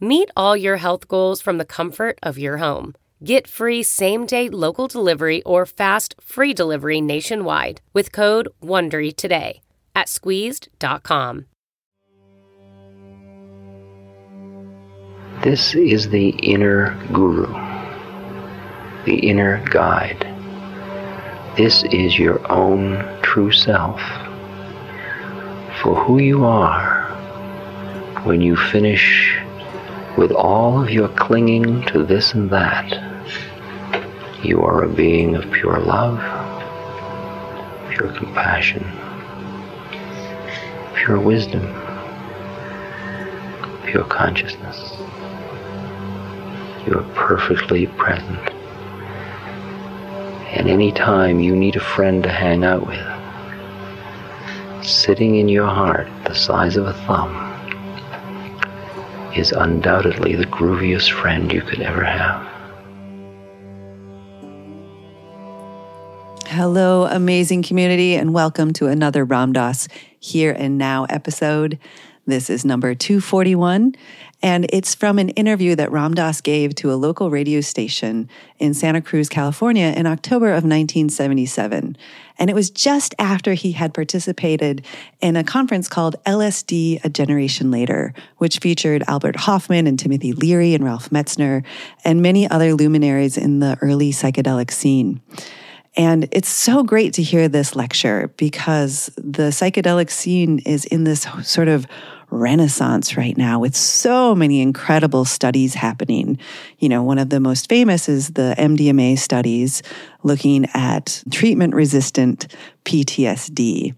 Meet 0.00 0.30
all 0.36 0.56
your 0.56 0.76
health 0.76 1.08
goals 1.08 1.40
from 1.42 1.58
the 1.58 1.64
comfort 1.64 2.20
of 2.22 2.38
your 2.38 2.58
home. 2.58 2.94
Get 3.24 3.48
free 3.48 3.82
same 3.82 4.26
day 4.26 4.48
local 4.48 4.86
delivery 4.86 5.42
or 5.42 5.66
fast 5.66 6.14
free 6.20 6.54
delivery 6.54 7.00
nationwide 7.00 7.80
with 7.92 8.12
code 8.12 8.48
WONDERY 8.62 9.16
today 9.16 9.60
at 9.96 10.08
squeezed.com. 10.08 11.46
This 15.42 15.74
is 15.74 16.10
the 16.10 16.28
inner 16.28 16.94
guru, 17.12 17.46
the 19.04 19.18
inner 19.28 19.64
guide. 19.68 20.24
This 21.56 21.82
is 21.90 22.16
your 22.16 22.40
own 22.52 23.04
true 23.22 23.50
self. 23.50 24.00
For 25.82 25.96
who 25.96 26.20
you 26.20 26.44
are 26.44 27.08
when 28.22 28.40
you 28.40 28.54
finish 28.54 29.40
with 30.18 30.32
all 30.32 30.82
of 30.82 30.90
your 30.90 31.08
clinging 31.10 31.80
to 31.82 32.04
this 32.04 32.34
and 32.34 32.50
that, 32.50 32.90
you 34.42 34.60
are 34.60 34.82
a 34.82 34.88
being 34.88 35.36
of 35.36 35.48
pure 35.52 35.78
love, 35.78 36.18
pure 37.92 38.12
compassion, 38.14 38.84
pure 40.96 41.20
wisdom, 41.20 41.62
pure 43.86 44.02
consciousness. 44.06 44.96
You 46.84 46.98
are 46.98 47.08
perfectly 47.14 47.86
present. 47.86 48.50
And 50.50 50.68
any 50.68 50.90
time 50.90 51.38
you 51.38 51.54
need 51.54 51.76
a 51.76 51.80
friend 51.80 52.24
to 52.24 52.28
hang 52.28 52.64
out 52.64 52.84
with, 52.84 53.06
sitting 54.84 55.36
in 55.36 55.48
your 55.48 55.68
heart 55.68 56.08
the 56.24 56.34
size 56.34 56.76
of 56.76 56.88
a 56.88 56.92
thumb, 57.06 57.47
is 59.36 59.52
undoubtedly 59.52 60.34
the 60.34 60.46
grooviest 60.46 61.10
friend 61.10 61.52
you 61.52 61.62
could 61.62 61.80
ever 61.80 62.04
have. 62.04 62.46
Hello, 66.46 67.04
amazing 67.04 67.62
community, 67.62 68.14
and 68.14 68.32
welcome 68.32 68.72
to 68.72 68.86
another 68.86 69.24
Ram 69.24 69.52
Dass 69.52 69.86
Here 70.18 70.52
and 70.58 70.78
Now 70.78 71.04
episode. 71.04 71.78
This 72.26 72.50
is 72.50 72.64
number 72.64 72.94
241, 72.94 73.94
and 74.40 74.66
it's 74.72 74.94
from 74.94 75.18
an 75.18 75.30
interview 75.30 75.74
that 75.74 75.90
Ram 75.90 76.14
Dass 76.14 76.40
gave 76.40 76.74
to 76.76 76.92
a 76.92 76.94
local 76.94 77.28
radio 77.28 77.60
station 77.60 78.28
in 78.58 78.72
Santa 78.72 79.00
Cruz, 79.00 79.28
California 79.28 79.92
in 79.96 80.06
October 80.06 80.48
of 80.48 80.64
1977. 80.64 81.96
And 82.38 82.48
it 82.48 82.54
was 82.54 82.70
just 82.70 83.16
after 83.18 83.54
he 83.54 83.72
had 83.72 83.92
participated 83.92 84.86
in 85.20 85.34
a 85.34 85.42
conference 85.42 85.88
called 85.88 86.14
LSD 86.24 87.02
A 87.04 87.08
Generation 87.08 87.72
Later, 87.72 88.14
which 88.36 88.58
featured 88.58 89.02
Albert 89.08 89.34
Hoffmann 89.34 89.88
and 89.88 89.98
Timothy 89.98 90.32
Leary 90.32 90.72
and 90.72 90.84
Ralph 90.84 91.10
Metzner 91.10 91.64
and 92.04 92.22
many 92.22 92.48
other 92.48 92.74
luminaries 92.74 93.36
in 93.36 93.58
the 93.58 93.76
early 93.82 94.12
psychedelic 94.12 94.70
scene. 94.70 95.20
And 95.96 96.28
it's 96.30 96.48
so 96.48 96.84
great 96.84 97.14
to 97.14 97.22
hear 97.22 97.48
this 97.48 97.74
lecture 97.74 98.32
because 98.36 99.10
the 99.16 99.50
psychedelic 99.50 100.10
scene 100.10 100.60
is 100.60 100.84
in 100.84 101.02
this 101.02 101.26
sort 101.42 101.66
of 101.66 101.88
renaissance 102.30 103.16
right 103.16 103.36
now 103.36 103.58
with 103.58 103.74
so 103.74 104.34
many 104.34 104.60
incredible 104.60 105.24
studies 105.24 105.74
happening. 105.74 106.38
You 106.78 106.88
know, 106.88 107.02
one 107.02 107.18
of 107.18 107.30
the 107.30 107.40
most 107.40 107.68
famous 107.68 108.08
is 108.08 108.28
the 108.28 108.54
MDMA 108.58 109.18
studies 109.18 109.82
looking 110.22 110.66
at 110.74 111.22
treatment 111.30 111.74
resistant 111.74 112.54
PTSD. 112.84 113.94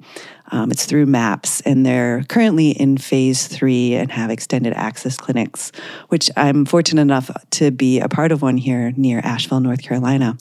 Um, 0.53 0.71
it's 0.73 0.85
through 0.85 1.07
MAPS, 1.07 1.61
and 1.61 1.87
they're 1.87 2.25
currently 2.29 2.71
in 2.71 2.99
phase 2.99 3.47
three 3.47 3.95
and 3.95 4.11
have 4.11 4.31
extended 4.31 4.73
access 4.73 5.17
clinics, 5.17 5.71
which 6.09 6.29
I'm 6.37 6.65
fortunate 6.65 7.03
enough 7.03 7.31
to 7.53 7.71
be 7.71 8.01
a 8.01 8.09
part 8.09 8.33
of 8.33 8.43
one 8.43 8.57
here 8.57 8.93
near 8.97 9.21
Asheville, 9.21 9.61
North 9.61 9.83
Carolina. 9.83 10.37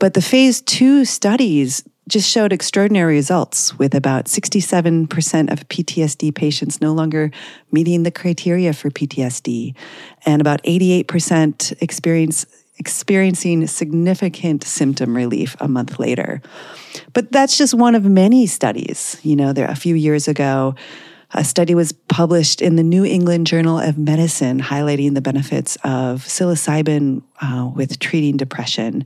But 0.00 0.14
the 0.14 0.22
phase 0.22 0.60
two 0.62 1.04
studies 1.04 1.84
just 2.08 2.30
showed 2.30 2.52
extraordinary 2.52 3.14
results 3.14 3.76
with 3.78 3.94
about 3.94 4.26
67% 4.26 5.52
of 5.52 5.68
PTSD 5.68 6.34
patients 6.34 6.80
no 6.80 6.92
longer 6.92 7.30
meeting 7.72 8.04
the 8.04 8.10
criteria 8.10 8.72
for 8.72 8.90
PTSD 8.90 9.74
and 10.24 10.40
about 10.40 10.62
88% 10.62 11.82
experience 11.82 12.46
experiencing 12.78 13.66
significant 13.66 14.62
symptom 14.62 15.16
relief 15.16 15.56
a 15.60 15.66
month 15.66 15.98
later. 15.98 16.42
But 17.14 17.32
that's 17.32 17.56
just 17.56 17.72
one 17.72 17.94
of 17.94 18.04
many 18.04 18.46
studies. 18.46 19.18
You 19.22 19.34
know, 19.34 19.54
there 19.54 19.66
a 19.66 19.74
few 19.74 19.94
years 19.94 20.28
ago 20.28 20.74
a 21.32 21.44
study 21.44 21.74
was 21.74 21.92
published 21.92 22.62
in 22.62 22.76
the 22.76 22.82
New 22.82 23.04
England 23.04 23.46
Journal 23.46 23.78
of 23.78 23.98
Medicine 23.98 24.60
highlighting 24.60 25.14
the 25.14 25.20
benefits 25.20 25.76
of 25.84 26.22
psilocybin 26.24 27.22
uh, 27.40 27.70
with 27.74 27.98
treating 27.98 28.36
depression 28.36 29.04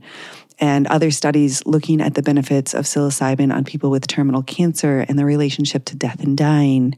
and 0.61 0.85
other 0.87 1.09
studies 1.09 1.65
looking 1.65 1.99
at 1.99 2.13
the 2.13 2.21
benefits 2.21 2.75
of 2.75 2.85
psilocybin 2.85 3.53
on 3.53 3.65
people 3.65 3.89
with 3.89 4.05
terminal 4.07 4.43
cancer 4.43 5.03
and 5.09 5.17
the 5.17 5.25
relationship 5.25 5.83
to 5.85 5.95
death 5.95 6.23
and 6.23 6.37
dying. 6.37 6.95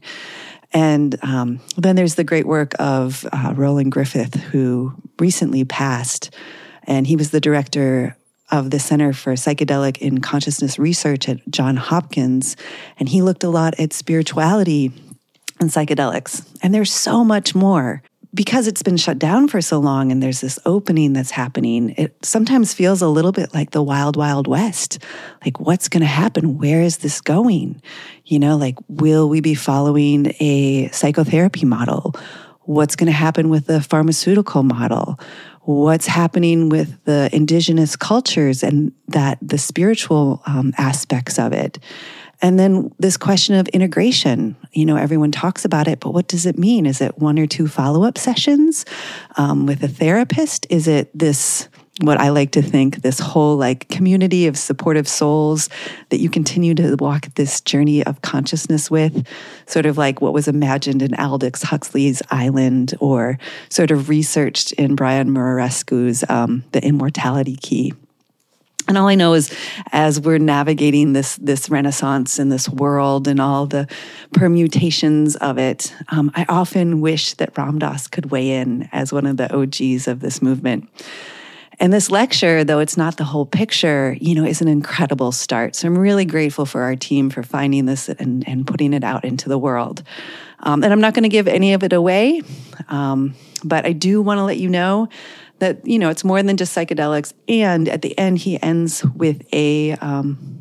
And 0.74 1.16
um, 1.22 1.60
then 1.76 1.96
there's 1.96 2.16
the 2.16 2.24
great 2.24 2.46
work 2.46 2.72
of 2.78 3.26
uh, 3.32 3.54
Roland 3.56 3.90
Griffith, 3.90 4.34
who 4.34 4.92
recently 5.18 5.64
passed. 5.64 6.34
And 6.82 7.06
he 7.06 7.16
was 7.16 7.30
the 7.30 7.40
director 7.40 8.16
of 8.50 8.70
the 8.70 8.78
Center 8.78 9.12
for 9.14 9.32
Psychedelic 9.32 10.06
and 10.06 10.22
Consciousness 10.22 10.78
Research 10.78 11.28
at 11.28 11.48
Johns 11.48 11.78
Hopkins. 11.78 12.56
And 12.98 13.08
he 13.08 13.22
looked 13.22 13.44
a 13.44 13.48
lot 13.48 13.80
at 13.80 13.94
spirituality 13.94 14.92
and 15.58 15.70
psychedelics. 15.70 16.46
And 16.62 16.74
there's 16.74 16.92
so 16.92 17.24
much 17.24 17.54
more 17.54 18.02
because 18.34 18.66
it's 18.66 18.82
been 18.82 18.96
shut 18.96 19.18
down 19.18 19.46
for 19.46 19.60
so 19.60 19.78
long 19.78 20.10
and 20.10 20.22
there's 20.22 20.40
this 20.40 20.58
opening 20.66 21.12
that's 21.12 21.30
happening, 21.30 21.90
it 21.90 22.16
sometimes 22.24 22.74
feels 22.74 23.00
a 23.00 23.08
little 23.08 23.32
bit 23.32 23.54
like 23.54 23.70
the 23.70 23.82
wild, 23.82 24.16
wild 24.16 24.48
west. 24.48 24.98
Like, 25.44 25.60
what's 25.60 25.88
going 25.88 26.00
to 26.00 26.06
happen? 26.06 26.58
Where 26.58 26.82
is 26.82 26.98
this 26.98 27.20
going? 27.20 27.80
You 28.24 28.40
know, 28.40 28.56
like, 28.56 28.76
will 28.88 29.28
we 29.28 29.40
be 29.40 29.54
following 29.54 30.32
a 30.40 30.88
psychotherapy 30.88 31.64
model? 31.64 32.14
What's 32.62 32.96
going 32.96 33.06
to 33.06 33.12
happen 33.12 33.50
with 33.50 33.66
the 33.66 33.80
pharmaceutical 33.80 34.62
model? 34.62 35.20
What's 35.62 36.06
happening 36.06 36.70
with 36.70 37.02
the 37.04 37.30
indigenous 37.32 37.94
cultures 37.94 38.62
and 38.62 38.92
that 39.08 39.38
the 39.40 39.58
spiritual 39.58 40.42
um, 40.46 40.74
aspects 40.76 41.38
of 41.38 41.52
it? 41.52 41.78
And 42.44 42.58
then 42.58 42.92
this 42.98 43.16
question 43.16 43.54
of 43.54 43.66
integration, 43.68 44.54
you 44.70 44.84
know, 44.84 44.96
everyone 44.96 45.32
talks 45.32 45.64
about 45.64 45.88
it, 45.88 45.98
but 45.98 46.12
what 46.12 46.28
does 46.28 46.44
it 46.44 46.58
mean? 46.58 46.84
Is 46.84 47.00
it 47.00 47.18
one 47.18 47.38
or 47.38 47.46
two 47.46 47.66
follow 47.66 48.04
up 48.04 48.18
sessions 48.18 48.84
um, 49.38 49.64
with 49.64 49.82
a 49.82 49.88
therapist? 49.88 50.66
Is 50.68 50.86
it 50.86 51.10
this? 51.18 51.68
what 52.00 52.18
I 52.18 52.30
like 52.30 52.50
to 52.50 52.60
think 52.60 53.02
this 53.02 53.20
whole 53.20 53.56
like 53.56 53.88
community 53.88 54.48
of 54.48 54.58
supportive 54.58 55.06
souls 55.06 55.68
that 56.08 56.18
you 56.18 56.28
continue 56.28 56.74
to 56.74 56.96
walk 56.98 57.32
this 57.36 57.60
journey 57.60 58.04
of 58.04 58.20
consciousness 58.20 58.90
with, 58.90 59.24
sort 59.66 59.86
of 59.86 59.96
like 59.96 60.20
what 60.20 60.32
was 60.32 60.48
imagined 60.48 61.02
in 61.02 61.14
Aldous 61.14 61.62
Huxley's 61.62 62.20
Island 62.32 62.94
or 62.98 63.38
sort 63.68 63.92
of 63.92 64.08
researched 64.08 64.72
in 64.72 64.96
Brian 64.96 65.30
Muraresku's 65.30 66.24
um, 66.28 66.64
The 66.72 66.84
Immortality 66.84 67.54
Key. 67.54 67.92
And 68.86 68.98
all 68.98 69.08
I 69.08 69.14
know 69.14 69.32
is 69.32 69.54
as 69.92 70.20
we're 70.20 70.38
navigating 70.38 71.14
this, 71.14 71.36
this 71.36 71.70
renaissance 71.70 72.38
in 72.38 72.50
this 72.50 72.68
world 72.68 73.26
and 73.26 73.40
all 73.40 73.66
the 73.66 73.88
permutations 74.32 75.36
of 75.36 75.56
it, 75.56 75.94
um, 76.10 76.30
I 76.34 76.44
often 76.48 77.00
wish 77.00 77.34
that 77.34 77.56
Ram 77.56 77.78
Dass 77.78 78.08
could 78.08 78.30
weigh 78.30 78.50
in 78.50 78.88
as 78.92 79.12
one 79.12 79.26
of 79.26 79.38
the 79.38 79.54
OGs 79.54 80.06
of 80.06 80.20
this 80.20 80.42
movement. 80.42 80.88
And 81.80 81.92
this 81.92 82.10
lecture, 82.10 82.62
though 82.62 82.78
it's 82.78 82.96
not 82.96 83.16
the 83.16 83.24
whole 83.24 83.46
picture, 83.46 84.16
you 84.20 84.34
know, 84.34 84.44
is 84.44 84.60
an 84.60 84.68
incredible 84.68 85.32
start. 85.32 85.74
So 85.74 85.88
I'm 85.88 85.98
really 85.98 86.24
grateful 86.24 86.66
for 86.66 86.82
our 86.82 86.94
team 86.94 87.30
for 87.30 87.42
finding 87.42 87.86
this 87.86 88.08
and, 88.08 88.46
and 88.46 88.66
putting 88.66 88.92
it 88.92 89.02
out 89.02 89.24
into 89.24 89.48
the 89.48 89.58
world. 89.58 90.02
Um, 90.60 90.84
and 90.84 90.92
I'm 90.92 91.00
not 91.00 91.14
going 91.14 91.24
to 91.24 91.28
give 91.28 91.48
any 91.48 91.72
of 91.72 91.82
it 91.82 91.92
away, 91.92 92.42
um, 92.88 93.34
but 93.64 93.86
I 93.86 93.92
do 93.92 94.22
want 94.22 94.38
to 94.38 94.44
let 94.44 94.58
you 94.58 94.68
know 94.68 95.08
that 95.58 95.86
you 95.86 95.98
know 95.98 96.10
it's 96.10 96.24
more 96.24 96.42
than 96.42 96.56
just 96.56 96.76
psychedelics 96.76 97.32
and 97.48 97.88
at 97.88 98.02
the 98.02 98.16
end 98.18 98.38
he 98.38 98.60
ends 98.62 99.04
with 99.14 99.42
a 99.52 99.92
um, 99.92 100.58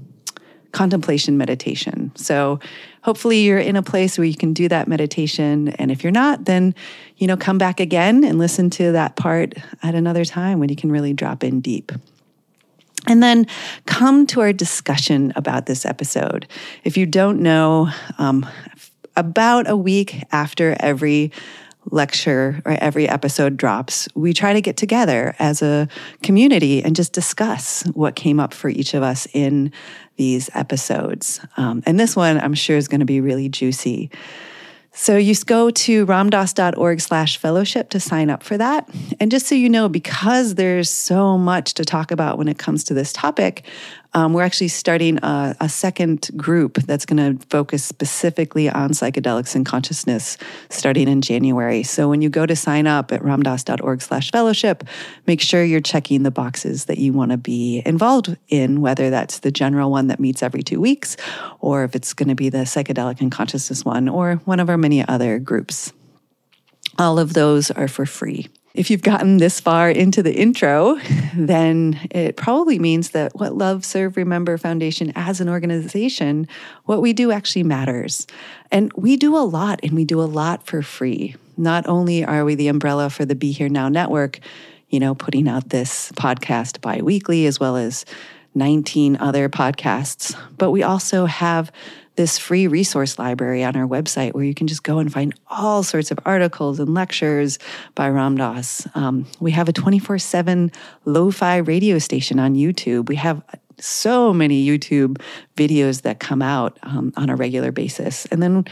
contemplation 0.71 1.37
meditation 1.37 2.11
so 2.15 2.59
hopefully 3.03 3.41
you're 3.41 3.59
in 3.59 3.75
a 3.75 3.83
place 3.83 4.17
where 4.17 4.25
you 4.25 4.35
can 4.35 4.53
do 4.53 4.67
that 4.69 4.87
meditation. 4.87 5.69
And 5.69 5.91
if 5.91 6.03
you're 6.03 6.11
not, 6.11 6.45
then, 6.45 6.73
you 7.17 7.27
know, 7.27 7.37
come 7.37 7.57
back 7.57 7.79
again 7.79 8.23
and 8.23 8.39
listen 8.39 8.69
to 8.71 8.93
that 8.93 9.15
part 9.15 9.53
at 9.83 9.93
another 9.93 10.25
time 10.25 10.59
when 10.59 10.69
you 10.69 10.75
can 10.75 10.91
really 10.91 11.13
drop 11.13 11.43
in 11.43 11.61
deep. 11.61 11.91
And 13.05 13.21
then 13.21 13.45
come 13.85 14.25
to 14.27 14.39
our 14.39 14.53
discussion 14.53 15.33
about 15.35 15.65
this 15.65 15.85
episode. 15.85 16.47
If 16.85 16.95
you 16.95 17.05
don't 17.05 17.41
know, 17.41 17.89
um, 18.17 18.45
about 19.15 19.69
a 19.69 19.77
week 19.77 20.23
after 20.31 20.75
every 20.79 21.31
lecture 21.91 22.61
or 22.65 22.73
every 22.79 23.07
episode 23.07 23.57
drops, 23.57 24.07
we 24.15 24.33
try 24.33 24.53
to 24.53 24.61
get 24.61 24.77
together 24.77 25.35
as 25.39 25.61
a 25.61 25.87
community 26.21 26.83
and 26.83 26.95
just 26.95 27.13
discuss 27.13 27.83
what 27.93 28.15
came 28.15 28.39
up 28.39 28.53
for 28.53 28.69
each 28.69 28.93
of 28.93 29.03
us 29.03 29.27
in 29.33 29.71
these 30.15 30.49
episodes. 30.53 31.39
Um, 31.57 31.83
and 31.85 31.99
this 31.99 32.15
one, 32.15 32.39
I'm 32.39 32.53
sure, 32.53 32.77
is 32.77 32.87
going 32.87 32.99
to 32.99 33.05
be 33.05 33.21
really 33.21 33.49
juicy. 33.49 34.11
So 34.95 35.17
you 35.17 35.33
go 35.45 35.71
to 35.71 36.05
ramdass.org 36.05 37.01
slash 37.01 37.37
fellowship 37.37 37.89
to 37.89 37.99
sign 37.99 38.29
up 38.29 38.43
for 38.43 38.57
that. 38.59 38.87
And 39.19 39.31
just 39.31 39.47
so 39.47 39.55
you 39.55 39.67
know, 39.67 39.89
because 39.89 40.53
there's 40.53 40.89
so 40.89 41.35
much 41.35 41.73
to 41.75 41.85
talk 41.85 42.11
about 42.11 42.37
when 42.37 42.47
it 42.47 42.59
comes 42.59 42.83
to 42.85 42.93
this 42.93 43.11
topic, 43.11 43.65
um, 44.13 44.33
we're 44.33 44.43
actually 44.43 44.67
starting 44.67 45.17
a, 45.23 45.55
a 45.59 45.69
second 45.69 46.29
group 46.35 46.75
that's 46.75 47.05
going 47.05 47.37
to 47.37 47.45
focus 47.47 47.83
specifically 47.83 48.69
on 48.69 48.91
psychedelics 48.91 49.55
and 49.55 49.65
consciousness 49.65 50.37
starting 50.69 51.07
in 51.07 51.21
January. 51.21 51.83
So 51.83 52.09
when 52.09 52.21
you 52.21 52.29
go 52.29 52.45
to 52.45 52.55
sign 52.55 52.87
up 52.87 53.11
at 53.11 53.21
ramdass.org 53.21 54.01
slash 54.01 54.31
fellowship, 54.31 54.83
make 55.25 55.41
sure 55.41 55.63
you're 55.63 55.81
checking 55.81 56.23
the 56.23 56.31
boxes 56.31 56.85
that 56.85 56.97
you 56.97 57.13
want 57.13 57.31
to 57.31 57.37
be 57.37 57.81
involved 57.85 58.37
in, 58.49 58.81
whether 58.81 59.09
that's 59.09 59.39
the 59.39 59.51
general 59.51 59.91
one 59.91 60.07
that 60.07 60.19
meets 60.19 60.43
every 60.43 60.63
two 60.63 60.79
weeks, 60.79 61.17
or 61.59 61.83
if 61.83 61.95
it's 61.95 62.13
going 62.13 62.29
to 62.29 62.35
be 62.35 62.49
the 62.49 62.59
psychedelic 62.59 63.21
and 63.21 63.31
consciousness 63.31 63.83
one, 63.83 64.07
or 64.07 64.35
one 64.45 64.59
of 64.59 64.69
our 64.69 64.77
many 64.77 65.05
other 65.07 65.39
groups. 65.39 65.91
All 66.99 67.17
of 67.17 67.33
those 67.33 67.71
are 67.71 67.87
for 67.87 68.05
free. 68.05 68.49
If 68.73 68.89
you've 68.89 69.03
gotten 69.03 69.37
this 69.37 69.59
far 69.59 69.91
into 69.91 70.23
the 70.23 70.33
intro, 70.33 70.97
then 71.35 71.99
it 72.09 72.35
probably 72.35 72.79
means 72.79 73.11
that 73.11 73.35
what 73.35 73.55
Love, 73.55 73.85
Serve, 73.85 74.17
Remember 74.17 74.57
Foundation 74.57 75.13
as 75.15 75.39
an 75.39 75.47
organization, 75.47 76.47
what 76.85 76.99
we 76.99 77.13
do 77.13 77.31
actually 77.31 77.61
matters. 77.61 78.25
And 78.71 78.91
we 78.93 79.15
do 79.15 79.37
a 79.37 79.45
lot, 79.45 79.79
and 79.83 79.93
we 79.93 80.05
do 80.05 80.19
a 80.19 80.25
lot 80.25 80.65
for 80.65 80.81
free. 80.81 81.35
Not 81.55 81.87
only 81.87 82.25
are 82.25 82.43
we 82.43 82.55
the 82.55 82.67
umbrella 82.67 83.11
for 83.11 83.25
the 83.25 83.35
Be 83.35 83.51
Here 83.51 83.69
Now 83.69 83.89
network, 83.89 84.39
you 84.89 84.99
know, 84.99 85.13
putting 85.13 85.47
out 85.47 85.69
this 85.69 86.11
podcast 86.13 86.81
bi 86.81 86.99
weekly 87.03 87.45
as 87.45 87.59
well 87.59 87.77
as 87.77 88.05
19 88.55 89.17
other 89.17 89.49
podcasts, 89.49 90.35
but 90.57 90.71
we 90.71 90.81
also 90.81 91.27
have 91.27 91.71
this 92.15 92.37
free 92.37 92.67
resource 92.67 93.17
library 93.17 93.63
on 93.63 93.75
our 93.75 93.87
website 93.87 94.33
where 94.33 94.43
you 94.43 94.53
can 94.53 94.67
just 94.67 94.83
go 94.83 94.99
and 94.99 95.11
find 95.11 95.33
all 95.47 95.83
sorts 95.83 96.11
of 96.11 96.19
articles 96.25 96.79
and 96.79 96.93
lectures 96.93 97.59
by 97.95 98.09
Ram 98.09 98.37
Dass. 98.37 98.87
Um, 98.95 99.25
we 99.39 99.51
have 99.51 99.67
a 99.67 99.73
24 99.73 100.19
7 100.19 100.71
lo 101.05 101.31
fi 101.31 101.57
radio 101.57 101.99
station 101.99 102.39
on 102.39 102.55
YouTube. 102.55 103.09
We 103.09 103.15
have 103.15 103.41
so 103.79 104.33
many 104.33 104.65
YouTube 104.65 105.21
videos 105.55 106.03
that 106.03 106.19
come 106.19 106.41
out 106.41 106.77
um, 106.83 107.11
on 107.17 107.29
a 107.29 107.35
regular 107.35 107.71
basis. 107.71 108.25
And 108.27 108.41
then, 108.41 108.65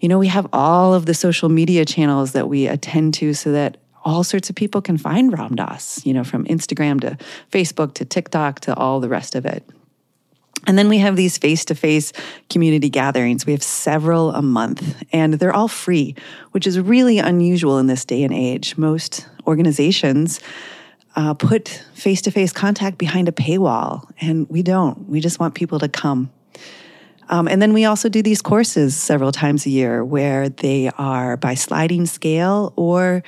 you 0.00 0.08
know, 0.08 0.18
we 0.18 0.28
have 0.28 0.46
all 0.52 0.94
of 0.94 1.06
the 1.06 1.14
social 1.14 1.48
media 1.48 1.84
channels 1.84 2.32
that 2.32 2.48
we 2.48 2.66
attend 2.66 3.14
to 3.14 3.34
so 3.34 3.52
that 3.52 3.78
all 4.04 4.24
sorts 4.24 4.50
of 4.50 4.56
people 4.56 4.82
can 4.82 4.98
find 4.98 5.32
Ram 5.32 5.54
Dass, 5.54 6.04
you 6.04 6.12
know, 6.12 6.24
from 6.24 6.44
Instagram 6.46 7.00
to 7.00 7.16
Facebook 7.50 7.94
to 7.94 8.04
TikTok 8.04 8.60
to 8.60 8.74
all 8.74 9.00
the 9.00 9.08
rest 9.08 9.34
of 9.34 9.46
it. 9.46 9.68
And 10.66 10.78
then 10.78 10.88
we 10.88 10.98
have 10.98 11.16
these 11.16 11.38
face 11.38 11.64
to 11.66 11.74
face 11.74 12.12
community 12.48 12.88
gatherings. 12.88 13.46
We 13.46 13.52
have 13.52 13.62
several 13.62 14.30
a 14.32 14.42
month, 14.42 15.02
and 15.12 15.34
they're 15.34 15.52
all 15.52 15.68
free, 15.68 16.14
which 16.52 16.66
is 16.66 16.78
really 16.78 17.18
unusual 17.18 17.78
in 17.78 17.88
this 17.88 18.04
day 18.04 18.22
and 18.22 18.32
age. 18.32 18.76
Most 18.76 19.26
organizations 19.46 20.40
uh, 21.16 21.34
put 21.34 21.84
face 21.94 22.22
to 22.22 22.30
face 22.30 22.52
contact 22.52 22.96
behind 22.98 23.28
a 23.28 23.32
paywall, 23.32 24.08
and 24.20 24.48
we 24.48 24.62
don't. 24.62 25.08
We 25.08 25.20
just 25.20 25.40
want 25.40 25.54
people 25.54 25.78
to 25.80 25.88
come. 25.88 26.30
Um, 27.28 27.48
and 27.48 27.62
then 27.62 27.72
we 27.72 27.84
also 27.84 28.08
do 28.08 28.22
these 28.22 28.42
courses 28.42 28.96
several 28.96 29.32
times 29.32 29.64
a 29.66 29.70
year 29.70 30.04
where 30.04 30.48
they 30.48 30.90
are 30.98 31.36
by 31.36 31.54
sliding 31.54 32.06
scale 32.06 32.72
or 32.76 33.22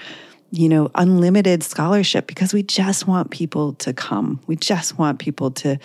you 0.57 0.69
know, 0.69 0.91
unlimited 0.95 1.63
scholarship 1.63 2.27
because 2.27 2.55
we 2.55 2.63
just 2.63 3.09
want 3.09 3.31
people 3.31 3.73
to 3.75 3.93
come. 3.93 4.41
We 4.47 4.57
just 4.57 4.99
want 4.99 5.19
people 5.19 5.51
to 5.53 5.79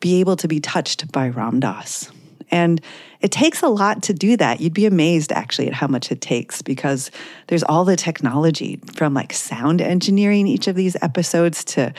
be 0.00 0.20
able 0.20 0.36
to 0.36 0.48
be 0.48 0.58
touched 0.58 1.10
by 1.12 1.28
Ram 1.28 1.60
Dass. 1.60 2.10
And 2.50 2.80
it 3.20 3.30
takes 3.30 3.62
a 3.62 3.68
lot 3.68 4.02
to 4.04 4.12
do 4.12 4.36
that. 4.36 4.60
You'd 4.60 4.74
be 4.74 4.86
amazed 4.86 5.32
actually 5.32 5.68
at 5.68 5.74
how 5.74 5.86
much 5.86 6.10
it 6.10 6.20
takes 6.20 6.62
because 6.62 7.10
there's 7.46 7.62
all 7.62 7.84
the 7.84 7.96
technology 7.96 8.80
from 8.94 9.14
like 9.14 9.32
sound 9.32 9.80
engineering 9.80 10.46
each 10.46 10.66
of 10.66 10.76
these 10.76 10.96
episodes 11.02 11.64
to 11.64 11.92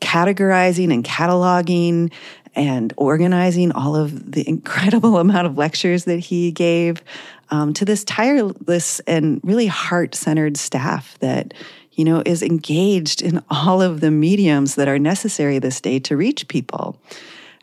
categorizing 0.00 0.92
and 0.92 1.04
cataloging 1.04 2.12
and 2.54 2.92
organizing 2.96 3.70
all 3.72 3.94
of 3.94 4.32
the 4.32 4.48
incredible 4.48 5.18
amount 5.24 5.46
of 5.46 5.56
lectures 5.56 6.04
that 6.04 6.18
he 6.18 6.50
gave 6.50 7.02
um, 7.50 7.72
to 7.74 7.84
this 7.84 8.04
tireless 8.04 9.00
and 9.00 9.40
really 9.42 9.66
heart 9.66 10.14
centered 10.14 10.56
staff 10.56 11.18
that 11.18 11.54
you 12.00 12.04
know, 12.04 12.22
is 12.24 12.42
engaged 12.42 13.20
in 13.20 13.42
all 13.50 13.82
of 13.82 14.00
the 14.00 14.10
mediums 14.10 14.76
that 14.76 14.88
are 14.88 14.98
necessary 14.98 15.58
this 15.58 15.82
day 15.82 15.98
to 15.98 16.16
reach 16.16 16.48
people. 16.48 16.98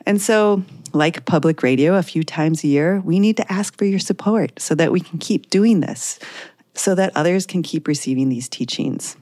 And 0.06 0.22
so, 0.22 0.64
like 0.94 1.26
public 1.26 1.64
radio, 1.64 1.96
a 1.96 2.04
few 2.04 2.24
times 2.24 2.64
a 2.64 2.68
year, 2.68 3.02
we 3.04 3.20
need 3.20 3.38
to 3.38 3.52
ask 3.52 3.76
for 3.78 3.86
your 3.86 3.98
support 3.98 4.60
so 4.60 4.76
that 4.76 4.92
we 4.92 5.00
can 5.00 5.18
keep 5.18 5.50
doing 5.50 5.80
this, 5.80 6.20
so 6.76 6.94
that 6.94 7.12
others 7.16 7.48
can 7.48 7.64
keep 7.64 7.88
receiving 7.88 8.30
these 8.30 8.48
teachings. 8.48 9.18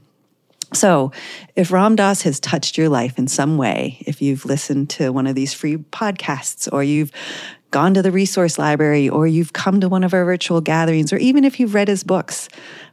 So, 0.74 1.14
if 1.56 1.72
Ram 1.72 1.96
Dass 1.96 2.24
has 2.24 2.40
touched 2.40 2.78
your 2.78 2.90
life 2.90 3.18
in 3.18 3.28
some 3.28 3.58
way, 3.58 4.04
if 4.06 4.22
you've 4.22 4.44
listened 4.44 4.90
to 4.92 5.12
one 5.12 5.28
of 5.28 5.36
these 5.36 5.54
free 5.54 5.78
podcasts, 5.78 6.68
or 6.72 6.84
you've 6.84 7.12
gone 7.76 7.94
to 7.94 8.02
the 8.02 8.10
resource 8.10 8.58
library, 8.58 9.10
or 9.10 9.28
you've 9.28 9.52
come 9.52 9.82
to 9.82 9.90
one 9.90 10.06
of 10.06 10.14
our 10.14 10.24
virtual 10.24 10.62
gatherings, 10.62 11.12
or 11.12 11.18
even 11.18 11.44
if 11.44 11.60
you've 11.60 11.74
read 11.74 11.90
his 11.90 12.06
books, 12.06 12.48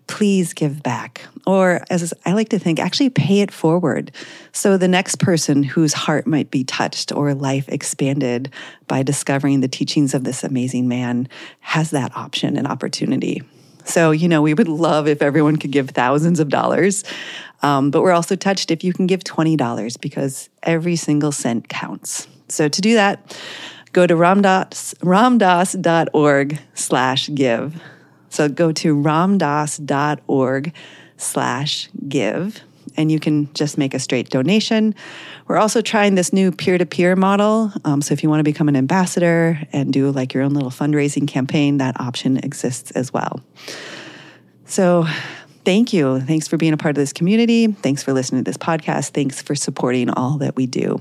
please 0.08 0.52
give 0.52 0.82
back. 0.82 1.24
Or, 1.46 1.84
as 1.88 2.12
I 2.26 2.32
like 2.32 2.48
to 2.48 2.58
think, 2.58 2.80
actually 2.80 3.10
pay 3.10 3.42
it 3.42 3.52
forward. 3.52 4.10
So 4.50 4.76
the 4.76 4.88
next 4.88 5.20
person 5.20 5.62
whose 5.62 5.92
heart 5.92 6.26
might 6.26 6.50
be 6.50 6.64
touched 6.64 7.12
or 7.12 7.32
life 7.32 7.68
expanded 7.68 8.52
by 8.88 9.04
discovering 9.04 9.60
the 9.60 9.68
teachings 9.68 10.14
of 10.14 10.24
this 10.24 10.42
amazing 10.42 10.88
man 10.88 11.28
has 11.60 11.92
that 11.92 12.16
option 12.16 12.56
and 12.56 12.66
opportunity. 12.66 13.40
So, 13.84 14.10
you 14.10 14.26
know, 14.26 14.42
we 14.42 14.52
would 14.52 14.66
love 14.66 15.06
if 15.06 15.22
everyone 15.22 15.58
could 15.58 15.70
give 15.70 15.90
thousands 15.90 16.40
of 16.40 16.48
dollars. 16.48 17.04
Um, 17.62 17.92
but 17.92 18.02
we're 18.02 18.10
also 18.10 18.34
touched 18.34 18.72
if 18.72 18.82
you 18.82 18.92
can 18.92 19.06
give 19.06 19.22
$20 19.22 20.00
because 20.00 20.50
every 20.64 20.96
single 20.96 21.30
cent 21.30 21.68
counts. 21.68 22.26
So 22.48 22.68
to 22.68 22.80
do 22.80 22.94
that, 22.94 23.38
go 23.92 24.06
to 24.06 24.14
ramdass, 24.14 24.94
ramdass.org 24.96 26.58
slash 26.74 27.30
give. 27.34 27.82
So 28.30 28.48
go 28.48 28.72
to 28.72 28.94
ramdass.org 28.94 30.72
slash 31.16 31.88
give 32.08 32.62
and 32.96 33.10
you 33.10 33.20
can 33.20 33.52
just 33.54 33.78
make 33.78 33.94
a 33.94 33.98
straight 33.98 34.30
donation. 34.30 34.94
We're 35.46 35.58
also 35.58 35.80
trying 35.80 36.14
this 36.14 36.32
new 36.32 36.52
peer 36.52 36.78
to 36.78 36.86
peer 36.86 37.16
model. 37.16 37.72
Um, 37.84 38.02
so 38.02 38.12
if 38.12 38.22
you 38.22 38.28
want 38.28 38.40
to 38.40 38.44
become 38.44 38.68
an 38.68 38.76
ambassador 38.76 39.60
and 39.72 39.92
do 39.92 40.10
like 40.10 40.34
your 40.34 40.42
own 40.42 40.54
little 40.54 40.70
fundraising 40.70 41.26
campaign, 41.26 41.78
that 41.78 42.00
option 42.00 42.38
exists 42.38 42.90
as 42.92 43.12
well. 43.12 43.40
So 44.64 45.06
thank 45.64 45.92
you. 45.92 46.20
Thanks 46.20 46.48
for 46.48 46.56
being 46.56 46.72
a 46.72 46.76
part 46.76 46.96
of 46.96 47.00
this 47.00 47.12
community. 47.12 47.66
Thanks 47.68 48.02
for 48.02 48.12
listening 48.12 48.44
to 48.44 48.48
this 48.48 48.58
podcast. 48.58 49.10
Thanks 49.10 49.42
for 49.42 49.54
supporting 49.54 50.10
all 50.10 50.38
that 50.38 50.56
we 50.56 50.66
do. 50.66 51.00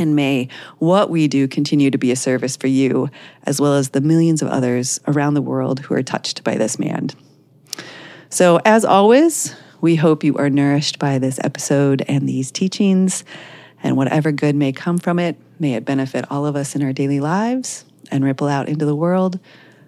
And 0.00 0.16
may 0.16 0.48
what 0.78 1.10
we 1.10 1.28
do 1.28 1.46
continue 1.46 1.90
to 1.90 1.98
be 1.98 2.10
a 2.10 2.16
service 2.16 2.56
for 2.56 2.68
you, 2.68 3.10
as 3.44 3.60
well 3.60 3.74
as 3.74 3.90
the 3.90 4.00
millions 4.00 4.40
of 4.40 4.48
others 4.48 4.98
around 5.06 5.34
the 5.34 5.42
world 5.42 5.80
who 5.80 5.94
are 5.94 6.02
touched 6.02 6.42
by 6.42 6.56
this 6.56 6.78
man. 6.78 7.10
So, 8.30 8.60
as 8.64 8.84
always, 8.84 9.54
we 9.82 9.96
hope 9.96 10.24
you 10.24 10.36
are 10.38 10.48
nourished 10.48 10.98
by 10.98 11.18
this 11.18 11.38
episode 11.44 12.02
and 12.08 12.26
these 12.26 12.50
teachings, 12.50 13.24
and 13.82 13.96
whatever 13.96 14.32
good 14.32 14.56
may 14.56 14.72
come 14.72 14.96
from 14.96 15.18
it, 15.18 15.36
may 15.58 15.74
it 15.74 15.84
benefit 15.84 16.24
all 16.30 16.46
of 16.46 16.56
us 16.56 16.74
in 16.74 16.82
our 16.82 16.94
daily 16.94 17.20
lives 17.20 17.84
and 18.10 18.24
ripple 18.24 18.48
out 18.48 18.68
into 18.68 18.86
the 18.86 18.96
world 18.96 19.38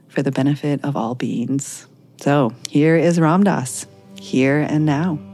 for 0.09 0.23
the 0.23 0.33
benefit 0.33 0.85
of 0.85 0.95
all 0.95 1.15
beings. 1.15 1.87
So, 2.21 2.53
here 2.69 2.97
is 2.97 3.19
Ram 3.19 3.45
Dass, 3.45 3.87
here 4.17 4.61
and 4.61 4.85
now. 4.85 5.32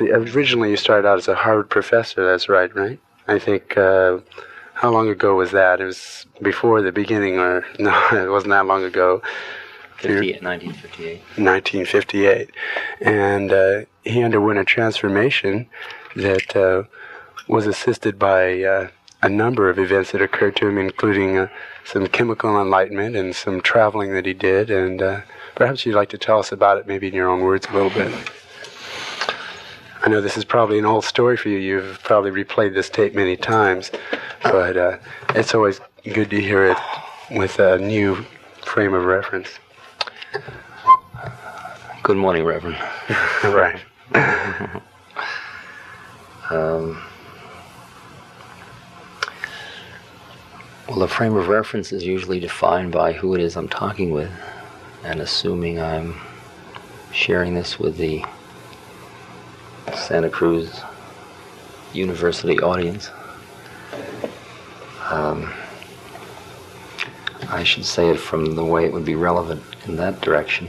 Originally 0.00 0.70
you 0.70 0.76
started 0.76 1.06
out 1.06 1.18
as 1.18 1.28
a 1.28 1.34
Harvard 1.34 1.70
professor, 1.70 2.24
that's 2.24 2.48
right, 2.48 2.74
right? 2.74 2.98
I 3.28 3.38
think 3.38 3.76
uh, 3.76 4.18
How 4.74 4.90
long 4.90 5.08
ago 5.08 5.36
was 5.36 5.50
that? 5.52 5.80
It 5.80 5.84
was 5.84 6.26
before 6.42 6.82
the 6.82 6.92
beginning, 6.92 7.38
or 7.38 7.64
no, 7.78 8.08
it 8.12 8.30
wasn't 8.30 8.50
that 8.50 8.66
long 8.66 8.84
ago. 8.84 9.22
50, 9.98 10.40
1958. 10.44 11.18
1958. 11.38 12.50
And 13.00 13.52
uh, 13.52 13.80
he 14.04 14.22
underwent 14.22 14.58
a 14.58 14.64
transformation 14.64 15.66
that 16.14 16.54
uh, 16.54 16.82
was 17.48 17.66
assisted 17.66 18.18
by 18.18 18.62
uh, 18.62 18.88
a 19.22 19.28
number 19.30 19.70
of 19.70 19.78
events 19.78 20.12
that 20.12 20.20
occurred 20.20 20.56
to 20.56 20.68
him, 20.68 20.76
including 20.76 21.38
uh, 21.38 21.48
some 21.84 22.06
chemical 22.06 22.60
enlightenment 22.60 23.16
and 23.16 23.34
some 23.34 23.62
traveling 23.62 24.12
that 24.12 24.26
he 24.26 24.34
did. 24.34 24.70
And 24.70 25.00
uh, 25.00 25.20
perhaps 25.54 25.86
you'd 25.86 25.94
like 25.96 26.10
to 26.10 26.18
tell 26.18 26.38
us 26.38 26.52
about 26.52 26.76
it, 26.78 26.86
maybe 26.86 27.08
in 27.08 27.14
your 27.14 27.28
own 27.28 27.40
words, 27.40 27.66
a 27.70 27.72
little 27.72 27.90
bit. 27.90 28.12
I 30.06 30.08
know 30.08 30.20
this 30.20 30.36
is 30.36 30.44
probably 30.44 30.78
an 30.78 30.84
old 30.84 31.04
story 31.04 31.36
for 31.36 31.48
you. 31.48 31.58
You've 31.58 32.00
probably 32.04 32.30
replayed 32.30 32.74
this 32.74 32.88
tape 32.88 33.16
many 33.16 33.36
times, 33.36 33.90
but 34.40 34.76
uh, 34.76 34.98
it's 35.30 35.52
always 35.52 35.80
good 36.04 36.30
to 36.30 36.40
hear 36.40 36.64
it 36.64 36.76
with 37.32 37.58
a 37.58 37.76
new 37.78 38.24
frame 38.64 38.94
of 38.94 39.04
reference. 39.04 39.48
Good 42.04 42.16
morning, 42.16 42.44
Reverend. 42.44 42.78
right. 43.46 43.80
um, 46.50 47.02
well, 50.88 51.00
the 51.00 51.08
frame 51.08 51.34
of 51.34 51.48
reference 51.48 51.90
is 51.90 52.04
usually 52.04 52.38
defined 52.38 52.92
by 52.92 53.12
who 53.12 53.34
it 53.34 53.40
is 53.40 53.56
I'm 53.56 53.68
talking 53.68 54.12
with, 54.12 54.30
and 55.02 55.18
assuming 55.18 55.80
I'm 55.80 56.14
sharing 57.10 57.54
this 57.54 57.80
with 57.80 57.96
the 57.96 58.24
Santa 59.94 60.30
Cruz 60.30 60.80
University 61.92 62.58
audience. 62.60 63.10
Um, 65.08 65.52
I 67.48 67.62
should 67.62 67.84
say 67.84 68.08
it 68.08 68.18
from 68.18 68.56
the 68.56 68.64
way 68.64 68.84
it 68.84 68.92
would 68.92 69.04
be 69.04 69.14
relevant 69.14 69.62
in 69.86 69.96
that 69.96 70.20
direction. 70.20 70.68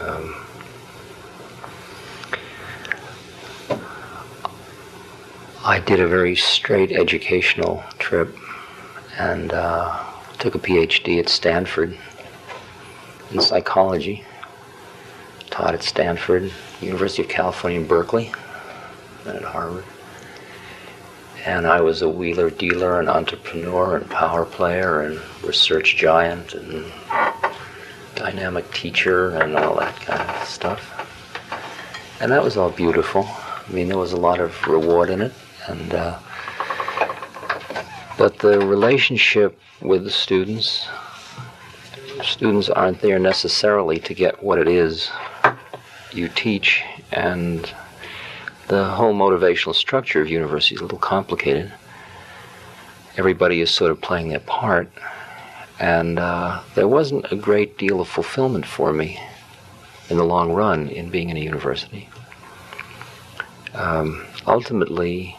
Um, 0.00 0.46
I 5.64 5.80
did 5.80 5.98
a 5.98 6.06
very 6.06 6.36
straight 6.36 6.92
educational 6.92 7.82
trip 7.98 8.36
and 9.18 9.52
uh, 9.52 10.04
took 10.38 10.54
a 10.54 10.58
PhD 10.58 11.18
at 11.18 11.28
Stanford 11.28 11.98
in 13.32 13.40
psychology. 13.40 14.24
Taught 15.50 15.74
at 15.74 15.82
Stanford, 15.82 16.52
University 16.80 17.22
of 17.22 17.28
California 17.28 17.80
Berkeley, 17.80 18.32
and 19.26 19.36
at 19.36 19.42
Harvard. 19.42 19.84
And 21.44 21.66
I 21.66 21.80
was 21.80 22.02
a 22.02 22.08
wheeler 22.08 22.50
dealer 22.50 22.98
and 22.98 23.08
entrepreneur 23.08 23.96
and 23.96 24.10
power 24.10 24.44
player 24.44 25.02
and 25.02 25.20
research 25.44 25.96
giant 25.96 26.54
and 26.54 26.84
dynamic 28.16 28.70
teacher 28.72 29.30
and 29.36 29.56
all 29.56 29.76
that 29.76 29.94
kind 30.00 30.28
of 30.28 30.48
stuff. 30.48 30.92
And 32.20 32.32
that 32.32 32.42
was 32.42 32.56
all 32.56 32.70
beautiful. 32.70 33.26
I 33.28 33.72
mean, 33.72 33.88
there 33.88 33.98
was 33.98 34.12
a 34.12 34.16
lot 34.16 34.40
of 34.40 34.66
reward 34.66 35.10
in 35.10 35.20
it. 35.20 35.32
And, 35.68 35.94
uh, 35.94 36.18
but 38.18 38.38
the 38.38 38.58
relationship 38.58 39.58
with 39.80 40.04
the 40.04 40.10
students, 40.10 40.88
students 42.22 42.68
aren't 42.70 43.00
there 43.00 43.18
necessarily 43.18 43.98
to 44.00 44.14
get 44.14 44.42
what 44.42 44.58
it 44.58 44.66
is 44.66 45.10
you 46.16 46.28
teach, 46.28 46.82
and 47.12 47.72
the 48.68 48.84
whole 48.84 49.14
motivational 49.14 49.74
structure 49.74 50.20
of 50.20 50.28
university 50.28 50.74
is 50.74 50.80
a 50.80 50.84
little 50.84 50.98
complicated. 50.98 51.72
Everybody 53.16 53.60
is 53.60 53.70
sort 53.70 53.90
of 53.90 54.00
playing 54.00 54.28
their 54.28 54.40
part, 54.40 54.90
and 55.78 56.18
uh, 56.18 56.62
there 56.74 56.88
wasn't 56.88 57.30
a 57.30 57.36
great 57.36 57.78
deal 57.78 58.00
of 58.00 58.08
fulfillment 58.08 58.66
for 58.66 58.92
me 58.92 59.20
in 60.10 60.16
the 60.16 60.24
long 60.24 60.52
run 60.52 60.88
in 60.88 61.10
being 61.10 61.30
in 61.30 61.36
a 61.36 61.40
university. 61.40 62.08
Um, 63.74 64.26
ultimately, 64.46 65.36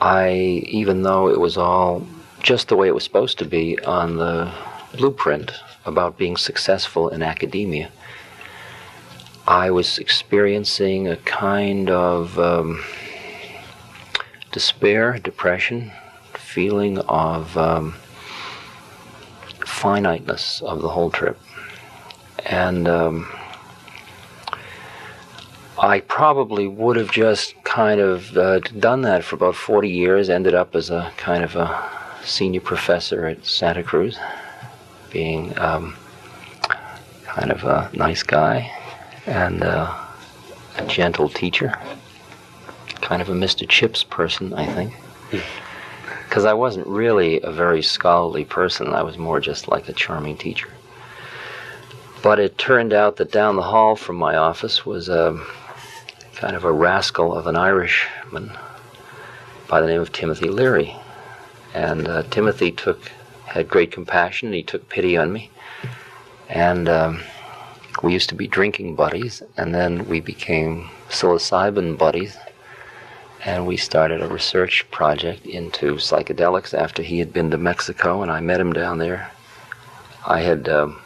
I, 0.00 0.64
even 0.66 1.02
though 1.02 1.28
it 1.28 1.38
was 1.38 1.56
all 1.56 2.06
just 2.42 2.68
the 2.68 2.76
way 2.76 2.88
it 2.88 2.94
was 2.94 3.04
supposed 3.04 3.38
to 3.38 3.44
be 3.44 3.78
on 3.84 4.16
the 4.16 4.52
blueprint 4.96 5.52
about 5.84 6.18
being 6.18 6.36
successful 6.36 7.08
in 7.08 7.22
academia, 7.22 7.90
I 9.46 9.72
was 9.72 9.98
experiencing 9.98 11.08
a 11.08 11.16
kind 11.16 11.90
of 11.90 12.38
um, 12.38 12.84
despair, 14.52 15.18
depression, 15.18 15.90
feeling 16.34 16.98
of 16.98 17.56
um, 17.58 17.94
finiteness 19.66 20.62
of 20.62 20.80
the 20.80 20.88
whole 20.88 21.10
trip. 21.10 21.40
And 22.46 22.86
um, 22.86 23.28
I 25.76 26.00
probably 26.00 26.68
would 26.68 26.94
have 26.94 27.10
just 27.10 27.60
kind 27.64 28.00
of 28.00 28.36
uh, 28.36 28.60
done 28.60 29.02
that 29.02 29.24
for 29.24 29.34
about 29.34 29.56
40 29.56 29.88
years, 29.88 30.30
ended 30.30 30.54
up 30.54 30.76
as 30.76 30.88
a 30.88 31.12
kind 31.16 31.42
of 31.42 31.56
a 31.56 31.82
senior 32.22 32.60
professor 32.60 33.26
at 33.26 33.44
Santa 33.44 33.82
Cruz, 33.82 34.16
being 35.10 35.58
um, 35.58 35.96
kind 37.24 37.50
of 37.50 37.64
a 37.64 37.90
nice 37.92 38.22
guy 38.22 38.70
and 39.26 39.62
uh, 39.62 39.94
a 40.76 40.86
gentle 40.86 41.28
teacher. 41.28 41.74
Kind 43.00 43.22
of 43.22 43.28
a 43.28 43.32
Mr. 43.32 43.68
Chips 43.68 44.04
person, 44.04 44.54
I 44.54 44.66
think. 44.66 44.94
Because 46.28 46.44
I 46.44 46.54
wasn't 46.54 46.86
really 46.86 47.40
a 47.42 47.52
very 47.52 47.82
scholarly 47.82 48.44
person, 48.44 48.88
I 48.88 49.02
was 49.02 49.18
more 49.18 49.40
just 49.40 49.68
like 49.68 49.88
a 49.88 49.92
charming 49.92 50.36
teacher. 50.36 50.70
But 52.22 52.38
it 52.38 52.56
turned 52.56 52.92
out 52.92 53.16
that 53.16 53.32
down 53.32 53.56
the 53.56 53.62
hall 53.62 53.96
from 53.96 54.16
my 54.16 54.36
office 54.36 54.86
was 54.86 55.08
a 55.08 55.38
kind 56.34 56.56
of 56.56 56.64
a 56.64 56.72
rascal 56.72 57.34
of 57.34 57.46
an 57.46 57.56
Irishman 57.56 58.52
by 59.68 59.80
the 59.80 59.86
name 59.86 60.00
of 60.00 60.12
Timothy 60.12 60.48
Leary. 60.48 60.94
And 61.74 62.06
uh, 62.06 62.22
Timothy 62.24 62.70
took 62.70 63.10
had 63.52 63.68
great 63.68 63.92
compassion. 63.92 64.52
He 64.52 64.62
took 64.62 64.88
pity 64.88 65.16
on 65.16 65.32
me, 65.32 65.50
and 66.48 66.88
um, 66.88 67.20
we 68.02 68.12
used 68.12 68.28
to 68.30 68.34
be 68.34 68.48
drinking 68.48 68.96
buddies, 68.96 69.42
and 69.56 69.74
then 69.74 70.08
we 70.08 70.20
became 70.20 70.90
psilocybin 71.08 71.96
buddies, 71.96 72.36
and 73.44 73.66
we 73.66 73.76
started 73.76 74.20
a 74.20 74.28
research 74.28 74.84
project 74.90 75.46
into 75.46 75.94
psychedelics 75.94 76.74
after 76.74 77.02
he 77.02 77.20
had 77.20 77.32
been 77.32 77.50
to 77.50 77.58
Mexico, 77.58 78.22
and 78.22 78.30
I 78.30 78.40
met 78.40 78.60
him 78.60 78.72
down 78.72 78.98
there. 78.98 79.30
I 80.26 80.40
had 80.40 80.68
um, 80.68 81.00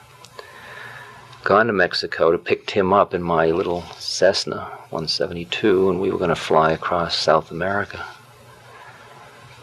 gone 1.45 1.67
to 1.67 1.73
Mexico 1.73 2.33
to 2.33 2.39
pick 2.39 2.67
Tim 2.67 2.93
up 2.93 3.15
in 3.15 3.23
my 3.23 3.47
little 3.47 3.83
Cessna 3.99 4.65
172, 4.91 5.91
and 5.91 6.01
we 6.01 6.11
were 6.11 6.19
going 6.19 6.31
to 6.31 6.35
fly 6.35 6.73
across 6.73 7.17
South 7.17 7.51
America. 7.51 8.05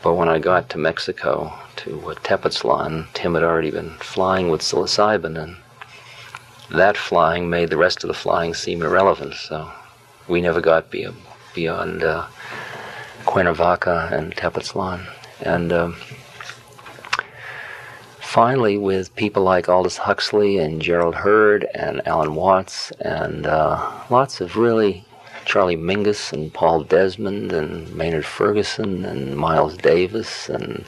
But 0.03 0.13
when 0.13 0.29
I 0.29 0.37
got 0.37 0.69
to 0.69 0.77
Mexico, 0.77 1.53
to 1.77 2.11
uh, 2.11 3.03
Tim 3.13 3.33
had 3.33 3.43
already 3.43 3.71
been 3.71 3.91
flying 3.97 4.49
with 4.49 4.61
psilocybin, 4.61 5.41
and 5.41 5.57
that 6.71 6.97
flying 6.97 7.49
made 7.49 7.69
the 7.69 7.77
rest 7.77 8.03
of 8.03 8.07
the 8.07 8.13
flying 8.13 8.53
seem 8.53 8.81
irrelevant. 8.81 9.35
So 9.35 9.71
we 10.27 10.41
never 10.41 10.61
got 10.61 10.89
be- 10.89 11.07
beyond 11.53 12.03
uh, 12.03 12.27
Cuernavaca 13.25 14.09
and 14.11 14.35
Tepoztlan. 14.35 15.07
And 15.41 15.71
um, 15.73 15.95
finally, 18.19 18.77
with 18.77 19.15
people 19.15 19.43
like 19.43 19.69
Aldous 19.69 19.97
Huxley 19.97 20.57
and 20.57 20.81
Gerald 20.81 21.15
Heard 21.15 21.67
and 21.75 22.05
Alan 22.07 22.35
Watts 22.35 22.91
and 23.01 23.45
uh, 23.45 23.91
lots 24.09 24.41
of 24.41 24.57
really 24.57 25.05
Charlie 25.45 25.75
Mingus 25.75 26.31
and 26.31 26.53
Paul 26.53 26.83
Desmond 26.83 27.51
and 27.51 27.93
Maynard 27.93 28.25
Ferguson 28.25 29.03
and 29.05 29.35
Miles 29.35 29.75
Davis 29.77 30.49
and 30.49 30.85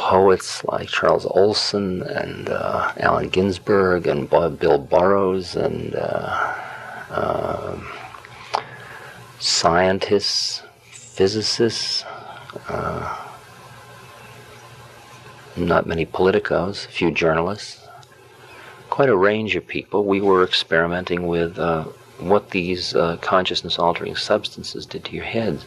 poets 0.00 0.64
like 0.64 0.88
Charles 0.88 1.26
Olson 1.26 2.02
and 2.02 2.48
uh, 2.48 2.90
Allen 2.96 3.28
Ginsberg 3.28 4.06
and 4.06 4.28
Bill 4.30 4.78
Burroughs 4.78 5.54
and 5.54 5.94
uh, 5.94 6.54
uh, 7.10 7.78
scientists, 9.38 10.62
physicists, 10.90 12.04
uh, 12.68 13.30
not 15.54 15.86
many 15.86 16.06
politicos, 16.06 16.86
a 16.86 16.88
few 16.88 17.10
journalists, 17.10 17.86
quite 18.88 19.10
a 19.10 19.16
range 19.16 19.54
of 19.54 19.66
people. 19.66 20.06
We 20.06 20.22
were 20.22 20.42
experimenting 20.42 21.26
with 21.26 21.58
uh, 21.58 21.84
what 22.18 22.50
these 22.50 22.94
uh, 22.94 23.18
consciousness 23.18 23.78
altering 23.78 24.16
substances 24.16 24.86
did 24.86 25.04
to 25.04 25.14
your 25.14 25.24
head. 25.24 25.62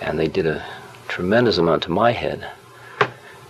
And 0.00 0.18
they 0.18 0.28
did 0.28 0.46
a 0.46 0.64
tremendous 1.06 1.58
amount 1.58 1.82
to 1.82 1.90
my 1.90 2.12
head 2.12 2.50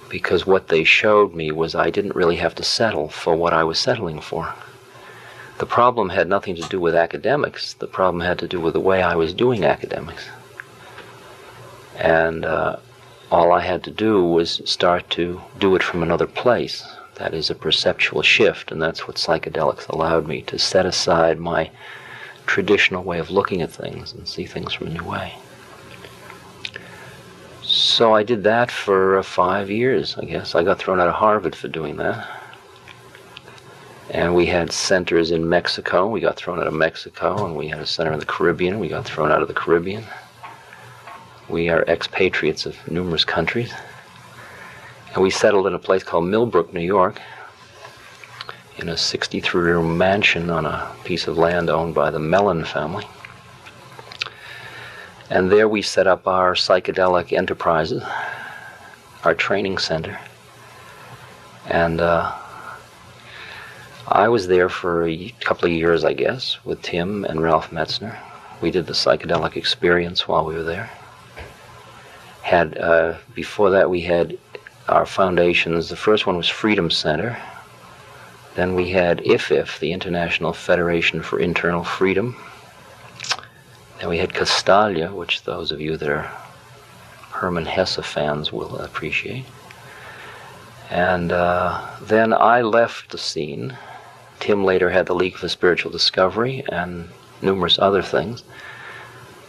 because 0.09 0.47
what 0.47 0.69
they 0.69 0.85
showed 0.85 1.35
me 1.35 1.51
was 1.51 1.75
I 1.75 1.91
didn't 1.91 2.15
really 2.15 2.37
have 2.37 2.55
to 2.57 2.63
settle 2.63 3.09
for 3.09 3.37
what 3.37 3.53
I 3.53 3.65
was 3.65 3.79
settling 3.79 4.21
for. 4.21 4.55
The 5.59 5.67
problem 5.67 6.11
had 6.11 6.29
nothing 6.29 6.55
to 6.57 6.69
do 6.69 6.81
with 6.81 6.95
academics, 6.95 7.75
the 7.75 7.87
problem 7.87 8.21
had 8.21 8.39
to 8.39 8.49
do 8.49 8.61
with 8.61 8.75
the 8.75 8.81
way 8.81 9.03
I 9.03 9.17
was 9.17 9.35
doing 9.35 9.65
academics. 9.65 10.29
And 11.97 12.45
uh, 12.45 12.77
all 13.31 13.53
I 13.53 13.61
had 13.61 13.83
to 13.85 13.91
do 13.91 14.25
was 14.25 14.63
start 14.65 15.11
to 15.11 15.41
do 15.59 15.75
it 15.75 15.83
from 15.83 16.03
another 16.03 16.27
place. 16.27 16.87
That 17.17 17.35
is 17.35 17.51
a 17.51 17.55
perceptual 17.57 18.23
shift, 18.23 18.71
and 18.71 18.81
that's 18.81 19.09
what 19.09 19.17
psychedelics 19.17 19.89
allowed 19.89 20.29
me 20.29 20.43
to 20.43 20.59
set 20.59 20.87
aside 20.87 21.41
my 21.41 21.71
traditional 22.47 23.03
way 23.03 23.19
of 23.19 23.31
looking 23.31 23.61
at 23.61 23.73
things 23.73 24.13
and 24.13 24.29
see 24.29 24.47
things 24.47 24.73
from 24.73 24.87
a 24.87 24.91
new 24.91 25.05
way. 25.05 25.35
So 27.71 28.15
I 28.15 28.23
did 28.23 28.45
that 28.45 28.71
for 28.71 29.19
uh, 29.19 29.23
five 29.23 29.71
years, 29.71 30.17
I 30.17 30.25
guess. 30.25 30.55
I 30.55 30.65
got 30.65 30.79
thrown 30.79 31.01
out 31.01 31.09
of 31.09 31.15
Harvard 31.15 31.55
for 31.55 31.69
doing 31.69 31.97
that. 31.97 32.27
And 34.09 34.35
we 34.35 34.47
had 34.47 34.73
centers 34.73 35.33
in 35.33 35.47
Mexico. 35.47 36.09
We 36.09 36.21
got 36.21 36.37
thrown 36.37 36.59
out 36.61 36.67
of 36.67 36.73
Mexico, 36.73 37.45
and 37.45 37.55
we 37.55 37.69
had 37.69 37.81
a 37.81 37.87
center 37.87 38.11
in 38.11 38.21
the 38.21 38.25
Caribbean. 38.25 38.79
We 38.79 38.89
got 38.89 39.05
thrown 39.05 39.31
out 39.31 39.43
of 39.43 39.49
the 39.49 39.55
Caribbean. 39.55 40.03
We 41.51 41.69
are 41.69 41.83
expatriates 41.83 42.65
of 42.65 42.75
numerous 42.91 43.27
countries. 43.27 43.71
And 45.13 45.23
we 45.23 45.29
settled 45.29 45.67
in 45.67 45.75
a 45.75 45.79
place 45.79 46.03
called 46.03 46.25
Millbrook, 46.25 46.73
New 46.73 46.81
York, 46.81 47.21
in 48.79 48.89
a 48.89 48.97
63 48.97 49.61
room 49.61 49.99
mansion 49.99 50.49
on 50.49 50.65
a 50.65 50.91
piece 51.05 51.29
of 51.29 51.37
land 51.37 51.69
owned 51.69 51.95
by 51.95 52.11
the 52.11 52.19
Mellon 52.19 52.65
family. 52.65 53.05
And 55.31 55.53
there 55.53 55.69
we 55.69 55.83
set 55.83 56.07
up 56.07 56.27
our 56.27 56.55
psychedelic 56.55 57.33
enterprises, 57.33 58.03
our 59.25 59.35
training 59.35 59.79
center. 59.79 60.19
And 61.67 62.01
uh, 62.01 62.35
I 64.07 64.29
was 64.29 64.47
there 64.47 64.71
for 64.71 65.07
a 65.07 65.35
couple 65.41 65.67
of 65.67 65.73
years, 65.73 66.03
I 66.03 66.15
guess, 66.15 66.65
with 66.65 66.81
Tim 66.81 67.25
and 67.25 67.43
Ralph 67.43 67.71
Metzner. 67.71 68.17
We 68.63 68.71
did 68.71 68.87
the 68.87 68.95
psychedelic 68.95 69.57
experience 69.57 70.27
while 70.27 70.47
we 70.47 70.55
were 70.55 70.63
there. 70.63 70.91
Had 72.41 72.79
uh, 72.79 73.19
before 73.35 73.71
that 73.71 73.91
we 73.91 74.01
had 74.01 74.39
our 74.89 75.05
foundations. 75.05 75.91
The 75.91 75.97
first 75.97 76.27
one 76.27 76.39
was 76.39 76.49
Freedom 76.49 76.91
Center. 76.91 77.37
Then 78.55 78.75
we 78.75 78.89
had 78.89 79.19
IFIF, 79.19 79.79
the 79.79 79.93
International 79.93 80.55
Federation 80.55 81.23
for 81.23 81.39
Internal 81.39 81.85
Freedom. 81.85 82.35
Then 83.99 84.09
we 84.09 84.19
had 84.19 84.33
Castalia, 84.33 85.13
which 85.13 85.43
those 85.43 85.73
of 85.73 85.81
you 85.81 85.97
that 85.97 86.09
are 86.09 86.31
Hermann 87.31 87.67
Hesse 87.67 88.01
fans 88.03 88.53
will 88.53 88.79
appreciate. 88.79 89.45
And 90.91 91.33
uh, 91.33 91.87
then 92.01 92.33
I 92.33 92.63
left 92.63 93.11
the 93.11 93.19
scene 93.19 93.77
Tim 94.41 94.65
later 94.65 94.91
had 94.91 95.07
the 95.07 95.15
League 95.15 95.37
for 95.37 95.49
Spiritual 95.49 95.91
Discovery 95.91 96.65
and 96.69 97.09
numerous 97.43 97.79
other 97.79 98.03
things. 98.03 98.45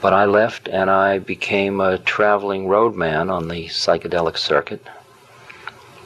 But 0.02 0.14
I 0.14 0.26
left 0.26 0.68
and 0.68 0.90
I 0.90 1.20
became 1.20 1.80
a 1.80 1.98
traveling 2.00 2.68
roadman 2.68 3.30
on 3.30 3.48
the 3.48 3.68
psychedelic 3.68 4.38
circuit, 4.38 4.86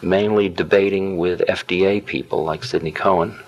mainly 0.01 0.49
debating 0.49 1.17
with 1.17 1.41
FDA 1.47 2.03
people 2.05 2.43
like 2.43 2.63
Sidney 2.63 2.91
Cohen. 2.91 3.39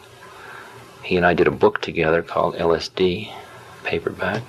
He 1.03 1.17
and 1.17 1.25
I 1.25 1.33
did 1.33 1.47
a 1.47 1.51
book 1.51 1.81
together 1.81 2.21
called 2.21 2.55
LSD, 2.55 3.31
paperback. 3.83 4.43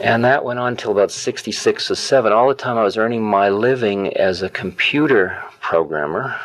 And 0.00 0.24
that 0.24 0.44
went 0.44 0.60
on 0.60 0.76
till 0.76 0.92
about 0.92 1.10
66 1.10 1.90
or 1.90 1.94
7. 1.96 2.32
All 2.32 2.48
the 2.48 2.54
time 2.54 2.78
I 2.78 2.84
was 2.84 2.96
earning 2.96 3.22
my 3.22 3.48
living 3.48 4.16
as 4.16 4.42
a 4.42 4.48
computer 4.48 5.42
programmer 5.60 6.38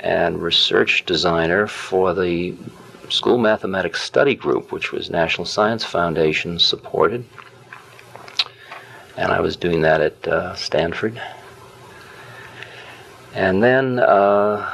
and 0.00 0.42
research 0.42 1.06
designer 1.06 1.68
for 1.68 2.14
the 2.14 2.56
School 3.08 3.38
Mathematics 3.38 4.02
Study 4.02 4.34
Group, 4.34 4.72
which 4.72 4.90
was 4.90 5.08
National 5.08 5.44
Science 5.44 5.84
Foundation 5.84 6.58
supported. 6.58 7.24
And 9.16 9.30
I 9.30 9.40
was 9.40 9.56
doing 9.56 9.82
that 9.82 10.00
at 10.00 10.28
uh, 10.28 10.54
Stanford. 10.56 11.20
And 13.34 13.62
then, 13.62 14.00
uh, 14.00 14.68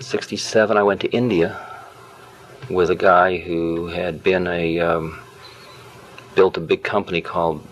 67, 0.00 0.76
I 0.76 0.82
went 0.82 1.00
to 1.00 1.08
India 1.10 1.58
with 2.68 2.90
a 2.90 2.94
guy 2.94 3.38
who 3.38 3.86
had 3.86 4.22
been 4.22 4.46
a 4.46 4.78
um, 4.80 5.18
built 6.34 6.56
a 6.56 6.60
big 6.60 6.82
company 6.82 7.20
called 7.20 7.66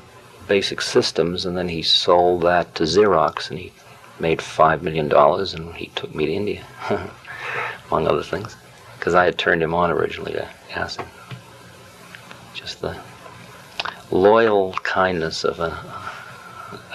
Basic 0.47 0.81
Systems, 0.81 1.45
and 1.47 1.57
then 1.57 1.69
he 1.69 1.83
sold 1.83 2.43
that 2.43 2.75
to 2.77 2.85
Xerox, 2.85 3.51
and 3.51 3.59
he 3.59 3.73
made 4.21 4.39
$5 4.39 4.83
million 4.83 5.13
and 5.13 5.75
he 5.75 5.87
took 5.95 6.15
me 6.15 6.27
to 6.27 6.33
India, 6.33 6.65
among 7.89 8.09
other 8.09 8.23
things, 8.23 8.57
because 8.99 9.15
I 9.15 9.25
had 9.25 9.39
turned 9.39 9.63
him 9.63 9.75
on 9.75 9.91
originally 9.91 10.33
to 10.33 10.49
acid. 10.75 11.07
Just 12.55 12.81
the 12.81 12.99
loyal 14.11 14.73
kindness 14.83 15.45
of 15.45 15.61
a, 15.61 15.79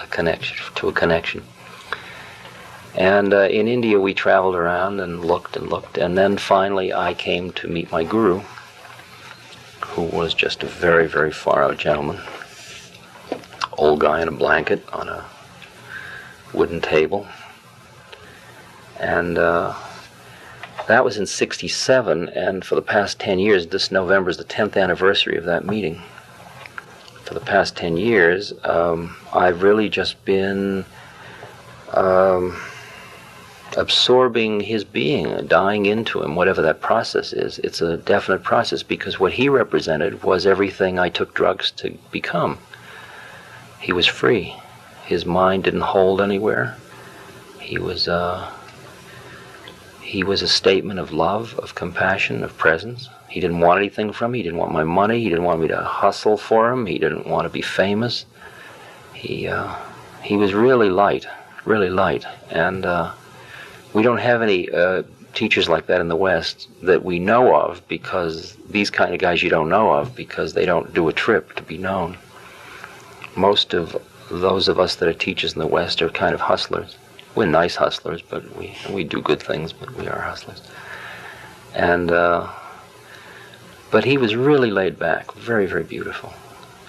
a 0.00 0.06
connection, 0.08 0.56
to 0.74 0.88
a 0.88 0.92
connection. 0.92 1.42
And 2.94 3.34
uh, 3.34 3.48
in 3.48 3.66
India, 3.66 3.98
we 3.98 4.14
traveled 4.14 4.54
around 4.54 5.00
and 5.00 5.24
looked 5.24 5.56
and 5.56 5.68
looked, 5.68 5.98
and 5.98 6.16
then 6.16 6.36
finally 6.36 6.92
I 6.92 7.14
came 7.14 7.52
to 7.52 7.68
meet 7.68 7.90
my 7.90 8.04
guru, 8.04 8.42
who 9.94 10.02
was 10.02 10.34
just 10.34 10.64
a 10.64 10.66
very, 10.66 11.06
very 11.06 11.30
far 11.30 11.62
out 11.62 11.78
gentleman. 11.78 12.18
Old 13.78 14.00
guy 14.00 14.20
in 14.20 14.26
a 14.26 14.32
blanket 14.32 14.84
on 14.92 15.08
a 15.08 15.24
wooden 16.52 16.80
table. 16.80 17.28
And 18.98 19.38
uh, 19.38 19.72
that 20.88 21.04
was 21.04 21.16
in 21.16 21.26
67, 21.26 22.28
and 22.30 22.64
for 22.64 22.74
the 22.74 22.82
past 22.82 23.20
10 23.20 23.38
years, 23.38 23.68
this 23.68 23.92
November 23.92 24.30
is 24.30 24.36
the 24.36 24.44
10th 24.44 24.76
anniversary 24.76 25.36
of 25.36 25.44
that 25.44 25.64
meeting. 25.64 26.02
For 27.22 27.34
the 27.34 27.40
past 27.40 27.76
10 27.76 27.96
years, 27.96 28.52
um, 28.64 29.16
I've 29.32 29.62
really 29.62 29.88
just 29.88 30.24
been 30.24 30.84
um, 31.92 32.56
absorbing 33.76 34.60
his 34.60 34.84
being, 34.84 35.46
dying 35.46 35.86
into 35.86 36.22
him, 36.22 36.36
whatever 36.36 36.62
that 36.62 36.80
process 36.80 37.32
is. 37.32 37.58
It's 37.58 37.80
a 37.80 37.96
definite 37.96 38.42
process 38.42 38.82
because 38.82 39.18
what 39.18 39.32
he 39.32 39.48
represented 39.48 40.22
was 40.22 40.46
everything 40.46 40.98
I 40.98 41.08
took 41.08 41.34
drugs 41.34 41.70
to 41.72 41.96
become. 42.10 42.58
He 43.80 43.92
was 43.92 44.06
free. 44.06 44.54
His 45.04 45.26
mind 45.26 45.64
didn't 45.64 45.82
hold 45.82 46.20
anywhere. 46.20 46.76
He 47.60 47.78
was 47.78 48.08
uh, 48.08 48.50
he 50.00 50.22
was 50.22 50.42
a 50.42 50.48
statement 50.48 51.00
of 51.00 51.12
love, 51.12 51.58
of 51.58 51.74
compassion, 51.74 52.44
of 52.44 52.56
presence. 52.56 53.08
He 53.28 53.40
didn't 53.40 53.60
want 53.60 53.78
anything 53.78 54.12
from 54.12 54.30
me. 54.30 54.38
He 54.38 54.42
didn't 54.44 54.58
want 54.58 54.72
my 54.72 54.84
money. 54.84 55.20
He 55.20 55.28
didn't 55.28 55.44
want 55.44 55.60
me 55.60 55.68
to 55.68 55.82
hustle 55.82 56.36
for 56.36 56.70
him. 56.70 56.86
He 56.86 56.98
didn't 56.98 57.26
want 57.26 57.46
to 57.46 57.48
be 57.48 57.62
famous. 57.62 58.24
He 59.12 59.48
uh, 59.48 59.74
he 60.22 60.36
was 60.36 60.54
really 60.54 60.88
light, 60.88 61.26
really 61.64 61.90
light, 61.90 62.24
and 62.50 62.86
uh, 62.86 63.12
we 63.94 64.02
don't 64.02 64.18
have 64.18 64.42
any 64.42 64.68
uh, 64.70 65.04
teachers 65.34 65.68
like 65.68 65.86
that 65.86 66.00
in 66.00 66.08
the 66.08 66.16
West 66.16 66.68
that 66.82 67.04
we 67.04 67.18
know 67.18 67.54
of 67.54 67.86
because 67.88 68.56
these 68.68 68.90
kind 68.90 69.14
of 69.14 69.20
guys 69.20 69.42
you 69.42 69.48
don't 69.48 69.68
know 69.68 69.92
of 69.92 70.14
because 70.14 70.52
they 70.52 70.66
don't 70.66 70.92
do 70.92 71.08
a 71.08 71.12
trip 71.12 71.54
to 71.54 71.62
be 71.62 71.78
known. 71.78 72.18
Most 73.36 73.72
of 73.72 73.96
those 74.30 74.68
of 74.68 74.78
us 74.80 74.96
that 74.96 75.08
are 75.08 75.14
teachers 75.14 75.52
in 75.54 75.60
the 75.60 75.66
West 75.66 76.02
are 76.02 76.10
kind 76.10 76.34
of 76.34 76.40
hustlers. 76.40 76.96
We're 77.34 77.46
nice 77.46 77.76
hustlers, 77.76 78.22
but 78.22 78.56
we 78.56 78.76
we 78.90 79.04
do 79.04 79.20
good 79.20 79.42
things, 79.42 79.72
but 79.72 79.94
we 79.94 80.06
are 80.08 80.20
hustlers. 80.20 80.62
And 81.74 82.10
uh, 82.10 82.50
but 83.90 84.04
he 84.04 84.18
was 84.18 84.36
really 84.36 84.70
laid 84.70 84.98
back, 84.98 85.32
very 85.34 85.66
very 85.66 85.82
beautiful, 85.82 86.32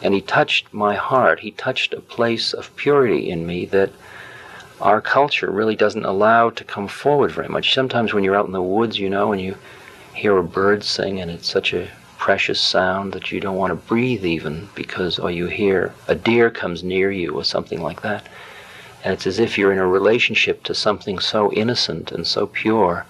and 0.04 0.14
he 0.14 0.22
touched 0.22 0.72
my 0.74 0.96
heart. 0.96 1.40
He 1.40 1.52
touched 1.52 1.94
a 1.94 2.02
place 2.02 2.54
of 2.54 2.76
purity 2.76 3.30
in 3.30 3.48
me 3.48 3.66
that 3.68 3.92
our 4.82 5.02
culture 5.02 5.50
really 5.50 5.76
doesn't 5.76 6.06
allow 6.06 6.50
to 6.50 6.64
come 6.64 6.88
forward 6.88 7.32
very 7.32 7.48
much. 7.48 7.74
Sometimes 7.74 8.14
when 8.14 8.24
you're 8.24 8.36
out 8.36 8.48
in 8.48 8.52
the 8.52 8.62
woods, 8.62 9.00
you 9.00 9.10
know, 9.10 9.32
and 9.32 9.42
you 9.42 9.56
hear 10.14 10.38
a 10.38 10.44
bird 10.44 10.84
sing, 10.84 11.20
and 11.20 11.32
it's 11.32 11.50
such 11.50 11.74
a 11.74 11.90
precious 12.18 12.60
sound 12.60 13.14
that 13.14 13.32
you 13.32 13.40
don't 13.40 13.58
want 13.58 13.70
to 13.70 13.88
breathe 13.88 14.26
even 14.26 14.68
because 14.74 15.20
or 15.20 15.30
you 15.30 15.46
hear 15.46 15.94
a 16.08 16.16
deer 16.16 16.50
comes 16.50 16.84
near 16.84 17.12
you 17.12 17.32
or 17.32 17.44
something 17.44 17.82
like 17.82 18.02
that. 18.02 18.28
And 19.04 19.14
it's 19.14 19.28
as 19.28 19.38
if 19.38 19.58
you're 19.58 19.72
in 19.72 19.78
a 19.78 19.88
relationship 19.88 20.64
to 20.64 20.74
something 20.74 21.20
so 21.20 21.54
innocent 21.54 22.12
and 22.12 22.26
so 22.26 22.48
pure 22.48 23.06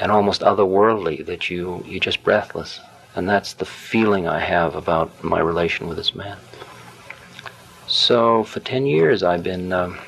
and 0.00 0.10
almost 0.10 0.40
otherworldly 0.40 1.24
that 1.26 1.50
you 1.50 1.84
you're 1.86 2.00
just 2.00 2.24
breathless. 2.24 2.80
And 3.14 3.28
that's 3.28 3.52
the 3.52 3.64
feeling 3.64 4.26
I 4.26 4.40
have 4.40 4.74
about 4.74 5.22
my 5.22 5.38
relation 5.38 5.86
with 5.86 5.96
this 5.96 6.14
man. 6.14 6.38
So 7.86 8.42
for 8.44 8.60
10 8.60 8.86
years 8.86 9.22
I've 9.22 9.44
been 9.44 9.72
um, 9.72 9.98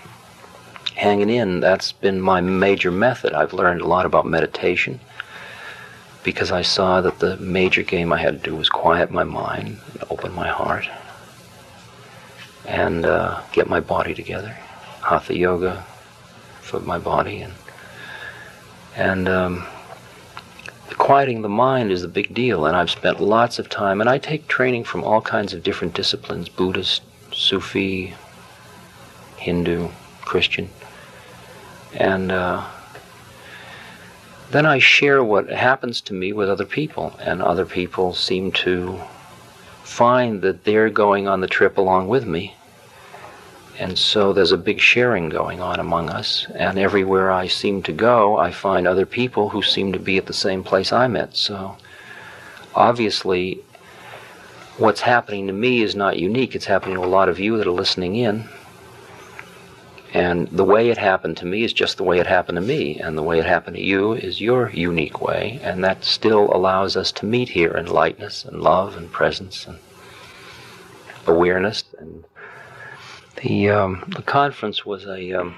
hanging 0.95 1.31
in 1.31 1.61
that's 1.61 1.93
been 1.93 2.21
my 2.21 2.41
major 2.41 2.91
method 2.91 3.33
I've 3.33 3.53
learned 3.53 3.81
a 3.81 3.87
lot 3.87 4.07
about 4.07 4.27
meditation 4.27 5.01
because 6.23 6.53
I 6.53 6.63
saw 6.63 7.01
that 7.01 7.19
the 7.19 7.37
major 7.39 7.83
game 7.83 8.13
I 8.13 8.19
had 8.19 8.43
to 8.43 8.51
do 8.51 8.57
was 8.57 8.69
quiet 8.69 9.11
my 9.11 9.25
mind, 9.25 9.79
open 10.11 10.33
my 10.33 10.49
heart, 10.49 10.89
and 12.67 13.05
uh, 13.05 13.41
get 13.53 13.69
my 13.69 13.81
body 13.81 14.15
together. 14.15 14.57
Hatha 15.01 15.37
yoga 15.37 15.85
for 16.61 16.81
my 16.81 16.99
body, 16.99 17.41
and 17.41 17.55
and 18.95 19.29
um, 19.29 19.67
quieting 20.97 21.43
the 21.43 21.49
mind 21.49 21.91
is 21.91 22.05
a 22.05 22.09
big 22.09 22.33
deal. 22.33 22.67
And 22.67 22.77
I've 22.77 22.91
spent 22.91 23.21
lots 23.21 23.59
of 23.59 23.69
time, 23.69 24.01
and 24.01 24.09
I 24.09 24.19
take 24.19 24.47
training 24.47 24.85
from 24.85 25.03
all 25.03 25.21
kinds 25.21 25.53
of 25.53 25.65
different 25.65 25.95
disciplines: 25.95 26.49
Buddhist 26.49 27.03
Sufi, 27.33 28.15
Hindu, 29.39 29.89
Christian. 30.33 30.71
And 31.92 32.33
uh, 32.33 32.64
then 34.51 34.64
I 34.64 34.79
share 34.79 35.23
what 35.23 35.51
happens 35.51 36.01
to 36.03 36.14
me 36.14 36.33
with 36.33 36.49
other 36.49 36.64
people, 36.64 37.14
and 37.21 37.42
other 37.42 37.66
people 37.66 38.14
seem 38.14 38.51
to 38.64 38.99
find 39.83 40.40
that 40.40 40.64
they're 40.64 40.88
going 40.88 41.29
on 41.29 41.42
the 41.42 41.47
trip 41.47 41.77
along 41.77 42.09
with 42.09 42.25
me. 42.25 42.57
And 43.79 43.99
so 43.99 44.33
there's 44.33 44.53
a 44.53 44.57
big 44.71 44.81
sharing 44.81 45.29
going 45.29 45.61
on 45.61 45.79
among 45.79 46.09
us, 46.09 46.47
and 46.55 46.79
everywhere 46.79 47.31
I 47.31 47.47
seem 47.47 47.83
to 47.83 47.92
go, 47.92 48.38
I 48.38 48.53
find 48.53 48.87
other 48.87 49.07
people 49.07 49.51
who 49.51 49.62
seem 49.62 49.92
to 49.92 49.99
be 49.99 50.16
at 50.16 50.25
the 50.25 50.33
same 50.47 50.64
place 50.64 50.95
I'm 50.95 51.14
at. 51.14 51.37
So 51.37 51.77
obviously, 52.75 53.61
what's 54.79 55.03
happening 55.03 55.47
to 55.49 55.53
me 55.53 55.83
is 55.83 55.95
not 55.95 56.18
unique. 56.18 56.55
It's 56.55 56.64
happening 56.64 56.97
to 56.97 57.05
a 57.05 57.16
lot 57.18 57.29
of 57.29 57.38
you 57.38 57.59
that 57.59 57.66
are 57.66 57.83
listening 57.83 58.16
in. 58.16 58.49
And 60.14 60.46
the 60.48 60.64
way 60.64 60.90
it 60.90 60.98
happened 60.98 61.38
to 61.38 61.46
me 61.46 61.64
is 61.64 61.72
just 61.72 61.96
the 61.96 62.05
way 62.05 62.18
it 62.18 62.27
happened 62.27 62.57
to 62.57 62.62
me, 62.62 63.01
and 63.01 63.16
the 63.16 63.22
way 63.22 63.38
it 63.38 63.46
happened 63.46 63.77
to 63.77 63.83
you 63.83 64.12
is 64.12 64.42
your 64.42 64.68
unique 64.70 65.22
way, 65.22 65.59
and 65.62 65.83
that 65.85 66.05
still 66.05 66.55
allows 66.55 66.96
us 66.96 67.11
to 67.12 67.27
meet 67.27 67.48
here 67.48 67.72
in 67.72 67.87
lightness 67.87 68.44
and 68.44 68.61
love 68.61 68.94
and 68.96 69.11
presence 69.11 69.66
and 69.66 69.79
awareness. 71.27 71.85
And 71.98 72.25
the 73.42 73.70
um, 73.70 74.05
the 74.14 74.22
conference 74.22 74.85
was 74.85 75.07
a 75.07 75.33
um, 75.33 75.55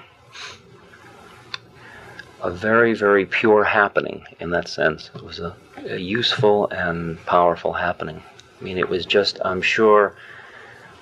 a 2.41 2.49
very 2.49 2.93
very 2.93 3.25
pure 3.25 3.65
happening 3.65 4.23
in 4.39 4.51
that 4.51 4.69
sense. 4.69 5.11
It 5.13 5.21
was 5.21 5.39
a, 5.39 5.53
a 5.83 5.97
useful 5.97 6.67
and 6.69 7.23
powerful 7.25 7.73
happening. 7.73 8.23
I 8.59 8.63
mean, 8.63 8.77
it 8.77 8.87
was 8.87 9.05
just 9.05 9.37
I'm 9.43 9.61
sure 9.61 10.15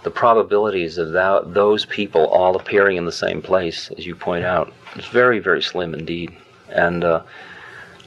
the 0.03 0.11
probabilities 0.11 0.97
of 0.97 1.11
that, 1.13 1.53
those 1.53 1.85
people 1.85 2.25
all 2.27 2.55
appearing 2.55 2.97
in 2.97 3.05
the 3.05 3.11
same 3.11 3.41
place, 3.41 3.89
as 3.97 4.05
you 4.05 4.15
point 4.15 4.43
out, 4.43 4.71
is 4.95 5.05
very, 5.05 5.39
very 5.39 5.61
slim 5.61 5.93
indeed. 5.93 6.35
And 6.69 7.03
uh, 7.03 7.23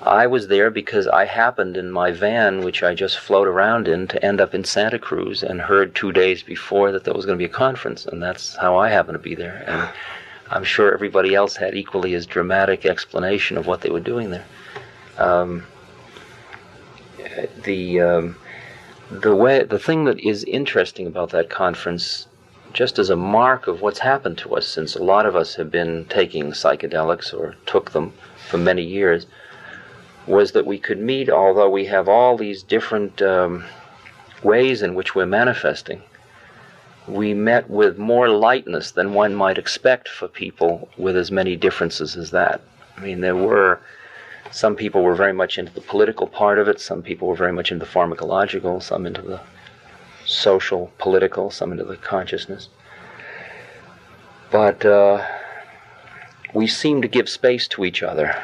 I 0.02 0.26
was 0.26 0.48
there 0.48 0.70
because 0.70 1.09
I 1.09 1.24
happened 1.24 1.76
in 1.76 1.90
my 1.90 2.12
van, 2.12 2.61
which 2.61 2.82
I 2.82 2.94
just 2.94 3.18
float 3.18 3.48
around 3.48 3.88
in, 3.88 4.06
to 4.09 4.24
end 4.24 4.40
up 4.40 4.54
in 4.54 4.64
Santa 4.64 4.98
Cruz 4.98 5.42
and 5.42 5.61
heard 5.61 5.94
two 5.94 6.12
days 6.12 6.42
before 6.42 6.92
that 6.92 7.04
there 7.04 7.14
was 7.14 7.24
going 7.24 7.38
to 7.38 7.42
be 7.42 7.50
a 7.50 7.54
conference, 7.54 8.04
and 8.06 8.22
that's 8.22 8.56
how 8.56 8.76
I 8.76 8.90
happened 8.90 9.16
to 9.16 9.22
be 9.22 9.35
there. 9.35 9.64
And 9.66 9.88
I'm 10.50 10.64
sure 10.64 10.92
everybody 10.92 11.35
else 11.35 11.56
had 11.56 11.74
equally 11.74 12.14
as 12.14 12.26
dramatic 12.26 12.85
explanation 12.85 13.56
of 13.56 13.66
what 13.66 13.80
they 13.80 13.90
were 13.90 14.00
doing 14.00 14.30
there. 14.30 14.46
Um, 15.18 15.64
the 17.64 18.00
um, 18.00 18.37
the 19.11 19.35
way 19.35 19.62
the 19.62 19.79
thing 19.79 20.05
that 20.05 20.19
is 20.21 20.45
interesting 20.45 21.07
about 21.07 21.31
that 21.31 21.51
conference 21.51 22.27
just 22.73 22.99
as 22.99 23.09
a 23.09 23.16
mark 23.16 23.66
of 23.66 23.81
what's 23.81 24.01
happened 24.01 24.37
to 24.37 24.55
us 24.55 24.66
since 24.66 24.95
a 24.95 25.03
lot 25.03 25.25
of 25.25 25.37
us 25.37 25.55
have 25.55 25.71
been 25.71 26.05
taking 26.07 26.51
psychedelics 26.51 27.33
or 27.33 27.55
took 27.66 27.92
them 27.92 28.12
for 28.49 28.59
many 28.59 28.83
years 28.83 29.27
was 30.27 30.53
that 30.53 30.66
we 30.66 30.79
could 30.79 30.99
meet 30.99 31.31
although 31.31 31.71
we 31.71 31.87
have 31.87 32.09
all 32.09 32.37
these 32.37 32.62
different 32.62 33.23
um, 33.23 33.64
ways 34.42 34.83
in 34.83 34.95
which 34.95 35.14
we're 35.14 35.27
manifesting 35.27 36.03
we 37.09 37.35
met 37.35 37.71
with 37.71 37.99
more 37.99 38.29
lightness 38.29 38.90
than 38.90 39.14
one 39.14 39.35
might 39.35 39.59
expect 39.59 40.09
for 40.09 40.29
people 40.29 40.88
with 40.97 41.16
as 41.16 41.31
many 41.31 41.57
differences 41.57 42.16
as 42.16 42.31
that. 42.33 42.61
I 42.97 43.01
mean 43.01 43.21
there 43.21 43.37
were 43.37 43.81
some 44.50 44.76
people 44.76 45.02
were 45.02 45.14
very 45.14 45.32
much 45.32 45.59
into 45.59 45.72
the 45.72 45.80
political 45.80 46.26
part 46.26 46.59
of 46.59 46.68
it, 46.68 46.80
some 46.80 47.02
people 47.02 47.28
were 47.28 47.37
very 47.37 47.52
much 47.52 47.70
into 47.72 47.85
the 47.85 47.90
pharmacological, 47.90 48.82
some 48.82 49.06
into 49.06 49.22
the 49.22 49.40
social, 50.24 50.92
political, 50.98 51.50
some 51.50 51.72
into 51.72 51.85
the 51.85 51.96
consciousness. 51.96 52.68
But 54.50 54.85
uh, 54.85 55.24
we 56.54 56.66
seemed 56.66 57.02
to 57.02 57.09
give 57.09 57.28
space 57.28 57.68
to 57.68 57.85
each 57.85 58.02
other, 58.02 58.37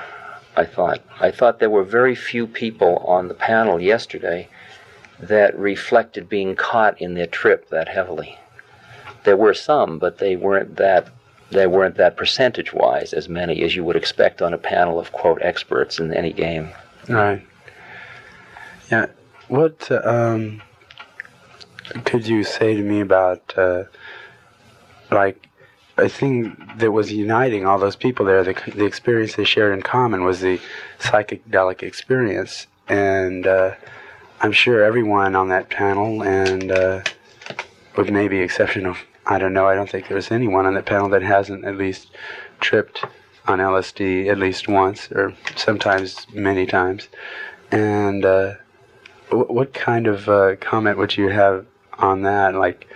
I 0.56 0.64
thought. 0.64 1.00
I 1.20 1.30
thought 1.30 1.58
there 1.58 1.70
were 1.70 1.84
very 1.84 2.14
few 2.14 2.46
people 2.46 2.98
on 2.98 3.28
the 3.28 3.34
panel 3.34 3.80
yesterday 3.80 4.48
that 5.18 5.56
reflected 5.58 6.28
being 6.28 6.56
caught 6.56 7.00
in 7.00 7.14
their 7.14 7.26
trip 7.26 7.68
that 7.70 7.88
heavily. 7.88 8.38
There 9.24 9.36
were 9.36 9.54
some, 9.54 9.98
but 9.98 10.18
they 10.18 10.34
weren't 10.34 10.76
that 10.76 11.08
there 11.52 11.68
weren't 11.68 11.96
that 11.96 12.16
percentage 12.16 12.72
wise 12.72 13.12
as 13.12 13.28
many 13.28 13.62
as 13.62 13.76
you 13.76 13.84
would 13.84 13.96
expect 13.96 14.42
on 14.42 14.52
a 14.52 14.58
panel 14.58 14.98
of 14.98 15.12
quote 15.12 15.40
experts 15.42 15.98
in 15.98 16.12
any 16.12 16.32
game. 16.32 16.70
Right. 17.08 17.46
Yeah. 18.90 19.06
What 19.48 19.90
um, 20.06 20.62
could 22.04 22.26
you 22.26 22.44
say 22.44 22.74
to 22.74 22.82
me 22.82 23.00
about 23.00 23.56
uh, 23.56 23.84
like 25.10 25.48
a 25.98 26.08
thing 26.08 26.56
that 26.78 26.90
was 26.90 27.12
uniting 27.12 27.66
all 27.66 27.78
those 27.78 27.96
people 27.96 28.24
there? 28.24 28.42
The, 28.42 28.54
the 28.74 28.84
experience 28.84 29.34
they 29.34 29.44
shared 29.44 29.74
in 29.74 29.82
common 29.82 30.24
was 30.24 30.40
the 30.40 30.60
psychedelic 31.00 31.82
experience, 31.82 32.66
and 32.88 33.46
uh, 33.46 33.74
I'm 34.40 34.52
sure 34.52 34.82
everyone 34.82 35.36
on 35.36 35.48
that 35.50 35.68
panel, 35.68 36.22
and 36.22 36.72
uh, 36.72 37.02
with 37.96 38.10
maybe 38.10 38.38
exception 38.38 38.86
of 38.86 38.98
I 39.26 39.38
don't 39.38 39.52
know. 39.52 39.66
I 39.66 39.74
don't 39.74 39.88
think 39.88 40.08
there's 40.08 40.30
anyone 40.30 40.66
on 40.66 40.74
that 40.74 40.87
panel 40.87 41.08
that 41.11 41.22
hasn't 41.22 41.64
at 41.64 41.76
least 41.76 42.08
tripped 42.61 43.04
on 43.46 43.58
LSD 43.58 44.28
at 44.28 44.38
least 44.38 44.68
once, 44.68 45.11
or 45.12 45.35
sometimes 45.56 46.26
many 46.32 46.66
times. 46.66 47.08
And 47.70 48.24
uh, 48.24 48.54
w- 49.30 49.52
what 49.52 49.74
kind 49.74 50.06
of 50.06 50.28
uh, 50.28 50.56
comment 50.56 50.98
would 50.98 51.16
you 51.16 51.28
have 51.28 51.66
on 51.98 52.22
that? 52.22 52.54
Like, 52.54 52.88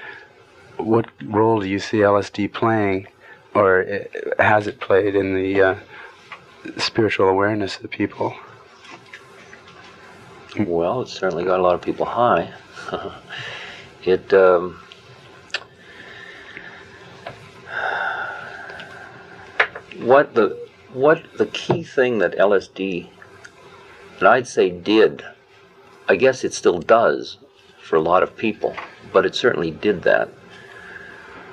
what 0.77 1.07
role 1.25 1.61
do 1.61 1.69
you 1.69 1.79
see 1.79 1.99
LSD 1.99 2.53
playing, 2.53 3.09
or 3.55 3.83
uh, 3.83 4.43
has 4.43 4.67
it 4.67 4.81
played 4.81 5.15
in 5.15 5.35
the 5.35 5.63
uh, 5.63 5.77
spiritual 6.77 7.29
awareness 7.29 7.77
of 7.77 7.83
the 7.83 7.89
people? 7.89 8.35
Well, 10.59 11.03
it 11.03 11.09
certainly 11.09 11.45
got 11.45 11.61
a 11.61 11.63
lot 11.63 11.75
of 11.75 11.83
people 11.83 12.07
high. 12.07 12.53
it. 14.05 14.33
Um, 14.33 14.81
what 20.01 20.35
the 20.35 20.59
what 20.93 21.23
the 21.37 21.47
key 21.47 21.83
thing 21.83 22.19
that 22.19 22.39
LSD 22.39 23.09
that 24.19 24.29
I'd 24.29 24.47
say 24.47 24.71
did, 24.71 25.23
I 26.09 26.17
guess 26.17 26.45
it 26.45 26.55
still 26.55 26.79
does 26.79 27.39
for 27.83 27.97
a 27.97 28.01
lot 28.01 28.23
of 28.23 28.37
people, 28.37 28.75
but 29.13 29.27
it 29.27 29.35
certainly 29.35 29.71
did 29.71 30.03
that, 30.03 30.29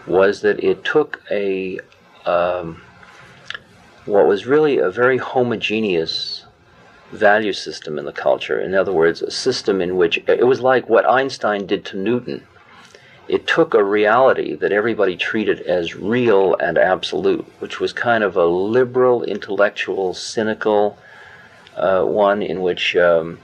was 0.07 0.41
that 0.41 0.63
it 0.63 0.83
took 0.83 1.21
a 1.29 1.79
um, 2.25 2.81
what 4.05 4.27
was 4.27 4.45
really 4.45 4.77
a 4.77 4.89
very 4.89 5.17
homogeneous 5.17 6.45
value 7.11 7.53
system 7.53 7.99
in 7.99 8.05
the 8.05 8.11
culture. 8.11 8.59
In 8.59 8.73
other 8.73 8.91
words, 8.91 9.21
a 9.21 9.31
system 9.31 9.81
in 9.81 9.95
which 9.95 10.17
it 10.27 10.47
was 10.47 10.61
like 10.61 10.89
what 10.89 11.09
Einstein 11.09 11.65
did 11.65 11.85
to 11.85 11.97
Newton 11.97 12.45
it 13.27 13.47
took 13.47 13.73
a 13.73 13.83
reality 13.83 14.55
that 14.55 14.71
everybody 14.71 15.15
treated 15.15 15.61
as 15.61 15.95
real 15.95 16.55
and 16.55 16.77
absolute, 16.77 17.45
which 17.59 17.79
was 17.79 17.93
kind 17.93 18.23
of 18.23 18.35
a 18.35 18.45
liberal, 18.45 19.23
intellectual, 19.23 20.13
cynical 20.13 20.97
uh, 21.75 22.03
one 22.03 22.41
in 22.41 22.61
which 22.61 22.95
um, 22.95 23.39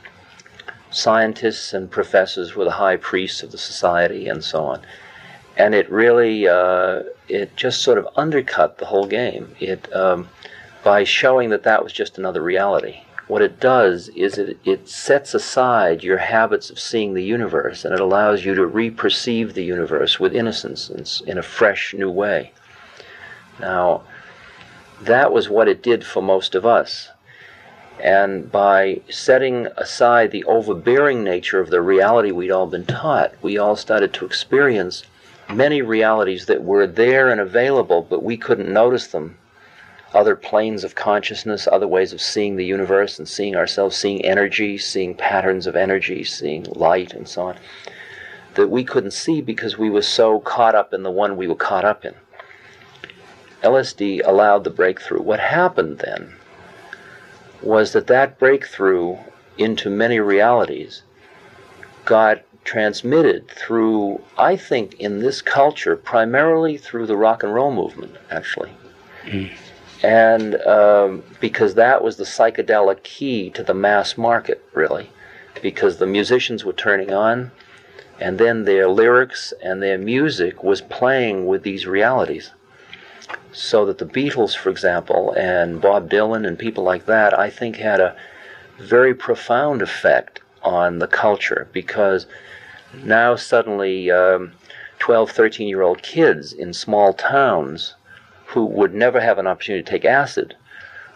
scientists 0.92 1.74
and 1.74 1.90
professors 1.90 2.56
were 2.56 2.66
the 2.66 2.72
high 2.72 2.98
priests 2.98 3.42
of 3.42 3.52
the 3.52 3.58
society 3.58 4.28
and 4.28 4.44
so 4.44 4.64
on. 4.66 4.82
And 5.58 5.74
it 5.74 5.90
really, 5.90 6.48
uh, 6.48 7.04
it 7.28 7.56
just 7.56 7.82
sort 7.82 7.98
of 7.98 8.08
undercut 8.16 8.78
the 8.78 8.86
whole 8.86 9.08
game. 9.08 9.56
It 9.60 9.94
um, 9.94 10.30
by 10.84 11.04
showing 11.04 11.50
that 11.50 11.64
that 11.64 11.84
was 11.84 11.92
just 11.92 12.18
another 12.18 12.42
reality 12.42 13.02
what 13.30 13.44
it 13.44 13.60
does 13.60 14.10
is 14.10 14.40
it, 14.40 14.58
it 14.66 14.90
sets 14.90 15.36
aside 15.36 16.04
your 16.04 16.18
habits 16.18 16.72
of 16.72 16.80
seeing 16.80 17.14
the 17.14 17.24
universe 17.24 17.86
and 17.86 17.94
it 17.94 18.00
allows 18.00 18.44
you 18.44 18.56
to 18.56 18.66
re-perceive 18.66 19.54
the 19.54 19.64
universe 19.64 20.20
with 20.20 20.36
innocence 20.36 20.90
in, 20.90 21.30
in 21.30 21.38
a 21.38 21.44
fresh 21.44 21.94
new 21.94 22.10
way. 22.10 22.52
Now, 23.60 24.02
that 25.02 25.32
was 25.32 25.48
what 25.48 25.68
it 25.68 25.84
did 25.84 26.04
for 26.04 26.24
most 26.24 26.56
of 26.56 26.66
us. 26.66 27.10
And 28.00 28.52
by 28.52 29.02
setting 29.12 29.68
aside 29.78 30.32
the 30.32 30.46
overbearing 30.46 31.24
nature 31.24 31.60
of 31.60 31.70
the 31.70 31.82
reality 31.82 32.32
we'd 32.32 32.50
all 32.50 32.66
been 32.66 32.86
taught, 32.86 33.36
we 33.44 33.60
all 33.60 33.76
started 33.76 34.12
to 34.16 34.26
experience 34.26 35.04
many 35.54 35.84
realities 35.84 36.48
that 36.48 36.64
were 36.64 36.88
there 36.88 37.30
and 37.30 37.40
available, 37.40 38.02
but 38.02 38.24
we 38.24 38.38
couldn't 38.38 38.74
notice 38.74 39.08
them 39.08 39.38
other 40.14 40.36
planes 40.36 40.84
of 40.84 40.96
consciousness, 40.96 41.68
other 41.68 41.88
ways 41.88 42.14
of 42.14 42.22
seeing 42.22 42.56
the 42.56 42.66
universe 42.66 43.20
and 43.20 43.28
seeing 43.28 43.56
ourselves, 43.56 43.96
seeing 43.96 44.24
energy, 44.26 44.78
seeing 44.78 45.14
patterns 45.16 45.68
of 45.68 45.76
energy, 45.76 46.24
seeing 46.24 46.64
light, 46.72 47.14
and 47.14 47.28
so 47.28 47.44
on, 47.44 47.58
that 48.56 48.70
we 48.70 48.84
couldn't 48.84 49.12
see 49.12 49.42
because 49.42 49.78
we 49.78 49.90
were 49.90 50.02
so 50.02 50.40
caught 50.40 50.76
up 50.76 50.94
in 50.94 51.04
the 51.04 51.12
one 51.12 51.38
we 51.38 51.48
were 51.48 51.56
caught 51.56 51.86
up 51.86 52.04
in. 52.04 52.16
LSD 53.62 54.22
allowed 54.26 54.64
the 54.64 54.70
breakthrough. 54.70 55.22
What 55.22 55.40
happened 55.40 56.00
then 56.00 56.34
was 57.62 57.92
that 57.94 58.08
that 58.08 58.40
breakthrough 58.40 59.18
into 59.58 59.90
many 59.90 60.20
realities 60.20 61.04
got 62.06 62.42
transmitted 62.64 63.48
through, 63.50 64.22
I 64.38 64.56
think, 64.56 64.94
in 64.96 65.20
this 65.20 65.42
culture, 65.42 65.96
primarily 65.96 66.78
through 66.78 67.08
the 67.08 67.18
rock 67.18 67.44
and 67.44 67.54
roll 67.54 67.72
movement, 67.72 68.16
actually. 68.32 68.72
Mm. 69.26 69.52
And 70.02 70.56
um, 70.62 71.24
because 71.40 71.76
that 71.76 72.04
was 72.04 72.16
the 72.16 72.24
psychedelic 72.24 73.04
key 73.04 73.50
to 73.52 73.64
the 73.64 73.74
mass 73.74 74.18
market, 74.18 74.64
really, 74.74 75.10
because 75.62 75.98
the 75.98 76.08
musicians 76.08 76.64
were 76.64 76.74
turning 76.74 77.12
on, 77.12 77.52
and 78.20 78.38
then 78.38 78.66
their 78.66 78.88
lyrics 78.88 79.54
and 79.62 79.82
their 79.82 79.98
music 79.98 80.64
was 80.64 80.82
playing 80.82 81.48
with 81.48 81.64
these 81.64 81.86
realities. 81.86 82.52
So 83.52 83.86
that 83.86 83.98
the 83.98 84.06
Beatles, 84.06 84.56
for 84.56 84.70
example, 84.70 85.34
and 85.38 85.82
Bob 85.82 86.10
Dylan 86.10 86.48
and 86.48 86.58
people 86.58 86.84
like 86.84 87.06
that, 87.06 87.38
I 87.38 87.50
think 87.50 87.76
had 87.76 88.00
a 88.00 88.16
very 88.78 89.14
profound 89.14 89.82
effect 89.82 90.40
on 90.64 91.00
the 91.00 91.08
culture 91.08 91.68
because 91.74 92.26
now 93.04 93.36
suddenly 93.36 94.10
um, 94.12 94.54
12, 95.00 95.32
13 95.32 95.68
year 95.68 95.82
old 95.82 96.02
kids 96.02 96.54
in 96.54 96.74
small 96.74 97.14
towns 97.14 97.96
who 98.50 98.66
would 98.66 98.94
never 98.94 99.20
have 99.20 99.38
an 99.38 99.48
opportunity 99.48 99.84
to 99.84 99.90
take 99.90 100.06
acid 100.06 100.56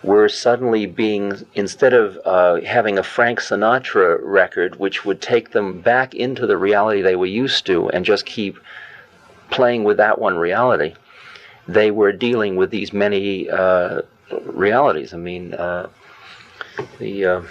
were 0.03 0.27
suddenly 0.29 0.85
being, 0.85 1.33
instead 1.55 1.93
of 1.93 2.19
uh, 2.25 2.61
having 2.61 2.97
a 2.97 3.03
Frank 3.03 3.39
Sinatra 3.39 4.19
record, 4.21 4.75
which 4.75 5.05
would 5.05 5.21
take 5.21 5.51
them 5.51 5.81
back 5.81 6.13
into 6.13 6.45
the 6.45 6.57
reality 6.57 7.01
they 7.01 7.15
were 7.15 7.25
used 7.25 7.65
to 7.65 7.89
and 7.89 8.05
just 8.05 8.25
keep 8.25 8.59
playing 9.49 9.83
with 9.83 9.97
that 9.97 10.19
one 10.19 10.37
reality, 10.37 10.93
they 11.67 11.89
were 11.89 12.11
dealing 12.11 12.55
with 12.55 12.69
these 12.69 12.93
many 12.93 13.49
uh, 13.49 14.01
realities. 14.41 15.13
I 15.13 15.17
mean, 15.17 15.53
uh, 15.53 15.87
the 16.99 17.25
uh, 17.25 17.41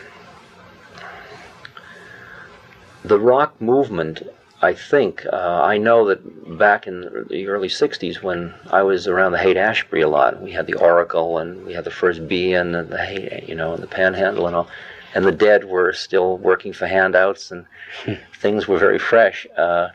the 3.04 3.18
rock 3.18 3.60
movement 3.60 4.22
I 4.62 4.74
think 4.74 5.26
uh, 5.32 5.60
I 5.64 5.76
know 5.76 6.06
that 6.06 6.56
back 6.56 6.86
in 6.86 7.26
the 7.28 7.48
early 7.48 7.66
'60s, 7.66 8.22
when 8.22 8.54
I 8.70 8.84
was 8.84 9.08
around 9.08 9.32
the 9.32 9.38
Haight 9.38 9.56
Ashbury 9.56 10.02
a 10.02 10.08
lot, 10.08 10.40
we 10.40 10.52
had 10.52 10.68
the 10.68 10.74
Oracle 10.74 11.38
and 11.38 11.66
we 11.66 11.72
had 11.72 11.82
the 11.82 11.90
first 11.90 12.28
Be-In 12.28 12.70
the, 12.70 12.84
the 12.84 13.42
you 13.44 13.56
know, 13.56 13.74
and 13.74 13.82
the 13.82 13.88
Panhandle 13.88 14.46
and 14.46 14.54
all, 14.54 14.68
and 15.16 15.24
the 15.24 15.32
Dead 15.32 15.64
were 15.64 15.92
still 15.92 16.38
working 16.38 16.72
for 16.72 16.86
handouts 16.86 17.50
and 17.50 17.66
things 18.38 18.68
were 18.68 18.78
very 18.78 19.00
fresh. 19.00 19.48
Uh, 19.58 19.88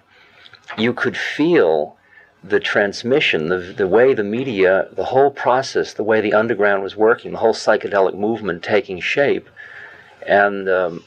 you 0.77 0.93
could 0.93 1.15
feel 1.15 1.95
the 2.43 2.59
transmission, 2.59 3.47
the 3.47 3.59
the 3.59 3.87
way 3.87 4.13
the 4.13 4.23
media, 4.25 4.89
the 4.91 5.05
whole 5.05 5.31
process, 5.31 5.93
the 5.93 6.03
way 6.03 6.19
the 6.19 6.33
underground 6.33 6.83
was 6.83 6.93
working, 6.97 7.31
the 7.31 7.37
whole 7.37 7.53
psychedelic 7.53 8.15
movement 8.15 8.63
taking 8.63 8.99
shape, 8.99 9.47
and 10.27 10.67
um, 10.67 11.05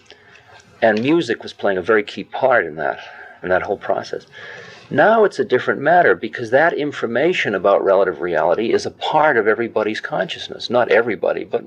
and 0.80 1.02
music 1.02 1.42
was 1.42 1.52
playing 1.52 1.76
a 1.76 1.82
very 1.82 2.02
key 2.02 2.24
part 2.24 2.64
in 2.64 2.76
that 2.76 3.00
and 3.42 3.50
that 3.50 3.62
whole 3.62 3.78
process. 3.78 4.26
Now 4.90 5.22
it's 5.22 5.38
a 5.38 5.44
different 5.44 5.80
matter 5.80 6.16
because 6.16 6.50
that 6.50 6.72
information 6.72 7.54
about 7.54 7.84
relative 7.84 8.20
reality 8.20 8.72
is 8.72 8.86
a 8.86 8.90
part 8.90 9.36
of 9.36 9.46
everybody's 9.46 10.00
consciousness. 10.00 10.68
Not 10.68 10.90
everybody, 10.90 11.44
but 11.44 11.64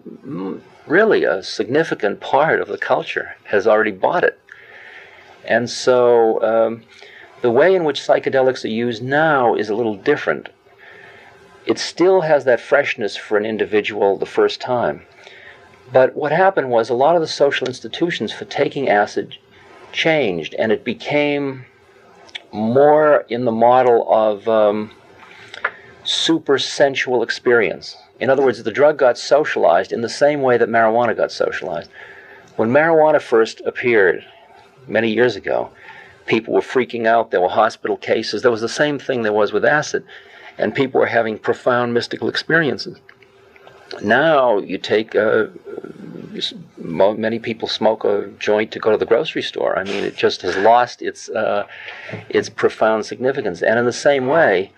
really 0.88 1.24
a 1.24 1.42
significant 1.42 2.20
part 2.20 2.60
of 2.60 2.68
the 2.68 2.78
culture 2.78 3.36
has 3.46 3.66
already 3.66 3.92
bought 3.92 4.26
it. 4.26 4.38
And 5.46 5.70
so 5.70 6.42
um, 6.44 6.84
the 7.42 7.52
way 7.52 7.76
in 7.76 7.86
which 7.86 8.02
psychedelics 8.02 8.66
are 8.66 8.70
used 8.70 9.02
now 9.02 9.56
is 9.56 9.70
a 9.70 9.76
little 9.76 9.96
different. 9.96 10.50
It 11.66 11.80
still 11.80 12.22
has 12.22 12.44
that 12.44 12.60
freshness 12.60 13.16
for 13.16 13.38
an 13.38 13.46
individual 13.46 14.18
the 14.18 14.26
first 14.26 14.60
time. 14.60 15.04
But 15.94 16.16
what 16.16 16.34
happened 16.34 16.72
was 16.72 16.90
a 16.90 16.94
lot 16.94 17.16
of 17.16 17.22
the 17.22 17.28
social 17.28 17.68
institutions 17.68 18.34
for 18.34 18.46
taking 18.46 18.90
acid 18.90 19.38
changed, 19.94 20.56
and 20.60 20.72
it 20.72 20.84
became 20.84 21.66
more 22.52 23.26
in 23.30 23.46
the 23.46 23.52
model 23.52 24.12
of 24.14 24.48
um, 24.48 24.92
super 26.04 26.58
sensual 26.58 27.24
experience. 27.24 27.98
In 28.20 28.30
other 28.30 28.44
words, 28.44 28.62
the 28.62 28.72
drug 28.72 28.98
got 28.98 29.18
socialized 29.18 29.92
in 29.92 30.02
the 30.02 30.10
same 30.10 30.42
way 30.42 30.58
that 30.58 30.70
marijuana 30.70 31.16
got 31.16 31.32
socialized. 31.32 31.90
When 32.56 32.70
marijuana 32.70 33.22
first 33.22 33.62
appeared 33.62 34.26
many 34.88 35.12
years 35.12 35.36
ago, 35.36 35.72
people 36.26 36.54
were 36.54 36.62
freaking 36.62 37.08
out. 37.08 37.32
There 37.32 37.42
were 37.42 37.50
hospital 37.50 37.98
cases. 37.98 38.42
There 38.42 38.52
was 38.52 38.62
the 38.62 38.70
same 38.70 39.00
thing 39.00 39.24
there 39.24 39.34
was 39.34 39.52
with 39.52 39.66
acid, 39.66 40.06
and 40.58 40.76
people 40.76 41.00
were 41.00 41.08
having 41.08 41.40
profound 41.40 41.94
mystical 41.94 42.30
experiences. 42.30 43.00
Now 44.02 44.58
you 44.58 44.78
take 44.78 45.16
uh, 45.16 45.48
many 46.74 47.40
people 47.40 47.68
smoke 47.68 48.04
a 48.04 48.28
joint 48.40 48.72
to 48.72 48.80
go 48.80 48.92
to 48.92 48.98
the 48.98 49.06
grocery 49.06 49.42
store. 49.42 49.78
I 49.78 49.84
mean, 49.84 50.04
it 50.04 50.16
just 50.16 50.42
has 50.42 50.58
lost 50.58 51.02
its 51.02 51.30
uh, 51.30 51.68
its 52.30 52.50
profound 52.50 53.06
significance. 53.06 53.62
And 53.62 53.80
in 53.80 53.86
the 53.86 53.94
same 53.94 54.28
way, 54.28 54.72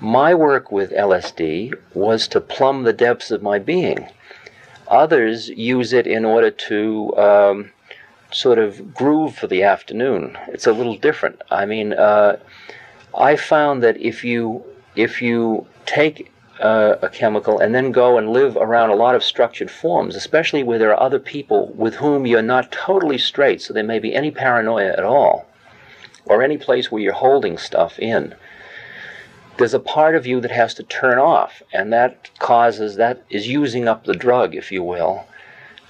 my 0.00 0.34
work 0.34 0.72
with 0.72 0.92
LSD 0.92 1.74
was 1.94 2.28
to 2.28 2.40
plumb 2.40 2.84
the 2.84 2.92
depths 2.92 3.30
of 3.30 3.42
my 3.42 3.58
being. 3.58 4.08
Others 4.88 5.48
use 5.50 5.92
it 5.92 6.06
in 6.06 6.24
order 6.24 6.50
to 6.50 7.16
um, 7.16 7.72
sort 8.32 8.58
of 8.58 8.94
groove 8.94 9.34
for 9.36 9.46
the 9.46 9.62
afternoon. 9.62 10.36
It's 10.48 10.66
a 10.66 10.72
little 10.72 10.96
different. 10.96 11.40
I 11.50 11.64
mean, 11.66 11.92
uh, 11.92 12.38
I 13.16 13.36
found 13.36 13.82
that 13.82 13.96
if 13.98 14.24
you 14.24 14.64
if 14.96 15.22
you 15.22 15.66
take 15.86 16.32
uh, 16.60 16.96
a 17.02 17.08
chemical 17.08 17.58
and 17.58 17.74
then 17.74 17.92
go 17.92 18.18
and 18.18 18.30
live 18.30 18.56
around 18.56 18.90
a 18.90 18.94
lot 18.94 19.14
of 19.14 19.24
structured 19.24 19.70
forms, 19.70 20.14
especially 20.14 20.62
where 20.62 20.78
there 20.78 20.90
are 20.90 21.02
other 21.02 21.18
people 21.18 21.72
with 21.74 21.94
whom 21.96 22.26
you're 22.26 22.42
not 22.42 22.70
totally 22.70 23.18
straight, 23.18 23.62
so 23.62 23.72
there 23.72 23.84
may 23.84 23.98
be 23.98 24.14
any 24.14 24.30
paranoia 24.30 24.92
at 24.92 25.04
all, 25.04 25.46
or 26.26 26.42
any 26.42 26.58
place 26.58 26.90
where 26.90 27.02
you're 27.02 27.12
holding 27.12 27.56
stuff 27.58 27.98
in. 27.98 28.34
There's 29.56 29.74
a 29.74 29.80
part 29.80 30.14
of 30.14 30.26
you 30.26 30.40
that 30.40 30.50
has 30.50 30.74
to 30.74 30.82
turn 30.82 31.18
off, 31.18 31.62
and 31.72 31.92
that 31.92 32.30
causes, 32.38 32.96
that 32.96 33.22
is 33.30 33.48
using 33.48 33.88
up 33.88 34.04
the 34.04 34.14
drug, 34.14 34.54
if 34.54 34.70
you 34.70 34.82
will, 34.82 35.26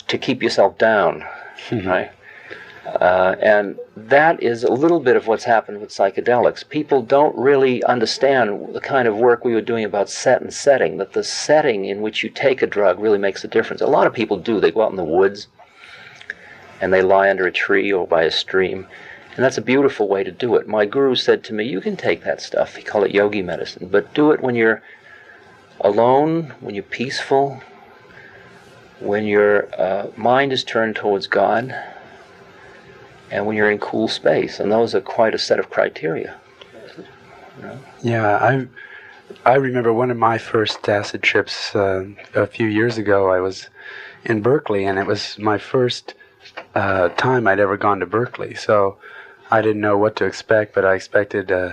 to 0.09 0.19
keep 0.19 0.43
yourself 0.43 0.79
down, 0.79 1.25
mm-hmm. 1.69 1.89
right? 1.89 2.13
Uh, 2.87 3.37
and 3.41 3.79
that 3.95 4.43
is 4.43 4.65
a 4.65 4.73
little 4.73 5.01
bit 5.01 5.15
of 5.15 5.27
what's 5.27 5.45
happened 5.45 5.81
with 5.81 5.91
psychedelics. 5.91 6.67
People 6.67 7.03
don't 7.03 7.37
really 7.37 7.83
understand 7.85 8.75
the 8.75 8.81
kind 8.81 9.07
of 9.07 9.17
work 9.17 9.45
we 9.45 9.53
were 9.53 9.61
doing 9.61 9.85
about 9.85 10.09
set 10.09 10.41
and 10.41 10.53
setting, 10.53 10.97
that 10.97 11.13
the 11.13 11.23
setting 11.23 11.85
in 11.85 12.01
which 12.01 12.23
you 12.23 12.31
take 12.31 12.63
a 12.63 12.67
drug 12.67 12.99
really 12.99 13.19
makes 13.19 13.45
a 13.45 13.49
difference. 13.49 13.83
A 13.83 13.87
lot 13.87 14.07
of 14.07 14.15
people 14.15 14.39
do. 14.39 14.61
They 14.61 14.71
go 14.71 14.83
out 14.83 14.91
in 14.91 14.97
the 14.97 15.05
woods 15.05 15.49
and 16.81 16.93
they 16.93 17.03
lie 17.03 17.29
under 17.29 17.47
a 17.47 17.53
tree 17.53 17.93
or 17.93 18.07
by 18.07 18.23
a 18.23 18.31
stream. 18.31 18.87
And 19.37 19.45
that's 19.45 19.59
a 19.59 19.63
beautiful 19.63 20.09
way 20.09 20.25
to 20.25 20.33
do 20.33 20.57
it. 20.57 20.67
My 20.67 20.87
guru 20.87 21.15
said 21.15 21.45
to 21.45 21.55
me, 21.55 21.65
You 21.65 21.81
can 21.81 21.97
take 21.97 22.25
that 22.25 22.41
stuff. 22.41 22.77
He 22.77 22.83
called 22.83 23.05
it 23.05 23.15
yogi 23.15 23.43
medicine, 23.43 23.89
but 23.89 24.15
do 24.15 24.33
it 24.33 24.41
when 24.41 24.55
you're 24.55 24.83
alone, 25.81 26.55
when 26.61 26.75
you're 26.75 26.83
peaceful, 26.83 27.63
when 29.01 29.27
your 29.27 29.69
uh, 29.79 30.09
mind 30.17 30.53
is 30.53 30.65
turned 30.65 30.97
towards 30.97 31.27
God 31.27 31.75
and 33.31 33.47
when 33.47 33.57
you're 33.57 33.71
in 33.71 33.79
cool 33.79 34.09
space. 34.09 34.61
And 34.61 34.71
those 34.71 34.95
are 34.95 35.01
quite 35.01 35.35
a 35.35 35.39
set 35.39 35.59
of 35.59 35.71
criteria. 35.71 36.39
Yeah, 38.03 38.37
I 38.37 38.67
I 39.45 39.55
remember 39.55 39.93
one 39.93 40.11
of 40.11 40.17
my 40.17 40.39
first 40.39 40.89
acid 40.89 41.23
trips 41.23 41.75
uh, 41.75 42.07
a 42.35 42.47
few 42.47 42.67
years 42.67 42.99
ago. 42.99 43.31
I 43.31 43.41
was 43.41 43.69
in 44.25 44.43
Berkeley, 44.43 44.85
and 44.85 44.99
it 44.99 45.07
was 45.07 45.39
my 45.39 45.59
first 45.59 46.15
uh, 46.75 47.11
time 47.11 47.47
I'd 47.47 47.61
ever 47.61 47.77
gone 47.77 48.01
to 48.01 48.07
Berkeley. 48.07 48.55
So 48.55 48.97
I 49.51 49.63
didn't 49.63 49.81
know 49.81 49.99
what 49.99 50.17
to 50.17 50.25
expect, 50.25 50.75
but 50.75 50.85
I 50.85 50.95
expected 50.95 51.53
uh, 51.53 51.73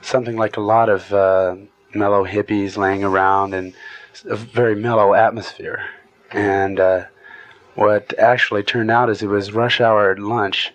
something 0.00 0.36
like 0.36 0.56
a 0.56 0.62
lot 0.62 0.88
of 0.88 1.12
uh, 1.12 1.56
mellow 1.94 2.24
hippies 2.24 2.76
laying 2.76 3.04
around 3.04 3.54
and 3.54 3.74
a 4.24 4.36
very 4.36 4.74
mellow 4.74 5.14
atmosphere. 5.14 5.84
And 6.30 6.80
uh, 6.80 7.04
what 7.74 8.18
actually 8.18 8.62
turned 8.62 8.90
out 8.90 9.10
is 9.10 9.22
it 9.22 9.28
was 9.28 9.52
rush 9.52 9.80
hour 9.80 10.10
at 10.10 10.18
lunch 10.18 10.72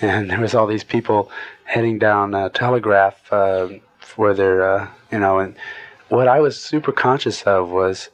and 0.00 0.30
there 0.30 0.40
was 0.40 0.54
all 0.54 0.66
these 0.66 0.84
people 0.84 1.30
heading 1.64 1.98
down 1.98 2.34
uh, 2.34 2.48
Telegraph 2.50 3.32
uh, 3.32 3.68
for 3.98 4.34
their, 4.34 4.68
uh, 4.68 4.88
you 5.10 5.18
know, 5.18 5.38
and 5.38 5.56
what 6.08 6.28
I 6.28 6.40
was 6.40 6.60
super 6.60 6.92
conscious 6.92 7.42
of 7.42 7.70
was 7.70 8.10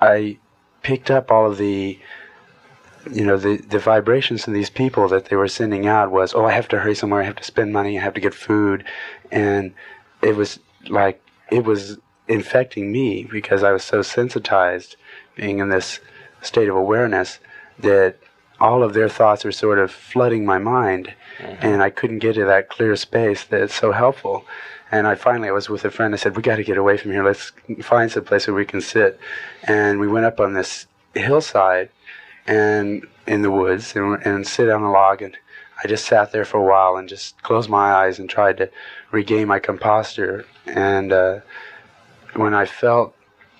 I 0.00 0.38
picked 0.82 1.10
up 1.10 1.30
all 1.30 1.50
of 1.50 1.58
the, 1.58 1.98
you 3.10 3.24
know, 3.24 3.36
the, 3.36 3.56
the 3.56 3.78
vibrations 3.78 4.44
from 4.44 4.52
these 4.52 4.70
people 4.70 5.08
that 5.08 5.26
they 5.26 5.36
were 5.36 5.48
sending 5.48 5.86
out 5.86 6.10
was, 6.10 6.34
oh, 6.34 6.44
I 6.44 6.52
have 6.52 6.68
to 6.68 6.78
hurry 6.78 6.94
somewhere, 6.94 7.22
I 7.22 7.26
have 7.26 7.36
to 7.36 7.44
spend 7.44 7.72
money, 7.72 7.98
I 7.98 8.02
have 8.02 8.14
to 8.14 8.20
get 8.20 8.34
food, 8.34 8.84
and 9.30 9.72
it 10.22 10.36
was 10.36 10.60
like 10.88 11.22
it 11.50 11.64
was 11.64 11.98
infecting 12.28 12.92
me 12.92 13.24
because 13.24 13.62
I 13.62 13.72
was 13.72 13.82
so 13.82 14.02
sensitized, 14.02 14.96
being 15.34 15.58
in 15.58 15.68
this 15.68 16.00
state 16.42 16.68
of 16.68 16.76
awareness 16.76 17.38
that 17.78 18.18
all 18.60 18.82
of 18.82 18.92
their 18.92 19.08
thoughts 19.08 19.44
were 19.44 19.52
sort 19.52 19.78
of 19.78 19.90
flooding 19.90 20.44
my 20.44 20.58
mind 20.58 21.14
mm-hmm. 21.40 21.66
and 21.66 21.82
I 21.82 21.90
couldn't 21.90 22.18
get 22.18 22.34
to 22.34 22.44
that 22.44 22.68
clear 22.68 22.94
space 22.96 23.44
that's 23.44 23.74
so 23.74 23.92
helpful. 23.92 24.44
And 24.92 25.06
I 25.06 25.14
finally, 25.14 25.48
I 25.48 25.52
was 25.52 25.68
with 25.68 25.84
a 25.84 25.90
friend. 25.90 26.12
I 26.14 26.16
said, 26.16 26.36
"We 26.36 26.42
got 26.42 26.56
to 26.56 26.64
get 26.64 26.76
away 26.76 26.96
from 26.96 27.12
here. 27.12 27.24
Let's 27.24 27.52
find 27.82 28.10
some 28.10 28.24
place 28.24 28.46
where 28.46 28.56
we 28.56 28.64
can 28.64 28.80
sit." 28.80 29.20
And 29.64 30.00
we 30.00 30.08
went 30.08 30.26
up 30.26 30.40
on 30.40 30.52
this 30.52 30.86
hillside, 31.14 31.90
and 32.46 33.06
in 33.26 33.42
the 33.42 33.50
woods, 33.50 33.94
and, 33.94 34.20
and 34.24 34.46
sit 34.46 34.68
on 34.68 34.82
a 34.82 34.90
log. 34.90 35.22
And 35.22 35.36
I 35.82 35.86
just 35.86 36.06
sat 36.06 36.32
there 36.32 36.44
for 36.44 36.58
a 36.58 36.64
while 36.64 36.96
and 36.96 37.08
just 37.08 37.40
closed 37.42 37.70
my 37.70 37.92
eyes 37.92 38.18
and 38.18 38.28
tried 38.28 38.56
to 38.58 38.70
regain 39.12 39.46
my 39.46 39.60
composure. 39.60 40.44
And 40.66 41.12
uh, 41.12 41.40
when 42.34 42.52
I 42.52 42.66
felt 42.66 43.14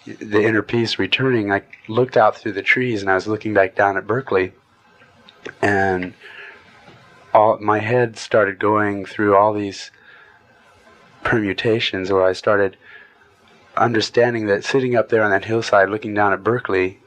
the 0.05 0.43
inner 0.43 0.63
peace 0.63 0.99
returning, 0.99 1.53
I 1.53 1.63
looked 1.87 2.17
out 2.17 2.37
through 2.37 2.53
the 2.53 2.63
trees 2.63 3.03
and 3.03 3.11
I 3.11 3.15
was 3.15 3.27
looking 3.29 3.55
back 3.55 3.77
down 3.77 3.97
at 3.97 4.07
Berkeley, 4.07 4.53
and 5.63 6.15
all 7.33 7.59
my 7.59 7.79
head 7.79 8.17
started 8.17 8.59
going 8.59 9.05
through 9.05 9.37
all 9.37 9.53
these 9.53 9.91
permutations 11.23 12.11
where 12.11 12.25
I 12.25 12.33
started 12.33 12.77
understanding 13.77 14.47
that 14.47 14.65
sitting 14.65 14.97
up 14.97 15.09
there 15.09 15.23
on 15.23 15.31
that 15.31 15.45
hillside 15.45 15.91
looking 15.91 16.15
down 16.15 16.33
at 16.33 16.43
Berkeley 16.43 16.99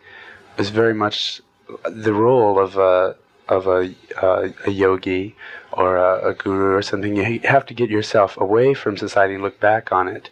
was 0.58 0.70
very 0.70 0.94
much 0.94 1.42
the 1.86 2.14
role 2.14 2.60
of 2.60 2.78
a 2.78 3.16
of 3.50 3.68
a 3.68 3.94
uh, 4.22 4.50
a 4.66 4.72
yogi 4.72 5.36
or 5.72 5.98
a, 5.98 6.30
a, 6.30 6.34
guru 6.34 6.76
or 6.76 6.82
something. 6.82 7.16
You 7.16 7.40
have 7.44 7.66
to 7.66 7.74
get 7.74 7.90
yourself 7.90 8.40
away 8.40 8.74
from 8.74 8.96
society 8.96 9.34
and 9.34 9.44
look 9.44 9.60
back 9.60 9.92
on 9.92 10.08
it 10.08 10.30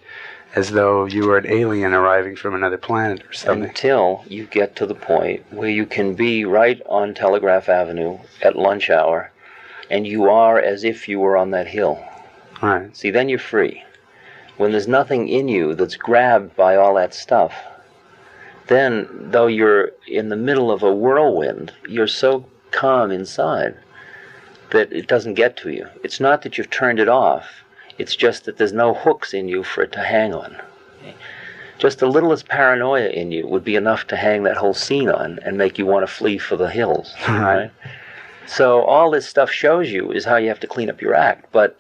as 0.56 0.72
though 0.72 1.06
you 1.06 1.26
were 1.26 1.38
an 1.38 1.48
alien 1.48 1.94
arriving 1.94 2.36
from 2.36 2.54
another 2.54 2.78
planet 2.78 3.24
or 3.28 3.34
something. 3.34 3.70
Until 3.70 4.24
you 4.28 4.46
get 4.46 4.76
to 4.78 4.86
the 4.86 4.96
point 4.96 5.44
where 5.52 5.70
you 5.70 5.86
can 5.86 6.14
be 6.14 6.46
right 6.46 6.82
on 6.88 7.14
Telegraph 7.14 7.70
Avenue 7.70 8.20
at 8.42 8.58
lunch 8.58 8.90
hour, 8.90 9.32
and 9.92 10.08
you 10.08 10.30
are 10.30 10.58
as 10.58 10.84
if 10.84 11.08
you 11.08 11.20
were 11.20 11.38
on 11.38 11.52
that 11.52 11.68
hill. 11.68 12.04
Right. 12.62 12.96
See, 12.96 13.12
then 13.12 13.30
you're 13.30 13.40
free. 13.40 13.84
When 14.58 14.72
there's 14.72 14.88
nothing 14.88 15.28
in 15.28 15.48
you 15.48 15.76
that's 15.76 15.96
grabbed 15.96 16.56
by 16.56 16.76
all 16.76 16.96
that 16.96 17.14
stuff, 17.14 17.54
then, 18.68 19.08
though 19.12 19.48
you're 19.48 19.92
in 20.08 20.30
the 20.30 20.36
middle 20.38 20.72
of 20.72 20.82
a 20.82 20.94
whirlwind, 20.94 21.74
you're 21.90 22.08
so 22.08 22.46
calm 22.72 23.12
inside 23.12 23.76
that 24.70 24.94
it 24.94 25.08
doesn't 25.08 25.34
get 25.34 25.58
to 25.58 25.72
you. 25.72 25.88
It's 26.04 26.22
not 26.22 26.44
that 26.44 26.58
you've 26.58 26.70
turned 26.70 27.00
it 27.00 27.10
off, 27.10 27.64
it's 27.98 28.16
just 28.16 28.46
that 28.46 28.58
there's 28.58 28.72
no 28.72 28.94
hooks 28.94 29.34
in 29.34 29.50
you 29.50 29.64
for 29.64 29.84
it 29.84 29.92
to 29.92 30.00
hang 30.00 30.34
on. 30.34 30.56
Just 31.80 32.00
the 32.00 32.08
littlest 32.08 32.48
paranoia 32.48 33.10
in 33.10 33.32
you 33.32 33.46
would 33.48 33.64
be 33.64 33.76
enough 33.76 34.08
to 34.08 34.16
hang 34.16 34.44
that 34.44 34.58
whole 34.58 34.74
scene 34.74 35.10
on 35.10 35.40
and 35.44 35.58
make 35.58 35.78
you 35.78 35.86
want 35.86 36.08
to 36.08 36.14
flee 36.14 36.38
for 36.38 36.56
the 36.56 36.70
hills. 36.70 37.14
Right. 37.28 37.72
So 38.52 38.82
all 38.82 39.10
this 39.12 39.28
stuff 39.28 39.50
shows 39.50 39.90
you 39.92 40.12
is 40.12 40.26
how 40.26 40.36
you 40.36 40.50
have 40.50 40.60
to 40.60 40.68
clean 40.68 40.90
up 40.90 41.02
your 41.02 41.16
act. 41.16 41.46
But 41.54 41.80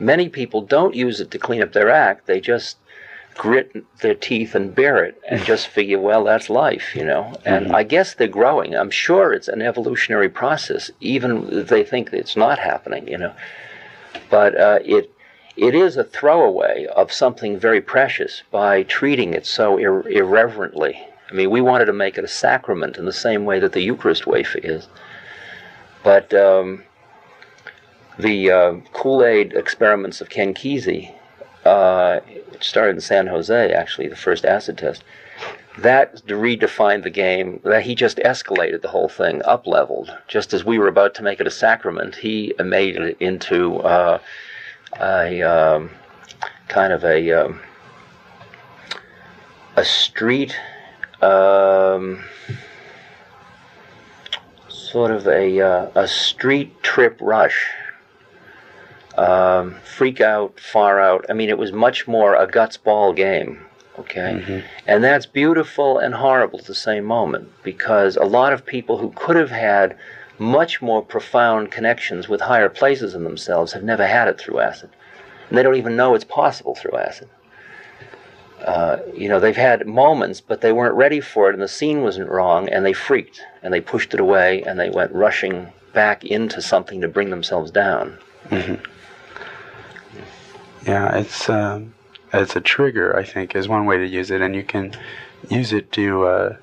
many 0.00 0.28
people 0.28 0.62
don't 0.62 0.96
use 0.96 1.20
it 1.20 1.30
to 1.30 1.38
clean 1.38 1.62
up 1.62 1.72
their 1.72 1.90
act. 1.90 2.26
They 2.26 2.40
just 2.40 2.76
grit 3.36 3.70
their 4.00 4.16
teeth 4.16 4.56
and 4.56 4.74
bear 4.74 5.04
it 5.04 5.22
and 5.28 5.40
just 5.44 5.68
figure, 5.78 6.00
well, 6.00 6.24
that's 6.24 6.50
life, 6.50 6.96
you 6.96 7.04
know. 7.04 7.38
And 7.44 7.66
Mm-hmm. 7.66 7.74
I 7.76 7.84
guess 7.84 8.14
they're 8.14 8.26
growing. 8.26 8.74
I'm 8.74 8.90
sure 8.90 9.32
it's 9.32 9.46
an 9.46 9.62
evolutionary 9.62 10.28
process, 10.28 10.90
even 10.98 11.66
they 11.66 11.84
think 11.84 12.12
it's 12.12 12.36
not 12.36 12.58
happening, 12.58 13.06
you 13.06 13.18
know. 13.18 13.32
But 14.30 14.58
uh, 14.58 14.80
it 14.84 15.12
it 15.56 15.74
is 15.74 15.96
a 15.96 16.04
throwaway 16.04 16.86
of 16.96 17.12
something 17.12 17.58
very 17.58 17.80
precious 17.80 18.42
by 18.50 18.82
treating 18.84 19.34
it 19.34 19.46
so 19.46 19.76
ir- 19.78 20.08
irreverently. 20.08 21.00
I 21.30 21.34
mean, 21.34 21.50
we 21.50 21.60
wanted 21.60 21.84
to 21.86 21.92
make 21.92 22.18
it 22.18 22.24
a 22.24 22.28
sacrament 22.28 22.96
in 22.96 23.04
the 23.04 23.12
same 23.12 23.44
way 23.44 23.58
that 23.60 23.72
the 23.72 23.82
Eucharist 23.82 24.26
wafer 24.26 24.58
is. 24.62 24.88
But 26.02 26.32
um, 26.34 26.84
the 28.18 28.50
uh, 28.50 28.72
Kool 28.92 29.24
Aid 29.24 29.52
experiments 29.54 30.20
of 30.20 30.28
Ken 30.28 30.54
Kesey, 30.54 31.14
uh, 31.64 32.20
it 32.26 32.62
started 32.62 32.96
in 32.96 33.00
San 33.00 33.26
Jose, 33.26 33.72
actually, 33.72 34.08
the 34.08 34.16
first 34.16 34.44
acid 34.44 34.78
test. 34.78 35.04
That 35.78 36.16
redefined 36.26 37.04
the 37.04 37.10
game. 37.10 37.60
That 37.62 37.82
he 37.82 37.94
just 37.94 38.18
escalated 38.18 38.82
the 38.82 38.88
whole 38.88 39.08
thing, 39.08 39.42
up 39.44 39.66
leveled. 39.66 40.16
Just 40.26 40.52
as 40.52 40.64
we 40.64 40.78
were 40.78 40.88
about 40.88 41.14
to 41.14 41.22
make 41.22 41.40
it 41.40 41.46
a 41.46 41.52
sacrament, 41.52 42.16
he 42.16 42.52
made 42.58 42.96
it 42.96 43.16
into 43.20 43.76
uh, 43.78 44.18
a 45.00 45.42
um, 45.42 45.90
kind 46.66 46.92
of 46.92 47.04
a 47.04 47.30
um, 47.30 47.60
a 49.76 49.84
street. 49.84 50.58
Um, 51.22 52.24
sort 54.90 55.10
of 55.10 55.26
a 55.26 55.60
uh, 55.60 55.90
a 55.94 56.08
street 56.08 56.82
trip 56.82 57.18
rush. 57.20 57.68
Um, 59.16 59.74
freak 59.82 60.20
out, 60.20 60.60
far 60.60 61.00
out. 61.00 61.26
I 61.28 61.32
mean, 61.32 61.48
it 61.48 61.58
was 61.58 61.72
much 61.72 62.06
more 62.06 62.36
a 62.36 62.46
guts 62.46 62.76
ball 62.76 63.12
game. 63.12 63.64
Okay, 63.98 64.62
and 64.86 65.02
that's 65.02 65.26
beautiful 65.26 65.98
and 65.98 66.14
horrible 66.14 66.60
at 66.60 66.66
the 66.66 66.74
same 66.74 67.04
moment 67.04 67.48
because 67.64 68.16
a 68.16 68.24
lot 68.24 68.52
of 68.52 68.64
people 68.64 68.96
who 68.98 69.10
could 69.16 69.34
have 69.34 69.50
had 69.50 69.96
much 70.38 70.80
more 70.80 71.02
profound 71.02 71.72
connections 71.72 72.28
with 72.28 72.40
higher 72.40 72.68
places 72.68 73.14
in 73.14 73.24
themselves 73.24 73.72
have 73.72 73.82
never 73.82 74.06
had 74.06 74.28
it 74.28 74.38
through 74.38 74.60
acid, 74.60 74.90
and 75.48 75.58
they 75.58 75.64
don't 75.64 75.74
even 75.74 75.96
know 75.96 76.14
it's 76.14 76.22
possible 76.22 76.76
through 76.76 76.96
acid. 76.96 77.28
Uh, 78.64 78.98
you 79.14 79.28
know, 79.28 79.38
they've 79.40 79.56
had 79.56 79.86
moments, 79.86 80.40
but 80.40 80.60
they 80.60 80.72
weren't 80.72 80.94
ready 80.94 81.20
for 81.20 81.48
it, 81.48 81.54
and 81.54 81.62
the 81.62 81.68
scene 81.68 82.02
wasn't 82.02 82.28
wrong, 82.28 82.68
and 82.68 82.84
they 82.84 82.92
freaked, 82.92 83.40
and 83.62 83.72
they 83.72 83.80
pushed 83.80 84.14
it 84.14 84.20
away, 84.20 84.62
and 84.62 84.78
they 84.78 84.90
went 84.90 85.12
rushing 85.12 85.68
back 85.92 86.24
into 86.24 86.60
something 86.60 87.00
to 87.00 87.08
bring 87.08 87.30
themselves 87.30 87.70
down. 87.70 88.18
Yeah, 90.86 91.16
it's 91.16 91.48
um, 91.48 91.94
it's 92.32 92.56
a 92.56 92.60
trigger. 92.60 93.16
I 93.16 93.24
think 93.24 93.54
is 93.54 93.68
one 93.68 93.86
way 93.86 93.98
to 93.98 94.06
use 94.06 94.30
it, 94.30 94.40
and 94.40 94.54
you 94.54 94.62
can 94.62 94.96
use 95.48 95.72
it 95.72 95.92
to 95.92 96.24
uh, 96.24 96.56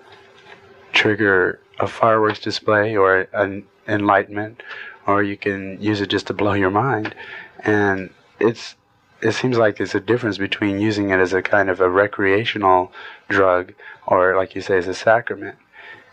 trigger 0.93 1.59
a 1.79 1.87
fireworks 1.87 2.39
display 2.39 2.95
or 2.95 3.27
an 3.33 3.65
enlightenment, 3.87 4.63
or 5.05 5.21
you 5.23 5.37
can 5.37 5.81
use 5.81 6.01
it 6.01 6.07
just 6.07 6.27
to 6.27 6.33
blow 6.33 6.53
your 6.53 6.71
mind. 6.71 7.13
And 7.59 8.09
it's 8.39 8.75
it 9.21 9.31
seems 9.33 9.57
like 9.57 9.77
there's 9.77 9.95
a 9.95 9.99
difference 9.99 10.37
between 10.37 10.79
using 10.79 11.09
it 11.09 11.19
as 11.19 11.33
a 11.33 11.41
kind 11.41 11.69
of 11.69 11.79
a 11.79 11.89
recreational 11.89 12.91
drug, 13.29 13.73
or 14.07 14.35
like 14.35 14.55
you 14.55 14.61
say, 14.61 14.77
as 14.77 14.87
a 14.87 14.93
sacrament. 14.93 15.57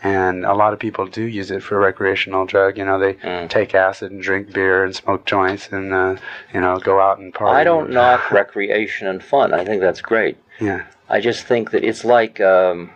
And 0.05 0.45
a 0.45 0.55
lot 0.55 0.73
of 0.73 0.81
people 0.81 1.07
do 1.07 1.23
use 1.23 1.53
it 1.53 1.63
for 1.63 1.77
a 1.77 1.79
recreational 1.81 2.45
drug. 2.45 2.77
You 2.77 2.85
know, 2.85 2.99
they 2.99 3.15
Mm. 3.15 3.49
take 3.49 3.73
acid 3.75 4.11
and 4.11 4.21
drink 4.21 4.53
beer 4.53 4.83
and 4.85 4.95
smoke 4.97 5.27
joints 5.27 5.69
and 5.71 5.93
uh, 5.95 6.17
you 6.53 6.61
know 6.61 6.79
go 6.79 7.01
out 7.01 7.19
and 7.19 7.33
party. 7.33 7.57
I 7.61 7.65
don't 7.65 7.91
knock 7.97 8.31
recreation 8.33 9.07
and 9.07 9.23
fun. 9.23 9.55
I 9.55 9.65
think 9.65 9.81
that's 9.81 10.01
great. 10.01 10.37
Yeah. 10.61 10.83
I 11.09 11.21
just 11.21 11.45
think 11.47 11.71
that 11.71 11.85
it's 11.85 12.05
like 12.05 12.41
um, 12.41 12.91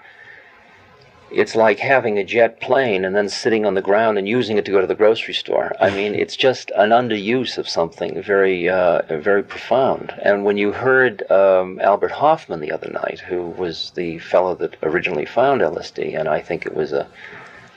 it's 1.30 1.56
like 1.56 1.78
having 1.78 2.18
a 2.18 2.24
jet 2.24 2.60
plane 2.60 3.04
and 3.04 3.14
then 3.14 3.28
sitting 3.28 3.66
on 3.66 3.74
the 3.74 3.82
ground 3.82 4.16
and 4.16 4.28
using 4.28 4.58
it 4.58 4.64
to 4.64 4.70
go 4.70 4.80
to 4.80 4.86
the 4.86 4.94
grocery 4.94 5.34
store. 5.34 5.72
I 5.80 5.90
mean, 5.90 6.14
it's 6.22 6.36
just 6.36 6.70
an 6.76 6.90
underuse 6.90 7.58
of 7.58 7.68
something 7.68 8.22
very, 8.22 8.68
uh, 8.68 9.02
very 9.08 9.42
profound. 9.42 10.14
And 10.22 10.44
when 10.44 10.56
you 10.56 10.72
heard 10.72 11.28
um, 11.30 11.80
Albert 11.80 12.12
Hoffmann 12.12 12.60
the 12.60 12.72
other 12.72 12.90
night, 12.90 13.20
who 13.20 13.46
was 13.48 13.92
the 13.96 14.18
fellow 14.20 14.54
that 14.56 14.76
originally 14.82 15.26
found 15.26 15.62
LSD, 15.62 16.18
and 16.18 16.28
I 16.28 16.40
think 16.40 16.64
it 16.64 16.74
was 16.74 16.92
a 16.92 17.08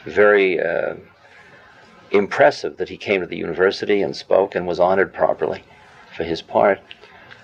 very 0.05 0.61
uh, 0.61 0.95
impressive 2.11 2.77
that 2.77 2.89
he 2.89 2.97
came 2.97 3.21
to 3.21 3.27
the 3.27 3.37
university 3.37 4.01
and 4.01 4.15
spoke 4.15 4.55
and 4.55 4.67
was 4.67 4.79
honored 4.79 5.13
properly 5.13 5.63
for 6.15 6.23
his 6.23 6.41
part. 6.41 6.79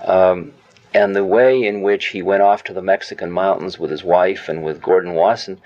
Um, 0.04 0.54
and 0.94 1.16
the 1.16 1.26
way 1.26 1.66
in 1.66 1.82
which 1.82 2.08
he 2.08 2.22
went 2.22 2.42
off 2.42 2.64
to 2.64 2.74
the 2.74 2.82
Mexican 2.82 3.32
mountains 3.32 3.78
with 3.78 3.92
his 3.92 4.04
wife 4.04 4.48
and 4.48 4.64
with 4.64 4.82
Gordon 4.82 5.14
Wasson. 5.14 5.60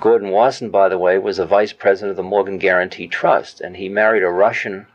Gordon 0.00 0.30
Wasson, 0.30 0.70
by 0.70 0.88
the 0.88 0.98
way, 0.98 1.18
was 1.18 1.38
a 1.38 1.44
vice 1.44 1.72
president 1.72 2.10
of 2.10 2.16
the 2.16 2.22
Morgan 2.22 2.56
Guaranty 2.56 3.06
Trust, 3.06 3.60
and 3.60 3.76
he 3.76 3.88
married 3.88 4.22
a 4.22 4.30
Russian 4.30 4.86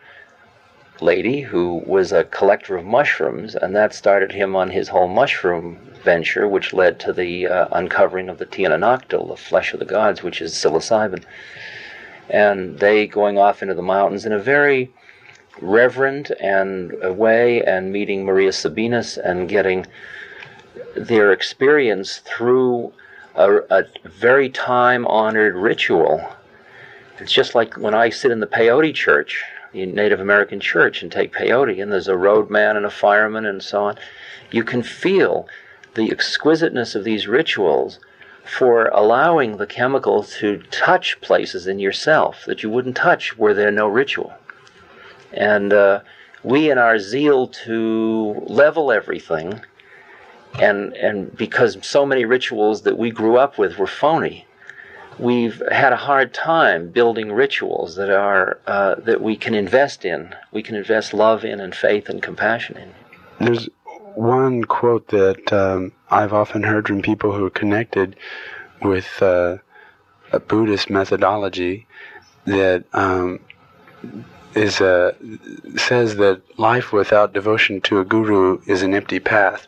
lady 1.01 1.41
who 1.41 1.83
was 1.85 2.11
a 2.11 2.23
collector 2.23 2.75
of 2.75 2.85
mushrooms, 2.85 3.55
and 3.55 3.75
that 3.75 3.93
started 3.93 4.31
him 4.31 4.55
on 4.55 4.71
his 4.71 4.87
whole 4.87 5.07
mushroom 5.07 5.77
venture, 6.03 6.47
which 6.47 6.73
led 6.73 6.99
to 6.99 7.13
the 7.13 7.47
uh, 7.47 7.67
uncovering 7.71 8.27
of 8.27 8.39
the 8.39 8.45
Teonanacatl, 8.47 9.27
the 9.27 9.37
flesh 9.37 9.71
of 9.73 9.79
the 9.79 9.85
gods, 9.85 10.23
which 10.23 10.41
is 10.41 10.53
psilocybin. 10.55 11.23
And 12.27 12.79
they 12.79 13.05
going 13.05 13.37
off 13.37 13.61
into 13.61 13.75
the 13.75 13.83
mountains 13.83 14.25
in 14.25 14.33
a 14.33 14.39
very 14.39 14.91
reverent 15.61 16.31
and 16.39 16.91
way 17.17 17.63
and 17.63 17.91
meeting 17.91 18.25
Maria 18.25 18.51
Sabina 18.51 19.03
and 19.23 19.47
getting 19.47 19.85
their 20.95 21.31
experience 21.31 22.17
through 22.17 22.93
a, 23.37 23.57
a 23.69 23.85
very 24.03 24.49
time 24.49 25.05
honored 25.07 25.55
ritual. 25.55 26.27
It's 27.19 27.31
just 27.31 27.55
like 27.55 27.77
when 27.77 27.93
I 27.93 28.09
sit 28.09 28.31
in 28.31 28.39
the 28.39 28.47
peyote 28.47 28.93
church, 28.93 29.43
the 29.71 29.85
Native 29.85 30.19
American 30.19 30.59
church, 30.59 31.01
and 31.01 31.11
take 31.11 31.33
peyote, 31.33 31.81
and 31.81 31.91
there's 31.91 32.07
a 32.07 32.17
roadman 32.17 32.77
and 32.77 32.85
a 32.85 32.89
fireman 32.89 33.45
and 33.45 33.61
so 33.61 33.83
on. 33.83 33.97
You 34.51 34.63
can 34.63 34.83
feel 34.83 35.47
the 35.95 36.11
exquisiteness 36.11 36.95
of 36.95 37.03
these 37.03 37.27
rituals 37.27 37.99
for 38.43 38.87
allowing 38.87 39.57
the 39.57 39.67
chemical 39.67 40.23
to 40.23 40.57
touch 40.71 41.19
places 41.21 41.67
in 41.67 41.79
yourself 41.79 42.45
that 42.45 42.63
you 42.63 42.69
wouldn't 42.69 42.95
touch 42.95 43.37
were 43.37 43.53
there 43.53 43.71
no 43.71 43.87
ritual. 43.87 44.33
And 45.33 45.73
uh, 45.73 46.01
we, 46.43 46.71
in 46.71 46.77
our 46.77 46.97
zeal 46.97 47.47
to 47.65 48.43
level 48.47 48.91
everything, 48.91 49.61
and 50.59 50.93
and 50.93 51.35
because 51.35 51.77
so 51.81 52.05
many 52.05 52.25
rituals 52.25 52.83
that 52.83 52.97
we 52.97 53.11
grew 53.11 53.37
up 53.37 53.57
with 53.57 53.77
were 53.77 53.87
phony, 53.87 54.45
we've 55.19 55.61
had 55.71 55.93
a 55.93 55.97
hard 55.97 56.33
time 56.33 56.89
building 56.89 57.31
rituals 57.31 57.95
that 57.95 58.09
are 58.09 58.59
uh, 58.67 58.95
that 58.95 59.21
we 59.21 59.35
can 59.35 59.53
invest 59.53 60.05
in. 60.05 60.35
We 60.51 60.63
can 60.63 60.75
invest 60.75 61.13
love 61.13 61.43
in, 61.43 61.59
and 61.59 61.75
faith 61.75 62.09
and 62.09 62.21
compassion 62.21 62.77
in. 62.77 62.93
There's 63.45 63.69
one 64.15 64.63
quote 64.63 65.07
that 65.09 65.53
um, 65.53 65.91
I've 66.09 66.33
often 66.33 66.63
heard 66.63 66.87
from 66.87 67.01
people 67.01 67.33
who 67.33 67.45
are 67.45 67.51
connected 67.51 68.15
with 68.81 69.21
uh, 69.21 69.57
a 70.31 70.39
Buddhist 70.39 70.89
methodology 70.89 71.85
that 72.45 72.83
um, 72.93 73.39
is 74.55 74.81
a, 74.81 75.15
says 75.75 76.15
that 76.15 76.41
life 76.57 76.91
without 76.91 77.33
devotion 77.33 77.81
to 77.81 77.99
a 77.99 78.05
guru 78.05 78.59
is 78.65 78.81
an 78.81 78.93
empty 78.93 79.19
path. 79.19 79.67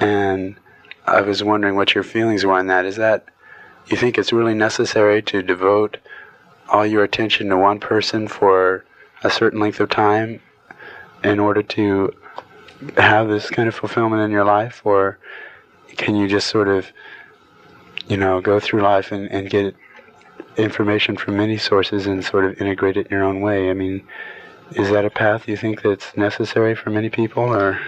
And 0.00 0.56
I 1.06 1.20
was 1.20 1.42
wondering 1.42 1.76
what 1.76 1.94
your 1.94 2.04
feelings 2.04 2.44
were 2.44 2.54
on 2.54 2.66
that. 2.68 2.84
Is 2.84 2.96
that 2.96 3.26
you 3.86 3.96
think 3.96 4.18
it's 4.18 4.32
really 4.32 4.54
necessary 4.54 5.22
to 5.22 5.42
devote 5.42 5.98
all 6.68 6.86
your 6.86 7.04
attention 7.04 7.48
to 7.48 7.56
one 7.56 7.80
person 7.80 8.28
for 8.28 8.84
a 9.22 9.30
certain 9.30 9.60
length 9.60 9.80
of 9.80 9.90
time 9.90 10.40
in 11.22 11.38
order 11.38 11.62
to 11.62 12.12
have 12.96 13.28
this 13.28 13.50
kind 13.50 13.68
of 13.68 13.74
fulfillment 13.74 14.22
in 14.22 14.30
your 14.30 14.44
life, 14.44 14.80
or 14.84 15.18
can 15.96 16.16
you 16.16 16.26
just 16.26 16.48
sort 16.48 16.68
of, 16.68 16.86
you 18.08 18.16
know, 18.16 18.40
go 18.40 18.58
through 18.58 18.82
life 18.82 19.12
and, 19.12 19.30
and 19.30 19.50
get 19.50 19.76
information 20.56 21.16
from 21.16 21.36
many 21.36 21.56
sources 21.56 22.06
and 22.06 22.24
sort 22.24 22.44
of 22.44 22.60
integrate 22.60 22.96
it 22.96 23.06
in 23.06 23.12
your 23.12 23.24
own 23.24 23.40
way? 23.40 23.70
I 23.70 23.74
mean, 23.74 24.04
is 24.72 24.90
that 24.90 25.04
a 25.04 25.10
path 25.10 25.46
you 25.46 25.56
think 25.56 25.82
that's 25.82 26.16
necessary 26.16 26.74
for 26.74 26.90
many 26.90 27.10
people, 27.10 27.44
or 27.44 27.80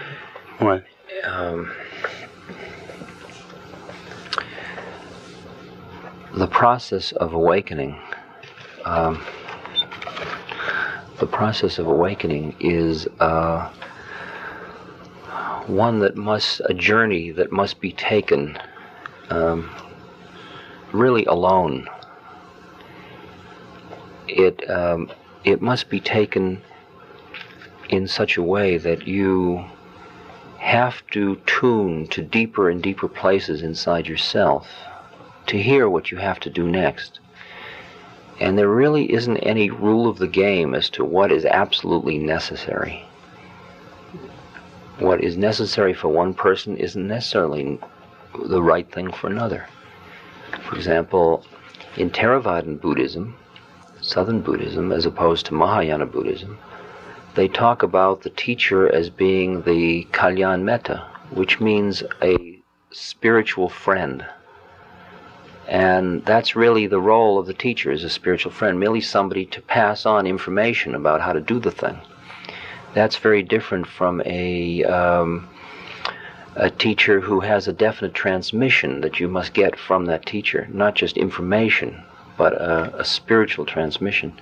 what? 0.59 0.85
Um, 1.23 1.73
the 6.35 6.47
process 6.47 7.13
of 7.13 7.31
awakening. 7.33 7.97
Um, 8.83 9.23
the 11.19 11.27
process 11.27 11.79
of 11.79 11.87
awakening 11.87 12.57
is 12.59 13.07
uh, 13.21 13.69
one 15.67 15.99
that 15.99 16.17
must, 16.17 16.61
a 16.65 16.73
journey 16.73 17.31
that 17.31 17.53
must 17.53 17.79
be 17.79 17.93
taken 17.93 18.59
um, 19.29 19.73
really 20.91 21.23
alone. 21.23 21.87
It, 24.27 24.69
um, 24.69 25.09
it 25.45 25.61
must 25.61 25.89
be 25.89 26.01
taken 26.01 26.61
in 27.87 28.07
such 28.09 28.35
a 28.35 28.43
way 28.43 28.77
that 28.77 29.07
you 29.07 29.63
have 30.57 31.05
to 31.11 31.37
tune 31.45 32.07
to 32.07 32.21
deeper 32.21 32.69
and 32.69 32.83
deeper 32.83 33.07
places 33.07 33.61
inside 33.61 34.05
yourself 34.05 34.67
to 35.47 35.61
hear 35.61 35.89
what 35.89 36.11
you 36.11 36.17
have 36.17 36.39
to 36.41 36.49
do 36.49 36.67
next. 36.67 37.19
And 38.39 38.57
there 38.57 38.69
really 38.69 39.11
isn't 39.13 39.37
any 39.37 39.69
rule 39.69 40.07
of 40.07 40.17
the 40.17 40.27
game 40.27 40.75
as 40.75 40.89
to 40.91 41.05
what 41.05 41.31
is 41.31 41.45
absolutely 41.45 42.17
necessary. 42.17 43.05
What 44.99 45.23
is 45.23 45.37
necessary 45.37 45.93
for 45.93 46.09
one 46.09 46.33
person 46.33 46.77
isn't 46.77 47.07
necessarily 47.07 47.79
the 48.43 48.61
right 48.61 48.89
thing 48.91 49.11
for 49.11 49.27
another. 49.27 49.67
For 50.63 50.75
example, 50.75 51.45
in 51.97 52.09
Theravadan 52.09 52.81
Buddhism, 52.81 53.35
Southern 54.01 54.41
Buddhism, 54.41 54.91
as 54.91 55.05
opposed 55.05 55.45
to 55.47 55.53
Mahayana 55.53 56.05
Buddhism, 56.05 56.57
they 57.35 57.47
talk 57.47 57.83
about 57.83 58.21
the 58.21 58.29
teacher 58.29 58.93
as 58.93 59.09
being 59.09 59.61
the 59.63 60.05
Kalyana 60.11 60.63
Mitta, 60.63 61.03
which 61.31 61.59
means 61.59 62.03
a 62.21 62.59
spiritual 62.91 63.69
friend. 63.69 64.25
And 65.67 66.23
that's 66.25 66.55
really 66.55 66.85
the 66.85 67.01
role 67.01 67.39
of 67.39 67.47
the 67.47 67.53
teacher 67.53 67.91
as 67.91 68.03
a 68.03 68.09
spiritual 68.09 68.51
friend, 68.51 68.79
merely 68.79 69.01
somebody 69.01 69.45
to 69.47 69.61
pass 69.61 70.05
on 70.05 70.27
information 70.27 70.93
about 70.93 71.21
how 71.21 71.33
to 71.33 71.41
do 71.41 71.59
the 71.59 71.71
thing. 71.71 71.99
That's 72.93 73.17
very 73.17 73.41
different 73.41 73.87
from 73.87 74.21
a, 74.25 74.83
um, 74.83 75.49
a 76.55 76.69
teacher 76.69 77.19
who 77.19 77.39
has 77.39 77.67
a 77.67 77.73
definite 77.73 78.13
transmission 78.13 79.01
that 79.01 79.19
you 79.19 79.27
must 79.27 79.53
get 79.53 79.77
from 79.77 80.05
that 80.05 80.25
teacher, 80.25 80.67
not 80.71 80.93
just 80.93 81.17
information, 81.17 82.03
but 82.37 82.53
a, 82.53 82.99
a 82.99 83.05
spiritual 83.05 83.65
transmission. 83.65 84.39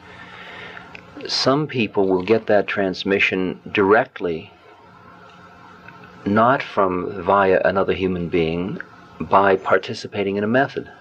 Some 1.25 1.67
people 1.67 2.07
will 2.07 2.23
get 2.23 2.47
that 2.47 2.67
transmission 2.67 3.61
directly, 3.71 4.51
not 6.25 6.61
from 6.61 7.23
via 7.23 7.61
another 7.63 7.93
human 7.93 8.27
being, 8.27 8.81
by 9.21 9.55
participating 9.55 10.35
in 10.35 10.43
a 10.43 10.47
method 10.47 10.91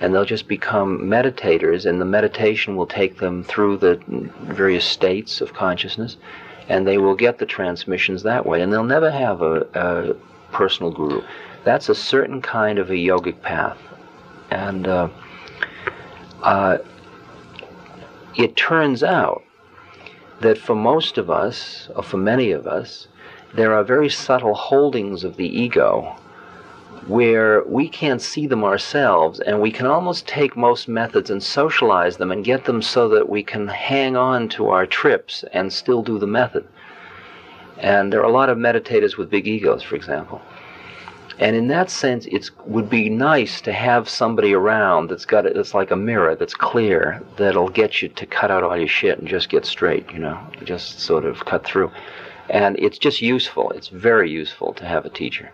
and 0.00 0.14
they'll 0.14 0.24
just 0.24 0.48
become 0.48 1.00
meditators, 1.00 1.86
and 1.86 2.00
the 2.00 2.04
meditation 2.04 2.76
will 2.76 2.86
take 2.86 3.18
them 3.18 3.42
through 3.44 3.78
the 3.78 4.00
various 4.42 4.84
states 4.84 5.40
of 5.40 5.54
consciousness, 5.54 6.16
and 6.68 6.86
they 6.86 6.98
will 6.98 7.14
get 7.14 7.38
the 7.38 7.46
transmissions 7.46 8.22
that 8.22 8.44
way, 8.44 8.60
and 8.60 8.72
they'll 8.72 8.84
never 8.84 9.10
have 9.10 9.42
a, 9.42 9.66
a 9.74 10.14
personal 10.52 10.92
guru. 10.92 11.22
That's 11.64 11.88
a 11.88 11.94
certain 11.94 12.42
kind 12.42 12.78
of 12.78 12.90
a 12.90 12.94
yogic 12.94 13.40
path, 13.42 13.78
and 14.50 14.86
uh, 14.86 15.08
uh, 16.42 16.78
it 18.36 18.56
turns 18.56 19.02
out 19.02 19.42
that 20.40 20.58
for 20.58 20.74
most 20.74 21.16
of 21.16 21.30
us, 21.30 21.88
or 21.96 22.02
for 22.02 22.18
many 22.18 22.52
of 22.52 22.66
us, 22.66 23.08
there 23.54 23.72
are 23.72 23.82
very 23.82 24.10
subtle 24.10 24.54
holdings 24.54 25.24
of 25.24 25.36
the 25.36 25.48
ego 25.48 26.14
where 27.06 27.62
we 27.64 27.88
can't 27.88 28.20
see 28.20 28.46
them 28.46 28.64
ourselves 28.64 29.38
and 29.40 29.60
we 29.60 29.70
can 29.70 29.86
almost 29.86 30.26
take 30.26 30.56
most 30.56 30.88
methods 30.88 31.30
and 31.30 31.42
socialize 31.42 32.16
them 32.16 32.32
and 32.32 32.44
get 32.44 32.64
them 32.64 32.82
so 32.82 33.08
that 33.08 33.28
we 33.28 33.42
can 33.42 33.68
hang 33.68 34.16
on 34.16 34.48
to 34.48 34.68
our 34.68 34.86
trips 34.86 35.44
and 35.52 35.72
still 35.72 36.02
do 36.02 36.18
the 36.18 36.26
method. 36.26 36.66
And 37.78 38.12
there 38.12 38.20
are 38.20 38.28
a 38.28 38.32
lot 38.32 38.48
of 38.48 38.58
meditators 38.58 39.16
with 39.16 39.30
big 39.30 39.46
egos, 39.46 39.82
for 39.82 39.94
example. 39.94 40.40
And 41.38 41.54
in 41.54 41.68
that 41.68 41.90
sense, 41.90 42.24
it 42.26 42.50
would 42.64 42.88
be 42.88 43.10
nice 43.10 43.60
to 43.60 43.72
have 43.72 44.08
somebody 44.08 44.54
around 44.54 45.10
that's 45.10 45.26
got 45.26 45.44
it, 45.44 45.54
that's 45.54 45.74
like 45.74 45.90
a 45.90 45.96
mirror, 45.96 46.34
that's 46.34 46.54
clear, 46.54 47.22
that'll 47.36 47.68
get 47.68 48.00
you 48.00 48.08
to 48.08 48.26
cut 48.26 48.50
out 48.50 48.62
all 48.62 48.76
your 48.76 48.88
shit 48.88 49.18
and 49.18 49.28
just 49.28 49.50
get 49.50 49.66
straight, 49.66 50.10
you 50.10 50.18
know, 50.18 50.40
just 50.64 50.98
sort 51.00 51.26
of 51.26 51.44
cut 51.44 51.64
through. 51.64 51.92
And 52.48 52.78
it's 52.78 52.96
just 52.96 53.20
useful. 53.20 53.70
It's 53.72 53.88
very 53.88 54.30
useful 54.30 54.72
to 54.74 54.86
have 54.86 55.04
a 55.04 55.10
teacher. 55.10 55.52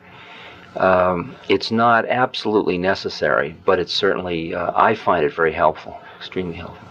Um, 0.77 1.37
it's 1.49 1.71
not 1.71 2.07
absolutely 2.07 2.79
necessary, 2.79 3.55
but 3.65 3.79
it's 3.79 3.93
certainly, 3.93 4.55
uh, 4.55 4.73
I 4.75 4.95
find 4.95 5.25
it 5.25 5.35
very 5.35 5.53
helpful, 5.53 5.99
extremely 6.19 6.57
helpful. 6.57 6.89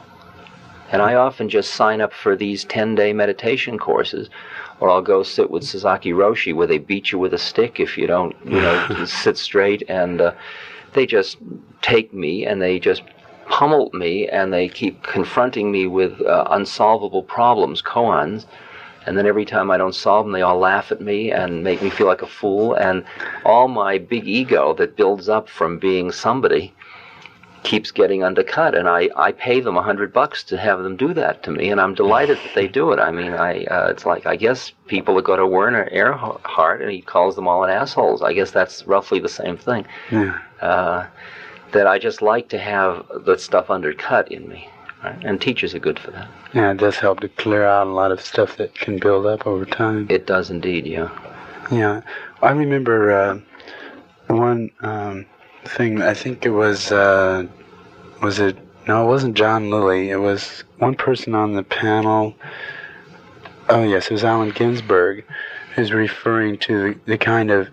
And 0.91 1.01
I 1.01 1.15
often 1.15 1.49
just 1.49 1.73
sign 1.73 2.01
up 2.01 2.13
for 2.13 2.35
these 2.35 2.63
10 2.65 2.95
day 2.95 3.13
meditation 3.13 3.79
courses, 3.79 4.29
or 4.79 4.89
I'll 4.89 5.01
go 5.01 5.23
sit 5.23 5.49
with 5.49 5.63
Sasaki 5.63 6.11
Roshi 6.11 6.53
where 6.53 6.67
they 6.67 6.77
beat 6.77 7.11
you 7.11 7.17
with 7.17 7.33
a 7.33 7.37
stick 7.37 7.79
if 7.79 7.97
you 7.97 8.07
don't, 8.07 8.35
you 8.45 8.61
know, 8.61 9.05
sit 9.05 9.37
straight. 9.37 9.83
And 9.87 10.21
uh, 10.21 10.33
they 10.93 11.05
just 11.05 11.37
take 11.81 12.13
me 12.13 12.45
and 12.45 12.61
they 12.61 12.77
just 12.77 13.03
pummel 13.47 13.89
me 13.93 14.27
and 14.27 14.53
they 14.53 14.67
keep 14.67 15.01
confronting 15.01 15.71
me 15.71 15.87
with 15.87 16.21
uh, 16.21 16.45
unsolvable 16.49 17.23
problems, 17.23 17.81
koans 17.81 18.45
and 19.05 19.17
then 19.17 19.25
every 19.25 19.45
time 19.45 19.71
I 19.71 19.77
don't 19.77 19.95
solve 19.95 20.25
them, 20.25 20.33
they 20.33 20.41
all 20.41 20.59
laugh 20.59 20.91
at 20.91 21.01
me 21.01 21.31
and 21.31 21.63
make 21.63 21.81
me 21.81 21.89
feel 21.89 22.07
like 22.07 22.21
a 22.21 22.27
fool. 22.27 22.75
And 22.75 23.03
all 23.45 23.67
my 23.67 23.97
big 23.97 24.27
ego 24.27 24.73
that 24.75 24.95
builds 24.95 25.27
up 25.27 25.49
from 25.49 25.79
being 25.79 26.11
somebody 26.11 26.73
keeps 27.63 27.91
getting 27.91 28.23
undercut. 28.23 28.75
And 28.75 28.87
I, 28.87 29.09
I 29.15 29.31
pay 29.31 29.59
them 29.59 29.77
a 29.77 29.81
hundred 29.81 30.13
bucks 30.13 30.43
to 30.45 30.57
have 30.57 30.83
them 30.83 30.97
do 30.97 31.13
that 31.13 31.43
to 31.43 31.51
me, 31.51 31.69
and 31.69 31.79
I'm 31.79 31.93
delighted 31.93 32.37
that 32.37 32.55
they 32.55 32.67
do 32.67 32.91
it. 32.91 32.99
I 32.99 33.11
mean, 33.11 33.33
I 33.33 33.63
uh, 33.65 33.87
it's 33.89 34.05
like 34.05 34.25
I 34.25 34.35
guess 34.35 34.71
people 34.87 35.15
that 35.15 35.25
go 35.25 35.35
to 35.35 35.45
Werner 35.45 35.89
Erhard 35.91 36.81
and 36.81 36.91
he 36.91 37.01
calls 37.01 37.35
them 37.35 37.47
all 37.47 37.63
an 37.63 37.69
assholes. 37.69 38.21
I 38.21 38.33
guess 38.33 38.51
that's 38.51 38.85
roughly 38.87 39.19
the 39.19 39.29
same 39.29 39.57
thing. 39.57 39.85
Yeah. 40.11 40.39
Uh, 40.61 41.07
that 41.71 41.87
I 41.87 41.97
just 41.99 42.21
like 42.21 42.49
to 42.49 42.57
have 42.57 43.05
the 43.25 43.37
stuff 43.37 43.69
undercut 43.69 44.31
in 44.31 44.47
me. 44.47 44.67
Right? 45.03 45.23
And 45.23 45.41
teachers 45.41 45.73
are 45.73 45.79
good 45.79 45.97
for 45.97 46.11
that. 46.11 46.29
Yeah, 46.53 46.71
it 46.71 46.77
does 46.77 46.97
help 46.97 47.21
to 47.21 47.29
clear 47.29 47.65
out 47.65 47.87
a 47.87 47.89
lot 47.89 48.11
of 48.11 48.21
stuff 48.21 48.57
that 48.57 48.75
can 48.75 48.99
build 48.99 49.25
up 49.25 49.47
over 49.47 49.65
time. 49.65 50.07
It 50.09 50.27
does 50.27 50.51
indeed, 50.51 50.85
yeah. 50.85 51.09
Yeah. 51.71 52.01
I 52.41 52.51
remember 52.51 53.11
uh, 53.11 53.39
one 54.27 54.69
um, 54.81 55.25
thing, 55.65 56.01
I 56.01 56.13
think 56.13 56.45
it 56.45 56.51
was, 56.51 56.91
uh, 56.91 57.47
was 58.21 58.39
it, 58.39 58.57
no, 58.87 59.03
it 59.03 59.07
wasn't 59.07 59.35
John 59.35 59.69
Lilly. 59.69 60.09
It 60.09 60.17
was 60.17 60.63
one 60.77 60.95
person 60.95 61.33
on 61.33 61.53
the 61.53 61.63
panel. 61.63 62.35
Oh, 63.69 63.83
yes, 63.83 64.05
it 64.07 64.11
was 64.11 64.23
Allen 64.23 64.51
Ginsberg, 64.51 65.23
who's 65.75 65.91
referring 65.91 66.57
to 66.59 66.93
the, 66.93 66.99
the 67.05 67.17
kind 67.17 67.49
of 67.49 67.69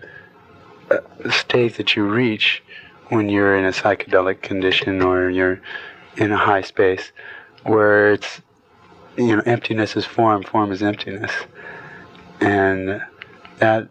uh, 0.89 0.99
state 1.29 1.77
that 1.77 1.95
you 1.95 2.07
reach 2.07 2.63
when 3.09 3.29
you're 3.29 3.55
in 3.57 3.65
a 3.65 3.71
psychedelic 3.71 4.41
condition 4.41 5.01
or 5.01 5.29
you're 5.29 5.59
in 6.19 6.31
a 6.31 6.37
high 6.37 6.61
space 6.61 7.11
where 7.63 8.13
it's 8.13 8.41
you 9.17 9.35
know 9.35 9.41
emptiness 9.45 9.95
is 9.95 10.05
form 10.05 10.43
form 10.43 10.71
is 10.71 10.83
emptiness 10.83 11.31
and 12.39 13.01
that 13.57 13.89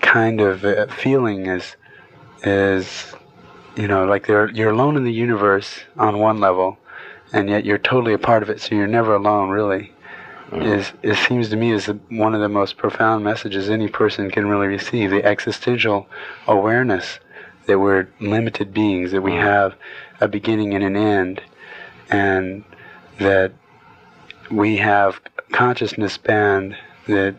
kind 0.00 0.40
of 0.40 0.64
uh, 0.64 0.86
feeling 0.88 1.46
is 1.46 1.76
is 2.42 3.14
you 3.78 3.86
know, 3.86 4.04
like 4.04 4.26
you're 4.26 4.70
alone 4.70 4.96
in 4.96 5.04
the 5.04 5.12
universe 5.12 5.78
on 5.96 6.18
one 6.18 6.40
level, 6.40 6.76
and 7.32 7.48
yet 7.48 7.64
you're 7.64 7.78
totally 7.78 8.12
a 8.12 8.18
part 8.18 8.42
of 8.42 8.50
it, 8.50 8.60
so 8.60 8.74
you're 8.74 8.88
never 8.88 9.14
alone, 9.14 9.50
really. 9.50 9.92
Mm. 10.50 10.78
Is 10.78 10.92
it 11.02 11.14
seems 11.16 11.48
to 11.50 11.56
me 11.56 11.72
is 11.72 11.86
one 12.08 12.34
of 12.34 12.40
the 12.40 12.48
most 12.48 12.76
profound 12.76 13.22
messages 13.22 13.70
any 13.70 13.86
person 13.86 14.30
can 14.32 14.48
really 14.48 14.66
receive. 14.66 15.10
The 15.10 15.24
existential 15.24 16.08
awareness 16.48 17.20
that 17.68 17.78
we're 17.78 18.08
limited 18.18 18.74
beings, 18.74 19.12
that 19.12 19.20
we 19.20 19.30
mm. 19.30 19.42
have 19.42 19.74
a 20.20 20.26
beginning 20.26 20.74
and 20.74 20.82
an 20.82 20.96
end, 20.96 21.40
and 22.10 22.64
that 23.20 23.52
we 24.50 24.78
have 24.78 25.20
consciousness 25.52 26.14
span 26.14 26.76
that 27.06 27.36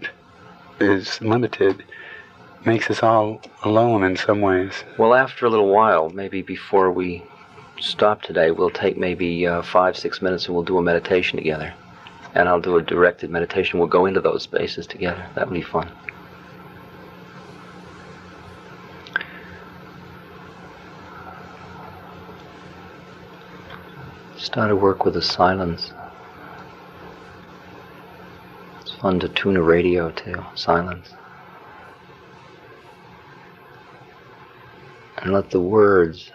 is 0.79 1.19
limited 1.21 1.83
makes 2.63 2.91
us 2.91 3.01
all 3.01 3.41
alone 3.63 4.03
in 4.03 4.15
some 4.15 4.39
ways. 4.39 4.83
Well, 4.97 5.15
after 5.15 5.47
a 5.47 5.49
little 5.49 5.73
while, 5.73 6.09
maybe 6.09 6.43
before 6.43 6.91
we 6.91 7.23
stop 7.79 8.21
today, 8.21 8.51
we'll 8.51 8.69
take 8.69 8.97
maybe 8.97 9.47
uh, 9.47 9.63
five, 9.63 9.97
six 9.97 10.21
minutes 10.21 10.45
and 10.45 10.53
we'll 10.53 10.63
do 10.63 10.77
a 10.77 10.81
meditation 10.81 11.37
together. 11.37 11.73
And 12.35 12.47
I'll 12.47 12.61
do 12.61 12.77
a 12.77 12.83
directed 12.83 13.31
meditation. 13.31 13.79
We'll 13.79 13.87
go 13.87 14.05
into 14.05 14.21
those 14.21 14.43
spaces 14.43 14.85
together. 14.85 15.25
That 15.33 15.47
would 15.47 15.55
be 15.55 15.63
fun. 15.63 15.89
Start 24.49 24.69
to 24.69 24.75
work 24.75 25.05
with 25.05 25.13
the 25.13 25.21
silence. 25.21 25.91
It's 28.81 28.91
fun 28.93 29.19
to 29.19 29.29
tune 29.29 29.55
a 29.55 29.61
radio 29.61 30.09
to 30.09 30.47
silence. 30.55 31.13
and 35.21 35.33
let 35.33 35.51
the 35.51 35.59
words 35.59 36.31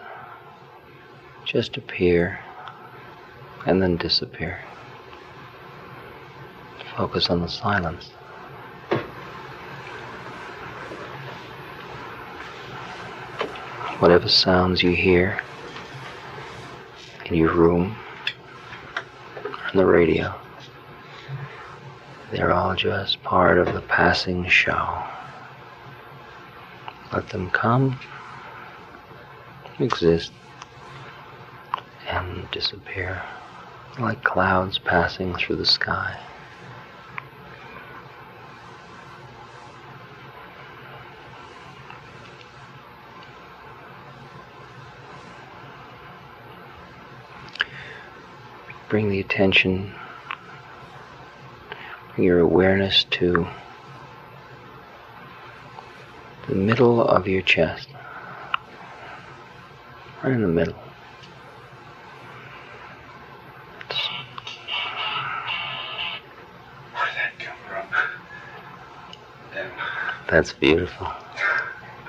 just 1.45 1.77
appear 1.77 2.39
and 3.67 3.83
then 3.83 3.97
disappear. 3.97 4.61
Focus 6.97 7.31
on 7.31 7.41
the 7.41 7.49
silence. 7.49 8.11
Whatever 13.99 14.29
sounds 14.29 14.85
you 14.85 14.91
hear 14.91 15.43
in 17.27 17.35
your 17.35 17.53
room, 17.53 17.97
the 19.75 19.87
radio, 19.87 20.35
they're 22.31 22.53
all 22.53 22.75
just 22.75 23.23
part 23.23 23.59
of 23.59 23.73
the 23.75 23.81
passing 23.83 24.49
show. 24.49 25.03
Let 27.13 27.29
them 27.29 27.51
come 27.51 27.99
exist 29.79 30.33
and 32.09 32.49
disappear 32.53 33.23
like 33.99 34.23
clouds 34.23 34.79
passing 34.79 35.35
through 35.35 35.57
the 35.57 35.67
sky. 35.67 36.19
Bring 48.95 49.09
the 49.09 49.19
attention, 49.19 49.93
bring 52.15 52.25
your 52.29 52.39
awareness 52.39 53.03
to 53.11 53.45
the 56.47 56.55
middle 56.55 57.03
of 57.03 57.27
your 57.27 57.43
chest 57.43 57.89
right 60.23 60.33
in 60.33 60.43
the 60.43 60.47
middle. 60.47 60.77
Where'd 66.93 67.15
that 67.17 67.33
come 67.41 67.57
from? 67.69 67.89
That's 70.31 70.53
beautiful. 70.53 71.09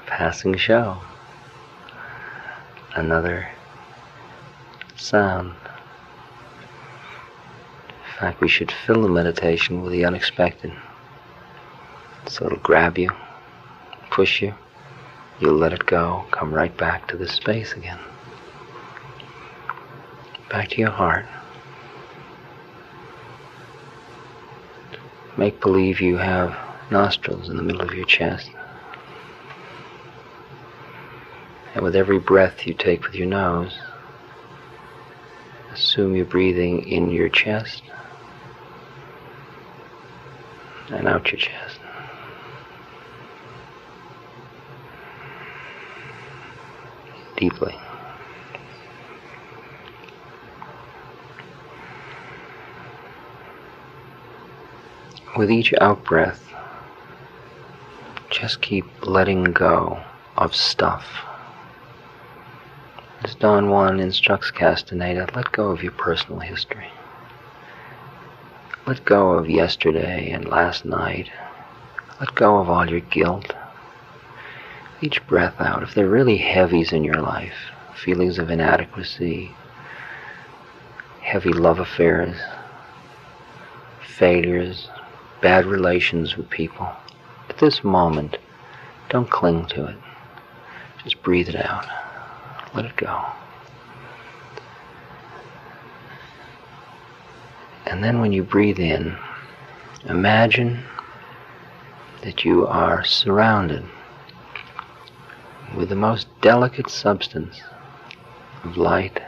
Passing 0.05 0.55
show. 0.55 1.01
Another 2.93 3.49
sound. 4.95 5.55
In 8.15 8.19
fact, 8.19 8.41
we 8.41 8.47
should 8.47 8.71
fill 8.71 9.01
the 9.01 9.09
meditation 9.09 9.81
with 9.81 9.91
the 9.91 10.05
unexpected. 10.05 10.71
So 12.27 12.45
it'll 12.45 12.57
grab 12.59 12.97
you, 12.97 13.11
push 14.09 14.41
you, 14.41 14.55
You'll 15.39 15.57
let 15.57 15.73
it 15.73 15.85
go, 15.85 16.25
come 16.31 16.53
right 16.53 16.75
back 16.77 17.09
to 17.09 17.17
this 17.17 17.33
space 17.33 17.73
again. 17.73 17.99
Back 20.49 20.69
to 20.69 20.77
your 20.77 20.91
heart. 20.91 21.25
Make 25.37 25.59
believe 25.59 25.99
you 25.99 26.15
have 26.15 26.57
nostrils 26.89 27.49
in 27.49 27.57
the 27.57 27.63
middle 27.63 27.81
of 27.81 27.93
your 27.93 28.05
chest. 28.05 28.49
And 31.73 31.83
with 31.83 31.97
every 31.97 32.19
breath 32.19 32.65
you 32.65 32.73
take 32.73 33.03
with 33.03 33.15
your 33.15 33.27
nose, 33.27 33.77
assume 35.73 36.15
you're 36.15 36.23
breathing 36.23 36.87
in 36.87 37.11
your 37.11 37.27
chest 37.27 37.83
and 40.89 41.07
out 41.07 41.31
your 41.31 41.39
chest. 41.39 41.79
deeply. 47.37 47.75
With 55.37 55.51
each 55.51 55.73
out 55.81 56.03
breath, 56.05 56.41
just 58.31 58.61
keep 58.61 58.85
letting 59.05 59.43
go 59.45 60.01
of 60.37 60.55
stuff. 60.55 61.05
As 63.23 63.35
Don 63.35 63.69
Juan 63.69 63.99
instructs 63.99 64.51
Castaneda, 64.51 65.27
let 65.35 65.51
go 65.51 65.71
of 65.71 65.83
your 65.83 65.91
personal 65.93 66.39
history. 66.39 66.87
Let 68.87 69.03
go 69.05 69.31
of 69.31 69.49
yesterday 69.49 70.29
and 70.31 70.47
last 70.47 70.85
night. 70.85 71.29
Let 72.19 72.35
go 72.35 72.57
of 72.57 72.69
all 72.69 72.89
your 72.89 72.99
guilt 72.99 73.53
each 75.01 75.25
breath 75.27 75.59
out, 75.59 75.83
if 75.83 75.93
there 75.93 76.05
are 76.05 76.09
really 76.09 76.37
heavies 76.37 76.91
in 76.91 77.03
your 77.03 77.21
life, 77.21 77.71
feelings 77.95 78.39
of 78.39 78.49
inadequacy, 78.49 79.51
heavy 81.21 81.51
love 81.51 81.79
affairs, 81.79 82.35
failures, 84.01 84.89
bad 85.41 85.65
relations 85.65 86.37
with 86.37 86.49
people, 86.49 86.89
at 87.49 87.57
this 87.57 87.83
moment, 87.83 88.37
don't 89.09 89.29
cling 89.29 89.65
to 89.67 89.85
it. 89.85 89.97
Just 91.03 91.21
breathe 91.21 91.49
it 91.49 91.55
out. 91.55 91.85
Let 92.73 92.85
it 92.85 92.95
go. 92.95 93.25
And 97.85 98.03
then 98.03 98.19
when 98.19 98.33
you 98.33 98.43
breathe 98.43 98.79
in, 98.79 99.15
imagine 100.05 100.83
that 102.23 102.43
you 102.43 102.65
are 102.65 103.03
surrounded 103.03 103.85
with 105.77 105.89
the 105.89 105.95
most 105.95 106.27
delicate 106.41 106.89
substance 106.89 107.61
of 108.63 108.77
light. 108.77 109.21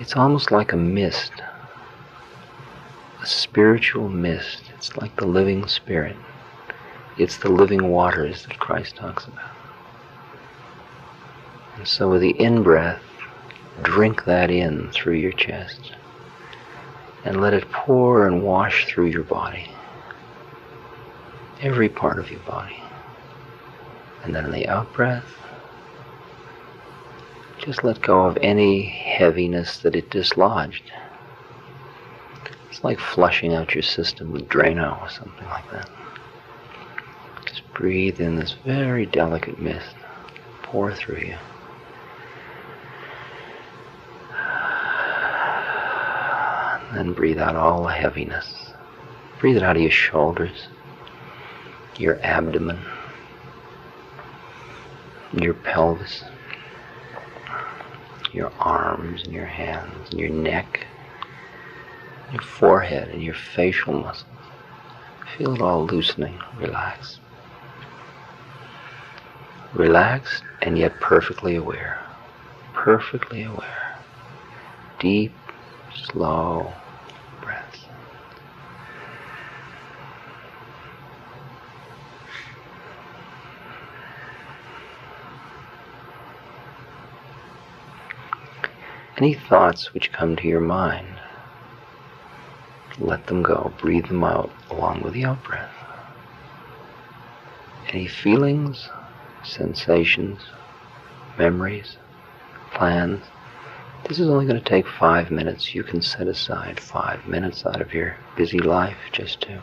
It's 0.00 0.16
almost 0.16 0.50
like 0.50 0.72
a 0.72 0.76
mist, 0.76 1.32
a 3.22 3.26
spiritual 3.26 4.08
mist. 4.08 4.64
It's 4.74 4.96
like 4.96 5.16
the 5.16 5.26
living 5.26 5.68
spirit. 5.68 6.16
It's 7.16 7.36
the 7.36 7.50
living 7.50 7.90
waters 7.90 8.44
that 8.46 8.58
Christ 8.58 8.96
talks 8.96 9.26
about. 9.26 9.50
And 11.76 11.86
so 11.86 12.10
with 12.10 12.22
the 12.22 12.30
in 12.30 12.64
breath, 12.64 13.02
drink 13.82 14.24
that 14.24 14.50
in 14.50 14.90
through 14.90 15.14
your 15.14 15.32
chest 15.32 15.92
and 17.24 17.40
let 17.40 17.54
it 17.54 17.70
pour 17.70 18.26
and 18.26 18.42
wash 18.42 18.86
through 18.86 19.06
your 19.06 19.22
body, 19.22 19.68
every 21.60 21.88
part 21.88 22.18
of 22.18 22.30
your 22.30 22.40
body. 22.40 22.82
And 24.24 24.34
then 24.34 24.44
in 24.44 24.52
the 24.52 24.68
out 24.68 24.92
breath, 24.92 25.24
just 27.58 27.84
let 27.84 28.00
go 28.00 28.26
of 28.26 28.36
any 28.38 28.82
heaviness 28.82 29.78
that 29.78 29.94
it 29.94 30.10
dislodged. 30.10 30.90
It's 32.68 32.82
like 32.82 32.98
flushing 32.98 33.54
out 33.54 33.74
your 33.74 33.82
system 33.82 34.32
with 34.32 34.48
Drano 34.48 35.00
or 35.00 35.08
something 35.08 35.46
like 35.46 35.70
that. 35.70 35.88
Just 37.46 37.62
breathe 37.74 38.20
in 38.20 38.36
this 38.36 38.52
very 38.64 39.06
delicate 39.06 39.60
mist, 39.60 39.94
pour 40.62 40.92
through 40.92 41.18
you. 41.18 41.36
Then 46.96 47.12
breathe 47.12 47.38
out 47.38 47.56
all 47.56 47.84
the 47.84 47.92
heaviness. 47.92 48.72
Breathe 49.40 49.56
it 49.56 49.62
out 49.62 49.76
of 49.76 49.82
your 49.82 49.90
shoulders, 49.90 50.68
your 51.96 52.20
abdomen 52.22 52.78
your 55.40 55.54
pelvis, 55.54 56.24
your 58.32 58.52
arms 58.58 59.22
and 59.24 59.32
your 59.32 59.46
hands 59.46 60.10
and 60.10 60.20
your 60.20 60.28
neck, 60.28 60.86
your 62.32 62.42
forehead 62.42 63.08
and 63.08 63.22
your 63.22 63.34
facial 63.34 63.94
muscles. 63.94 64.26
Feel 65.36 65.54
it 65.54 65.62
all 65.62 65.86
loosening, 65.86 66.38
relax. 66.58 67.18
Relaxed 69.72 70.42
and 70.60 70.76
yet 70.76 71.00
perfectly 71.00 71.56
aware. 71.56 71.98
Perfectly 72.74 73.42
aware. 73.42 73.98
Deep, 75.00 75.32
slow 75.94 76.72
Any 89.22 89.34
thoughts 89.34 89.94
which 89.94 90.10
come 90.10 90.34
to 90.34 90.48
your 90.48 90.58
mind, 90.58 91.20
let 92.98 93.28
them 93.28 93.44
go. 93.44 93.72
Breathe 93.78 94.08
them 94.08 94.24
out 94.24 94.50
along 94.68 95.02
with 95.02 95.12
the 95.12 95.26
out 95.26 95.44
breath. 95.44 95.72
Any 97.90 98.08
feelings, 98.08 98.88
sensations, 99.44 100.40
memories, 101.38 101.98
plans. 102.72 103.22
This 104.08 104.18
is 104.18 104.28
only 104.28 104.44
going 104.44 104.60
to 104.60 104.68
take 104.68 104.88
five 104.88 105.30
minutes. 105.30 105.72
You 105.72 105.84
can 105.84 106.02
set 106.02 106.26
aside 106.26 106.80
five 106.80 107.24
minutes 107.28 107.64
out 107.64 107.80
of 107.80 107.94
your 107.94 108.16
busy 108.36 108.58
life 108.58 108.98
just 109.12 109.42
to 109.42 109.62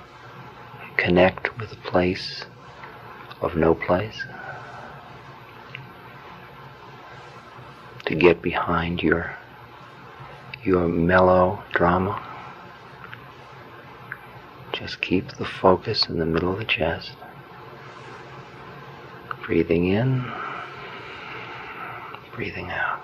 connect 0.96 1.60
with 1.60 1.74
a 1.74 1.90
place 1.92 2.46
of 3.42 3.58
no 3.58 3.76
place. 3.76 4.24
To 8.06 8.16
get 8.16 8.42
behind 8.42 9.04
your 9.04 9.36
your 10.64 10.88
mellow 10.88 11.64
drama. 11.74 12.22
Just 14.74 15.02
keep 15.02 15.32
the 15.34 15.46
focus 15.46 16.08
in 16.08 16.20
the 16.20 16.26
middle 16.26 16.52
of 16.52 16.60
the 16.60 16.66
chest. 16.66 17.12
Breathing 19.46 19.88
in, 19.88 20.24
breathing 22.36 22.70
out. 22.70 23.00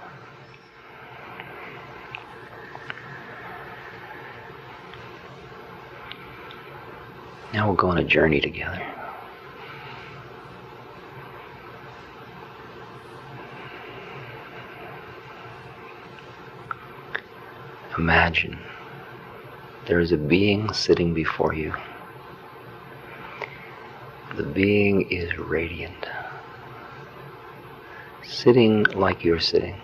Now 7.54 7.68
we'll 7.68 7.76
go 7.76 7.88
on 7.88 7.98
a 7.98 8.04
journey 8.04 8.42
together. 8.42 8.82
Imagine 17.98 18.60
there 19.86 20.02
is 20.02 20.12
a 20.12 20.18
being 20.18 20.74
sitting 20.74 21.14
before 21.14 21.54
you. 21.54 21.74
The 24.36 24.44
being 24.44 25.10
is 25.10 25.38
radiant, 25.38 26.06
sitting 28.22 28.84
like 28.84 29.24
you're 29.24 29.40
sitting. 29.40 29.80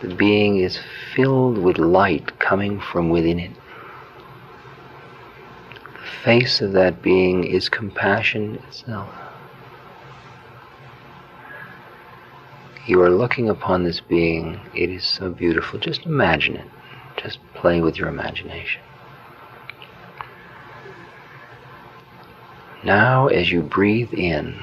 The 0.00 0.14
being 0.14 0.58
is 0.58 0.78
filled 1.14 1.58
with 1.58 1.78
light 1.78 2.38
coming 2.38 2.78
from 2.78 3.10
within 3.10 3.40
it. 3.40 3.56
The 5.92 6.06
face 6.22 6.60
of 6.60 6.72
that 6.72 7.02
being 7.02 7.42
is 7.42 7.68
compassion 7.68 8.60
itself. 8.68 9.08
You 12.86 13.02
are 13.02 13.10
looking 13.10 13.48
upon 13.48 13.84
this 13.84 14.00
being. 14.00 14.60
It 14.74 14.90
is 14.90 15.04
so 15.04 15.30
beautiful. 15.30 15.78
Just 15.78 16.06
imagine 16.06 16.56
it. 16.56 16.66
Just 17.22 17.38
play 17.54 17.80
with 17.80 17.98
your 17.98 18.08
imagination. 18.08 18.80
Now, 22.82 23.26
as 23.28 23.52
you 23.52 23.60
breathe 23.60 24.14
in, 24.14 24.58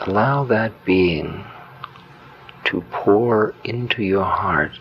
allow 0.00 0.44
that 0.44 0.84
being 0.84 1.44
to 2.64 2.82
pour 2.90 3.54
into 3.64 4.02
your 4.02 4.24
heart 4.24 4.72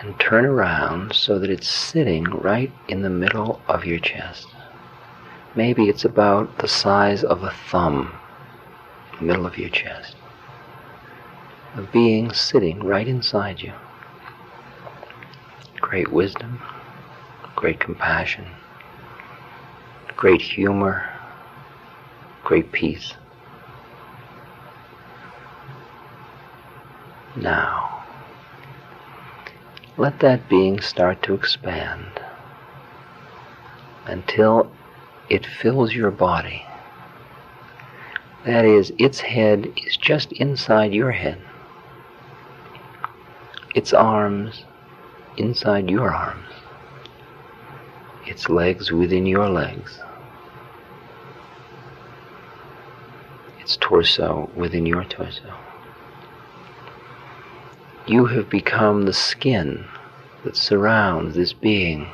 and 0.00 0.18
turn 0.18 0.46
around 0.46 1.14
so 1.14 1.38
that 1.38 1.50
it's 1.50 1.68
sitting 1.68 2.24
right 2.24 2.72
in 2.88 3.02
the 3.02 3.10
middle 3.10 3.60
of 3.68 3.84
your 3.84 3.98
chest. 3.98 4.46
Maybe 5.54 5.88
it's 5.88 6.04
about 6.04 6.58
the 6.58 6.68
size 6.68 7.22
of 7.24 7.42
a 7.42 7.50
thumb, 7.50 8.12
the 9.18 9.24
middle 9.24 9.46
of 9.46 9.58
your 9.58 9.70
chest. 9.70 10.16
A 11.74 11.82
being 11.82 12.32
sitting 12.32 12.82
right 12.82 13.06
inside 13.06 13.60
you 13.60 13.72
great 15.80 16.10
wisdom, 16.10 16.60
great 17.54 17.78
compassion, 17.78 18.44
great 20.16 20.42
humor, 20.42 21.08
great 22.42 22.72
peace. 22.72 23.14
Now, 27.36 28.04
let 29.96 30.18
that 30.20 30.48
being 30.48 30.80
start 30.80 31.22
to 31.22 31.34
expand 31.34 32.20
until 34.06 34.72
it 35.28 35.46
fills 35.46 35.92
your 35.92 36.10
body. 36.10 36.64
That 38.46 38.64
is, 38.64 38.92
its 38.96 39.18
head 39.18 39.72
is 39.84 39.96
just 39.96 40.30
inside 40.30 40.94
your 40.94 41.10
head. 41.10 41.38
Its 43.74 43.92
arms 43.92 44.64
inside 45.36 45.90
your 45.90 46.14
arms, 46.14 46.48
its 48.24 48.48
legs 48.48 48.92
within 48.92 49.26
your 49.26 49.48
legs, 49.48 49.98
its 53.60 53.76
torso 53.76 54.48
within 54.54 54.86
your 54.86 55.02
torso. 55.02 55.52
You 58.06 58.26
have 58.26 58.48
become 58.48 59.06
the 59.06 59.12
skin 59.12 59.86
that 60.44 60.56
surrounds 60.56 61.34
this 61.34 61.52
being. 61.52 62.06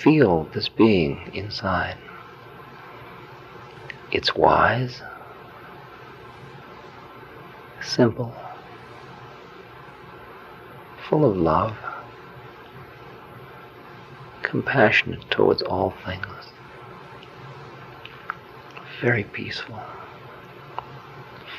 Feel 0.00 0.44
this 0.54 0.70
being 0.70 1.30
inside. 1.34 1.98
It's 4.12 4.34
wise, 4.34 5.02
simple, 7.82 8.34
full 11.08 11.28
of 11.28 11.36
love, 11.36 11.76
compassionate 14.42 15.28
towards 15.30 15.62
all 15.62 15.92
things, 16.04 16.52
very 19.00 19.24
peaceful, 19.24 19.80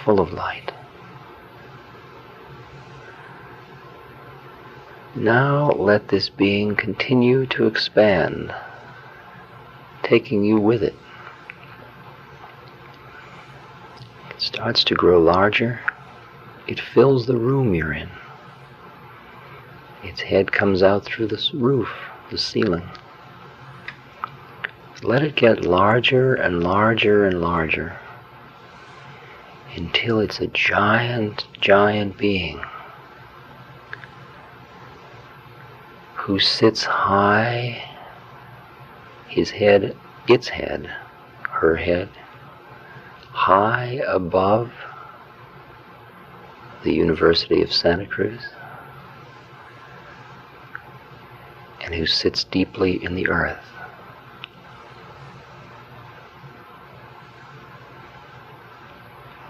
full 0.03 0.19
of 0.19 0.31
light. 0.31 0.71
Now 5.15 5.71
let 5.71 6.07
this 6.07 6.29
being 6.29 6.75
continue 6.75 7.45
to 7.47 7.65
expand, 7.65 8.53
taking 10.03 10.45
you 10.45 10.59
with 10.59 10.81
it. 10.81 10.95
Starts 14.57 14.83
to 14.83 14.95
grow 14.95 15.21
larger. 15.21 15.79
It 16.65 16.79
fills 16.79 17.27
the 17.27 17.37
room 17.37 17.75
you're 17.75 17.93
in. 17.93 18.09
Its 20.01 20.19
head 20.19 20.51
comes 20.51 20.81
out 20.81 21.05
through 21.05 21.27
the 21.27 21.49
roof, 21.53 21.87
the 22.31 22.39
ceiling. 22.39 22.89
Let 25.03 25.21
it 25.21 25.35
get 25.35 25.63
larger 25.63 26.33
and 26.33 26.63
larger 26.63 27.27
and 27.27 27.39
larger 27.39 27.99
until 29.75 30.19
it's 30.19 30.39
a 30.39 30.47
giant, 30.47 31.45
giant 31.61 32.17
being 32.17 32.59
who 36.15 36.39
sits 36.39 36.83
high, 36.83 37.79
his 39.27 39.51
head, 39.51 39.95
its 40.27 40.47
head, 40.49 40.89
her 41.43 41.75
head, 41.75 42.09
high 43.37 44.01
above 44.07 44.71
the 46.83 46.91
University 46.91 47.61
of 47.61 47.71
Santa 47.71 48.07
Cruz. 48.07 48.41
and 51.87 51.95
who 51.95 52.05
sits 52.05 52.43
deeply 52.43 53.01
in 53.01 53.15
the 53.15 53.29
earth. 53.29 53.65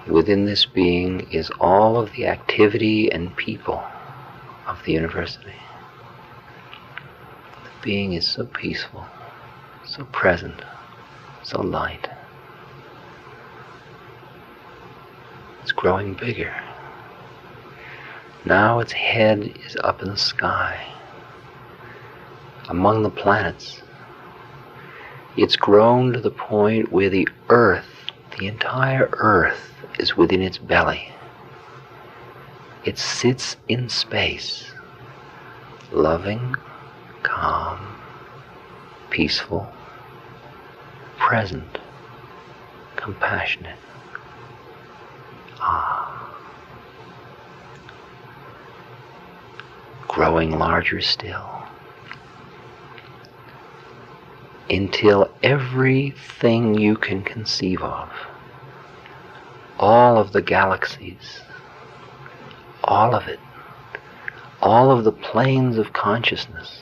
Within 0.08 0.46
this 0.46 0.66
being 0.66 1.22
is 1.32 1.50
all 1.60 1.98
of 1.98 2.12
the 2.12 2.28
activity 2.28 3.12
and 3.12 3.36
people 3.36 3.84
of 4.68 4.84
the 4.86 4.92
university. 4.92 5.60
The 7.64 7.70
being 7.82 8.14
is 8.14 8.28
so 8.28 8.46
peaceful, 8.46 9.08
so 9.88 10.04
present, 10.12 10.62
so 11.42 11.62
light, 11.62 12.08
It's 15.68 15.74
growing 15.74 16.14
bigger. 16.14 16.56
Now 18.46 18.80
its 18.80 18.94
head 18.94 19.54
is 19.66 19.76
up 19.84 20.02
in 20.02 20.08
the 20.08 20.16
sky, 20.16 20.82
among 22.70 23.04
the 23.04 23.10
planets. 23.10 23.82
It's 25.36 25.58
grown 25.58 26.14
to 26.14 26.22
the 26.22 26.32
point 26.32 26.90
where 26.90 27.10
the 27.10 27.28
earth, 27.50 28.06
the 28.40 28.48
entire 28.48 29.10
earth, 29.18 29.74
is 30.00 30.16
within 30.16 30.42
its 30.42 30.58
belly. 30.58 31.12
It 32.86 32.98
sits 32.98 33.58
in 33.68 33.90
space, 33.90 34.72
loving, 35.92 36.56
calm, 37.24 37.98
peaceful, 39.10 39.70
present, 41.18 41.80
compassionate. 42.96 43.76
Growing 50.18 50.58
larger 50.58 51.00
still. 51.00 51.48
Until 54.68 55.32
everything 55.44 56.74
you 56.74 56.96
can 56.96 57.22
conceive 57.22 57.84
of, 57.84 58.10
all 59.78 60.18
of 60.18 60.34
the 60.34 60.42
galaxies, 60.42 61.42
all 62.84 63.14
of 63.14 63.28
it, 63.28 63.40
all 64.60 64.90
of 64.90 65.04
the 65.04 65.12
planes 65.12 65.78
of 65.78 65.94
consciousness 65.94 66.82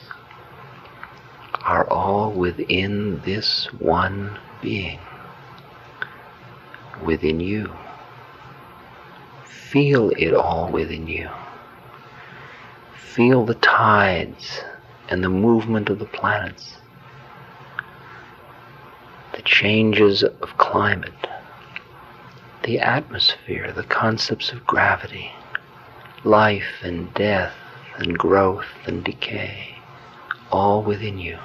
are 1.60 1.86
all 1.90 2.32
within 2.32 3.20
this 3.20 3.66
one 3.74 4.38
being, 4.62 4.98
within 7.04 7.40
you. 7.40 7.70
Feel 9.44 10.08
it 10.16 10.32
all 10.32 10.70
within 10.72 11.06
you. 11.06 11.28
Feel 13.16 13.46
the 13.46 13.54
tides 13.54 14.60
and 15.08 15.24
the 15.24 15.30
movement 15.30 15.88
of 15.88 15.98
the 15.98 16.04
planets, 16.04 16.76
the 19.32 19.40
changes 19.40 20.22
of 20.22 20.58
climate, 20.58 21.26
the 22.64 22.78
atmosphere, 22.78 23.72
the 23.72 23.84
concepts 23.84 24.52
of 24.52 24.66
gravity, 24.66 25.32
life 26.24 26.82
and 26.82 27.14
death 27.14 27.54
and 27.96 28.18
growth 28.18 28.66
and 28.84 29.02
decay, 29.02 29.78
all 30.52 30.82
within 30.82 31.18
you. 31.18 31.38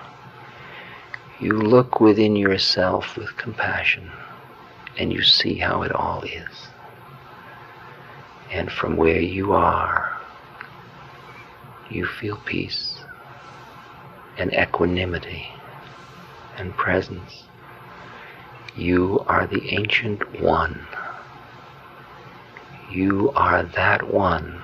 You 1.40 1.54
look 1.54 2.02
within 2.02 2.36
yourself 2.36 3.16
with 3.16 3.38
compassion 3.38 4.12
and 4.98 5.14
you 5.14 5.24
see 5.24 5.56
how 5.56 5.84
it 5.84 5.94
all 5.94 6.24
is. 6.24 6.68
And 8.52 8.70
from 8.70 8.98
where 8.98 9.22
you 9.22 9.54
are, 9.54 10.11
you 11.92 12.06
feel 12.06 12.38
peace 12.46 12.98
and 14.38 14.54
equanimity 14.54 15.46
and 16.58 16.76
presence. 16.76 17.44
You 18.76 19.24
are 19.28 19.48
the 19.48 19.74
ancient 19.74 20.42
one. 20.42 20.88
You 22.92 23.32
are 23.36 23.64
that 23.64 24.14
one 24.14 24.62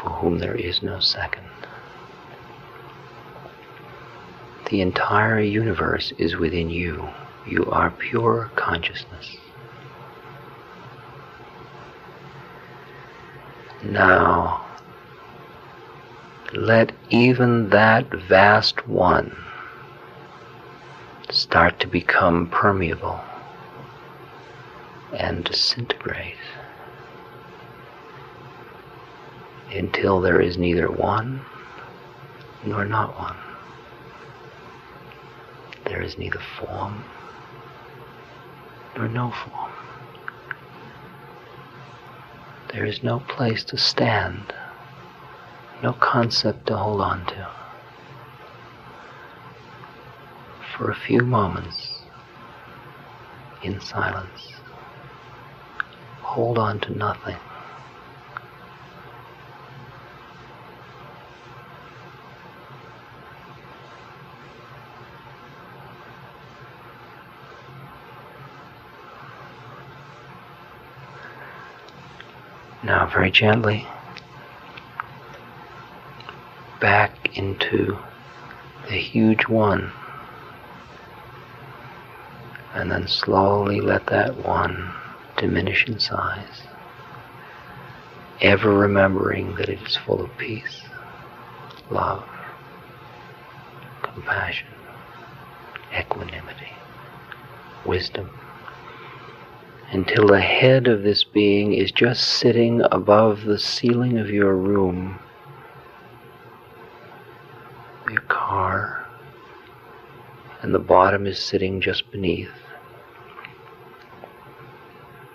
for 0.00 0.10
whom 0.10 0.38
there 0.38 0.56
is 0.56 0.82
no 0.82 1.00
second. 1.00 1.46
The 4.70 4.80
entire 4.80 5.40
universe 5.40 6.12
is 6.18 6.36
within 6.36 6.70
you. 6.70 7.08
You 7.46 7.66
are 7.66 7.90
pure 7.90 8.50
consciousness. 8.56 9.36
Now, 13.84 14.61
let 16.54 16.92
even 17.08 17.70
that 17.70 18.12
vast 18.12 18.86
one 18.86 19.34
start 21.30 21.80
to 21.80 21.86
become 21.86 22.48
permeable 22.50 23.20
and 25.12 25.44
disintegrate 25.44 26.36
until 29.70 30.20
there 30.20 30.40
is 30.40 30.58
neither 30.58 30.90
one 30.90 31.40
nor 32.64 32.84
not 32.84 33.18
one. 33.18 33.36
There 35.84 36.02
is 36.02 36.18
neither 36.18 36.40
form 36.58 37.04
nor 38.96 39.08
no 39.08 39.30
form. 39.30 39.72
There 42.72 42.84
is 42.84 43.02
no 43.02 43.20
place 43.20 43.64
to 43.64 43.78
stand, 43.78 44.52
no 45.82 45.92
concept 45.94 46.68
to 46.68 46.76
hold 46.76 47.00
on 47.00 47.26
to. 47.26 47.48
For 50.76 50.90
a 50.90 50.94
few 50.94 51.20
moments, 51.22 51.98
in 53.62 53.80
silence, 53.80 54.52
hold 56.20 56.58
on 56.58 56.78
to 56.80 56.96
nothing. 56.96 57.36
Now, 72.84 73.06
very 73.06 73.30
gently, 73.30 73.86
back 76.80 77.31
into 77.42 77.98
the 78.88 78.94
huge 78.94 79.46
one. 79.48 79.92
And 82.74 82.90
then 82.90 83.06
slowly 83.06 83.80
let 83.80 84.06
that 84.06 84.36
one 84.44 84.92
diminish 85.36 85.86
in 85.86 85.98
size, 85.98 86.62
ever 88.40 88.72
remembering 88.72 89.54
that 89.56 89.68
it 89.68 89.80
is 89.82 89.96
full 89.96 90.22
of 90.22 90.30
peace, 90.38 90.80
love, 91.90 92.24
compassion, 94.02 94.68
equanimity, 95.98 96.72
wisdom 97.84 98.30
until 99.92 100.26
the 100.26 100.40
head 100.40 100.88
of 100.88 101.02
this 101.02 101.22
being 101.22 101.74
is 101.74 101.92
just 101.92 102.26
sitting 102.26 102.80
above 102.90 103.44
the 103.44 103.58
ceiling 103.58 104.18
of 104.18 104.30
your 104.30 104.56
room, 104.56 105.18
your 108.10 108.22
car, 108.22 109.06
and 110.62 110.74
the 110.74 110.78
bottom 110.78 111.26
is 111.26 111.38
sitting 111.38 111.80
just 111.80 112.10
beneath. 112.10 112.50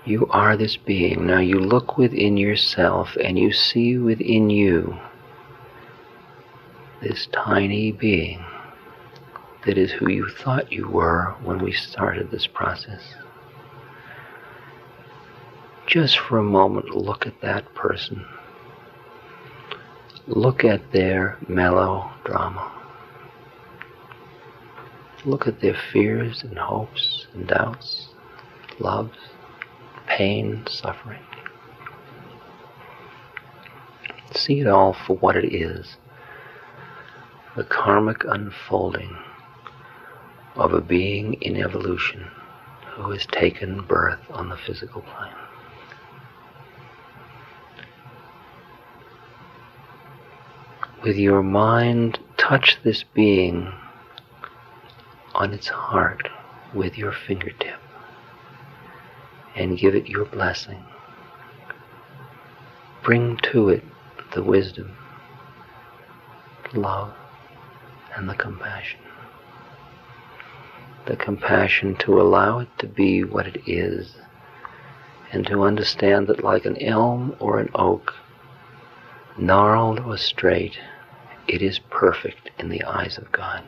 You 0.05 0.27
are 0.27 0.57
this 0.57 0.77
being. 0.77 1.27
Now 1.27 1.39
you 1.39 1.59
look 1.59 1.97
within 1.97 2.37
yourself 2.37 3.15
and 3.21 3.37
you 3.37 3.51
see 3.51 3.97
within 3.97 4.49
you 4.49 4.97
this 7.01 7.27
tiny 7.31 7.91
being 7.91 8.43
that 9.65 9.77
is 9.77 9.91
who 9.91 10.09
you 10.09 10.29
thought 10.29 10.71
you 10.71 10.87
were 10.87 11.35
when 11.43 11.59
we 11.59 11.71
started 11.71 12.31
this 12.31 12.47
process 12.47 13.01
just 15.87 16.19
for 16.19 16.37
a 16.37 16.43
moment 16.43 16.89
look 16.89 17.25
at 17.25 17.41
that 17.41 17.73
person. 17.73 18.23
Look 20.27 20.65
at 20.65 20.91
their 20.91 21.37
melodrama. 21.47 22.76
Look 25.27 25.45
at 25.45 25.59
their 25.59 25.75
fears 25.91 26.41
and 26.43 26.57
hopes 26.57 27.27
and 27.33 27.45
doubts, 27.45 28.07
loves, 28.79 29.17
pain, 30.07 30.65
suffering. 30.69 31.21
See 34.31 34.61
it 34.61 34.67
all 34.67 34.93
for 34.93 35.17
what 35.17 35.35
it 35.35 35.53
is 35.53 35.97
the 37.57 37.65
karmic 37.65 38.23
unfolding 38.23 39.17
of 40.55 40.73
a 40.73 40.79
being 40.79 41.33
in 41.41 41.57
evolution 41.57 42.27
who 42.93 43.11
has 43.11 43.25
taken 43.25 43.81
birth 43.81 44.21
on 44.29 44.47
the 44.47 44.57
physical 44.57 45.01
plane. 45.01 45.33
with 51.03 51.15
your 51.15 51.41
mind, 51.41 52.19
touch 52.37 52.77
this 52.83 53.03
being 53.03 53.71
on 55.37 55.53
its 55.53 55.67
heart 55.67 56.27
with 56.73 56.97
your 56.97 57.11
fingertip 57.11 57.79
and 59.55 59.77
give 59.77 59.95
it 59.95 60.07
your 60.07 60.25
blessing. 60.25 60.83
Bring 63.03 63.37
to 63.51 63.69
it 63.69 63.83
the 64.33 64.43
wisdom, 64.43 64.97
love, 66.73 67.13
and 68.15 68.27
the 68.27 68.33
compassion. 68.33 68.99
The 71.05 71.15
compassion 71.15 71.95
to 71.99 72.19
allow 72.19 72.59
it 72.59 72.69
to 72.79 72.87
be 72.87 73.23
what 73.23 73.47
it 73.47 73.61
is 73.67 74.15
and 75.31 75.45
to 75.47 75.61
understand 75.61 76.27
that 76.27 76.43
like 76.43 76.65
an 76.65 76.81
elm 76.81 77.35
or 77.39 77.59
an 77.59 77.69
oak, 77.75 78.13
gnarled 79.37 79.99
or 79.99 80.17
straight, 80.17 80.79
it 81.47 81.61
is 81.61 81.79
perfect 81.79 82.49
in 82.57 82.69
the 82.69 82.83
eyes 82.83 83.17
of 83.17 83.31
God. 83.31 83.63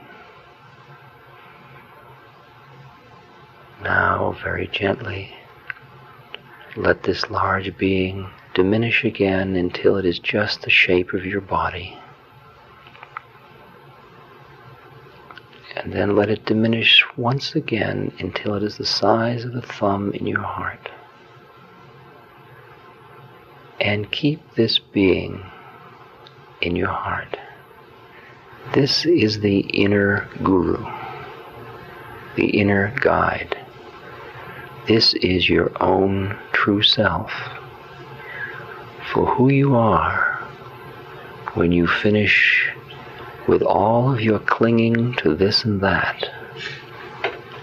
Now, 3.82 4.36
very 4.44 4.68
gently, 4.68 5.34
let 6.76 7.04
this 7.04 7.30
large 7.30 7.78
being 7.78 8.30
diminish 8.54 9.06
again 9.06 9.56
until 9.56 9.96
it 9.96 10.06
is 10.06 10.20
just 10.20 10.64
the 10.64 10.70
shape 10.70 11.14
of 11.14 11.26
your 11.26 11.40
body. 11.40 11.98
And 15.76 15.94
then 15.94 16.16
let 16.16 16.30
it 16.30 16.46
diminish 16.46 17.06
once 17.16 17.56
again 17.56 18.12
until 18.20 18.56
it 18.56 18.64
is 18.64 18.78
the 18.78 18.86
size 18.86 19.46
of 19.46 19.56
a 19.56 19.62
thumb 19.62 20.12
in 20.14 20.28
your 20.28 20.42
heart. 20.42 20.90
And 23.80 24.12
keep 24.12 24.56
this 24.56 24.78
being 24.78 25.46
in 26.62 26.76
your 26.76 26.90
heart. 26.90 27.38
This 28.74 29.06
is 29.06 29.40
the 29.40 29.60
inner 29.60 30.28
guru, 30.44 30.86
the 32.36 32.48
inner 32.60 32.94
guide. 33.00 33.58
This 34.90 35.14
is 35.14 35.48
your 35.48 35.72
own 35.84 36.36
true 36.52 36.82
self. 36.82 37.32
For 39.14 39.24
who 39.24 39.52
you 39.52 39.76
are 39.76 40.40
when 41.54 41.72
you 41.72 41.86
finish 41.86 42.72
with 43.48 43.62
all 43.62 44.12
of 44.12 44.20
your 44.20 44.40
clinging 44.40 45.14
to 45.18 45.36
this 45.36 45.64
and 45.64 45.80
that, 45.82 46.26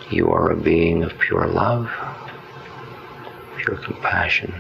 you 0.09 0.31
are 0.31 0.53
a 0.53 0.57
being 0.57 1.03
of 1.03 1.19
pure 1.19 1.49
love, 1.49 1.91
pure 3.57 3.79
compassion, 3.79 4.55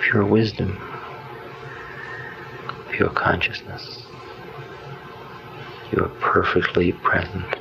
pure 0.00 0.24
wisdom, 0.24 0.80
pure 2.90 3.10
consciousness. 3.10 4.06
You 5.92 6.04
are 6.04 6.12
perfectly 6.20 6.92
present. 6.92 7.53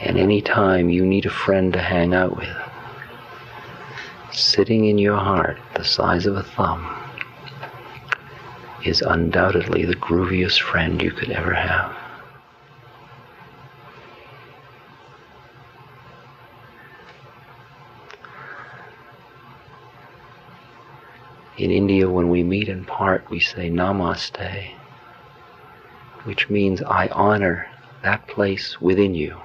And 0.00 0.16
any 0.16 0.40
time 0.40 0.90
you 0.90 1.04
need 1.04 1.26
a 1.26 1.30
friend 1.30 1.72
to 1.72 1.80
hang 1.80 2.14
out 2.14 2.36
with, 2.36 2.56
sitting 4.30 4.84
in 4.84 4.96
your 4.96 5.16
heart 5.16 5.58
the 5.74 5.84
size 5.84 6.24
of 6.24 6.36
a 6.36 6.42
thumb 6.42 6.86
is 8.84 9.02
undoubtedly 9.02 9.84
the 9.84 9.96
grooviest 9.96 10.60
friend 10.60 11.02
you 11.02 11.10
could 11.10 11.30
ever 11.30 11.52
have. 11.52 11.96
In 21.56 21.72
India, 21.72 22.08
when 22.08 22.28
we 22.28 22.44
meet 22.44 22.68
and 22.68 22.86
part, 22.86 23.28
we 23.30 23.40
say 23.40 23.68
Namaste, 23.68 24.70
which 26.22 26.48
means 26.48 26.80
I 26.82 27.08
honor 27.08 27.66
that 28.04 28.28
place 28.28 28.80
within 28.80 29.12
you 29.12 29.40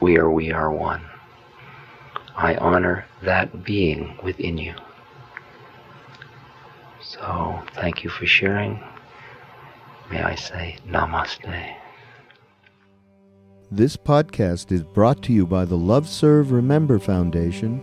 where 0.00 0.30
we 0.30 0.52
are 0.52 0.70
one. 0.70 1.02
I 2.36 2.56
honor 2.56 3.06
that 3.22 3.64
being 3.64 4.18
within 4.22 4.58
you. 4.58 4.74
So, 7.02 7.62
thank 7.74 8.04
you 8.04 8.10
for 8.10 8.26
sharing. 8.26 8.82
May 10.10 10.22
I 10.22 10.34
say 10.34 10.76
Namaste. 10.86 11.74
This 13.70 13.96
podcast 13.96 14.72
is 14.72 14.82
brought 14.82 15.22
to 15.24 15.32
you 15.32 15.46
by 15.46 15.64
the 15.64 15.76
Love 15.76 16.08
Serve 16.08 16.52
Remember 16.52 16.98
Foundation 16.98 17.82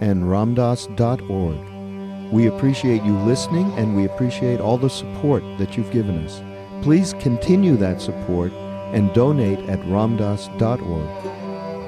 and 0.00 0.24
Ramdass.org. 0.24 2.32
We 2.32 2.46
appreciate 2.46 3.02
you 3.02 3.12
listening 3.18 3.70
and 3.72 3.94
we 3.94 4.06
appreciate 4.06 4.60
all 4.60 4.78
the 4.78 4.88
support 4.88 5.42
that 5.58 5.76
you've 5.76 5.90
given 5.90 6.24
us. 6.24 6.40
Please 6.82 7.12
continue 7.20 7.76
that 7.76 8.00
support 8.00 8.52
and 8.94 9.12
donate 9.12 9.58
at 9.68 9.80
ramdass.org. 9.80 11.35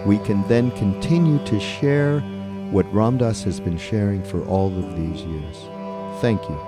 We 0.08 0.16
can 0.20 0.42
then 0.48 0.70
continue 0.70 1.38
to 1.44 1.60
share 1.60 2.20
what 2.70 2.90
Ram 2.94 3.18
Dass 3.18 3.44
has 3.44 3.60
been 3.60 3.76
sharing 3.76 4.24
for 4.24 4.42
all 4.46 4.68
of 4.68 4.96
these 4.96 5.20
years. 5.20 5.56
Thank 6.22 6.40
you. 6.48 6.67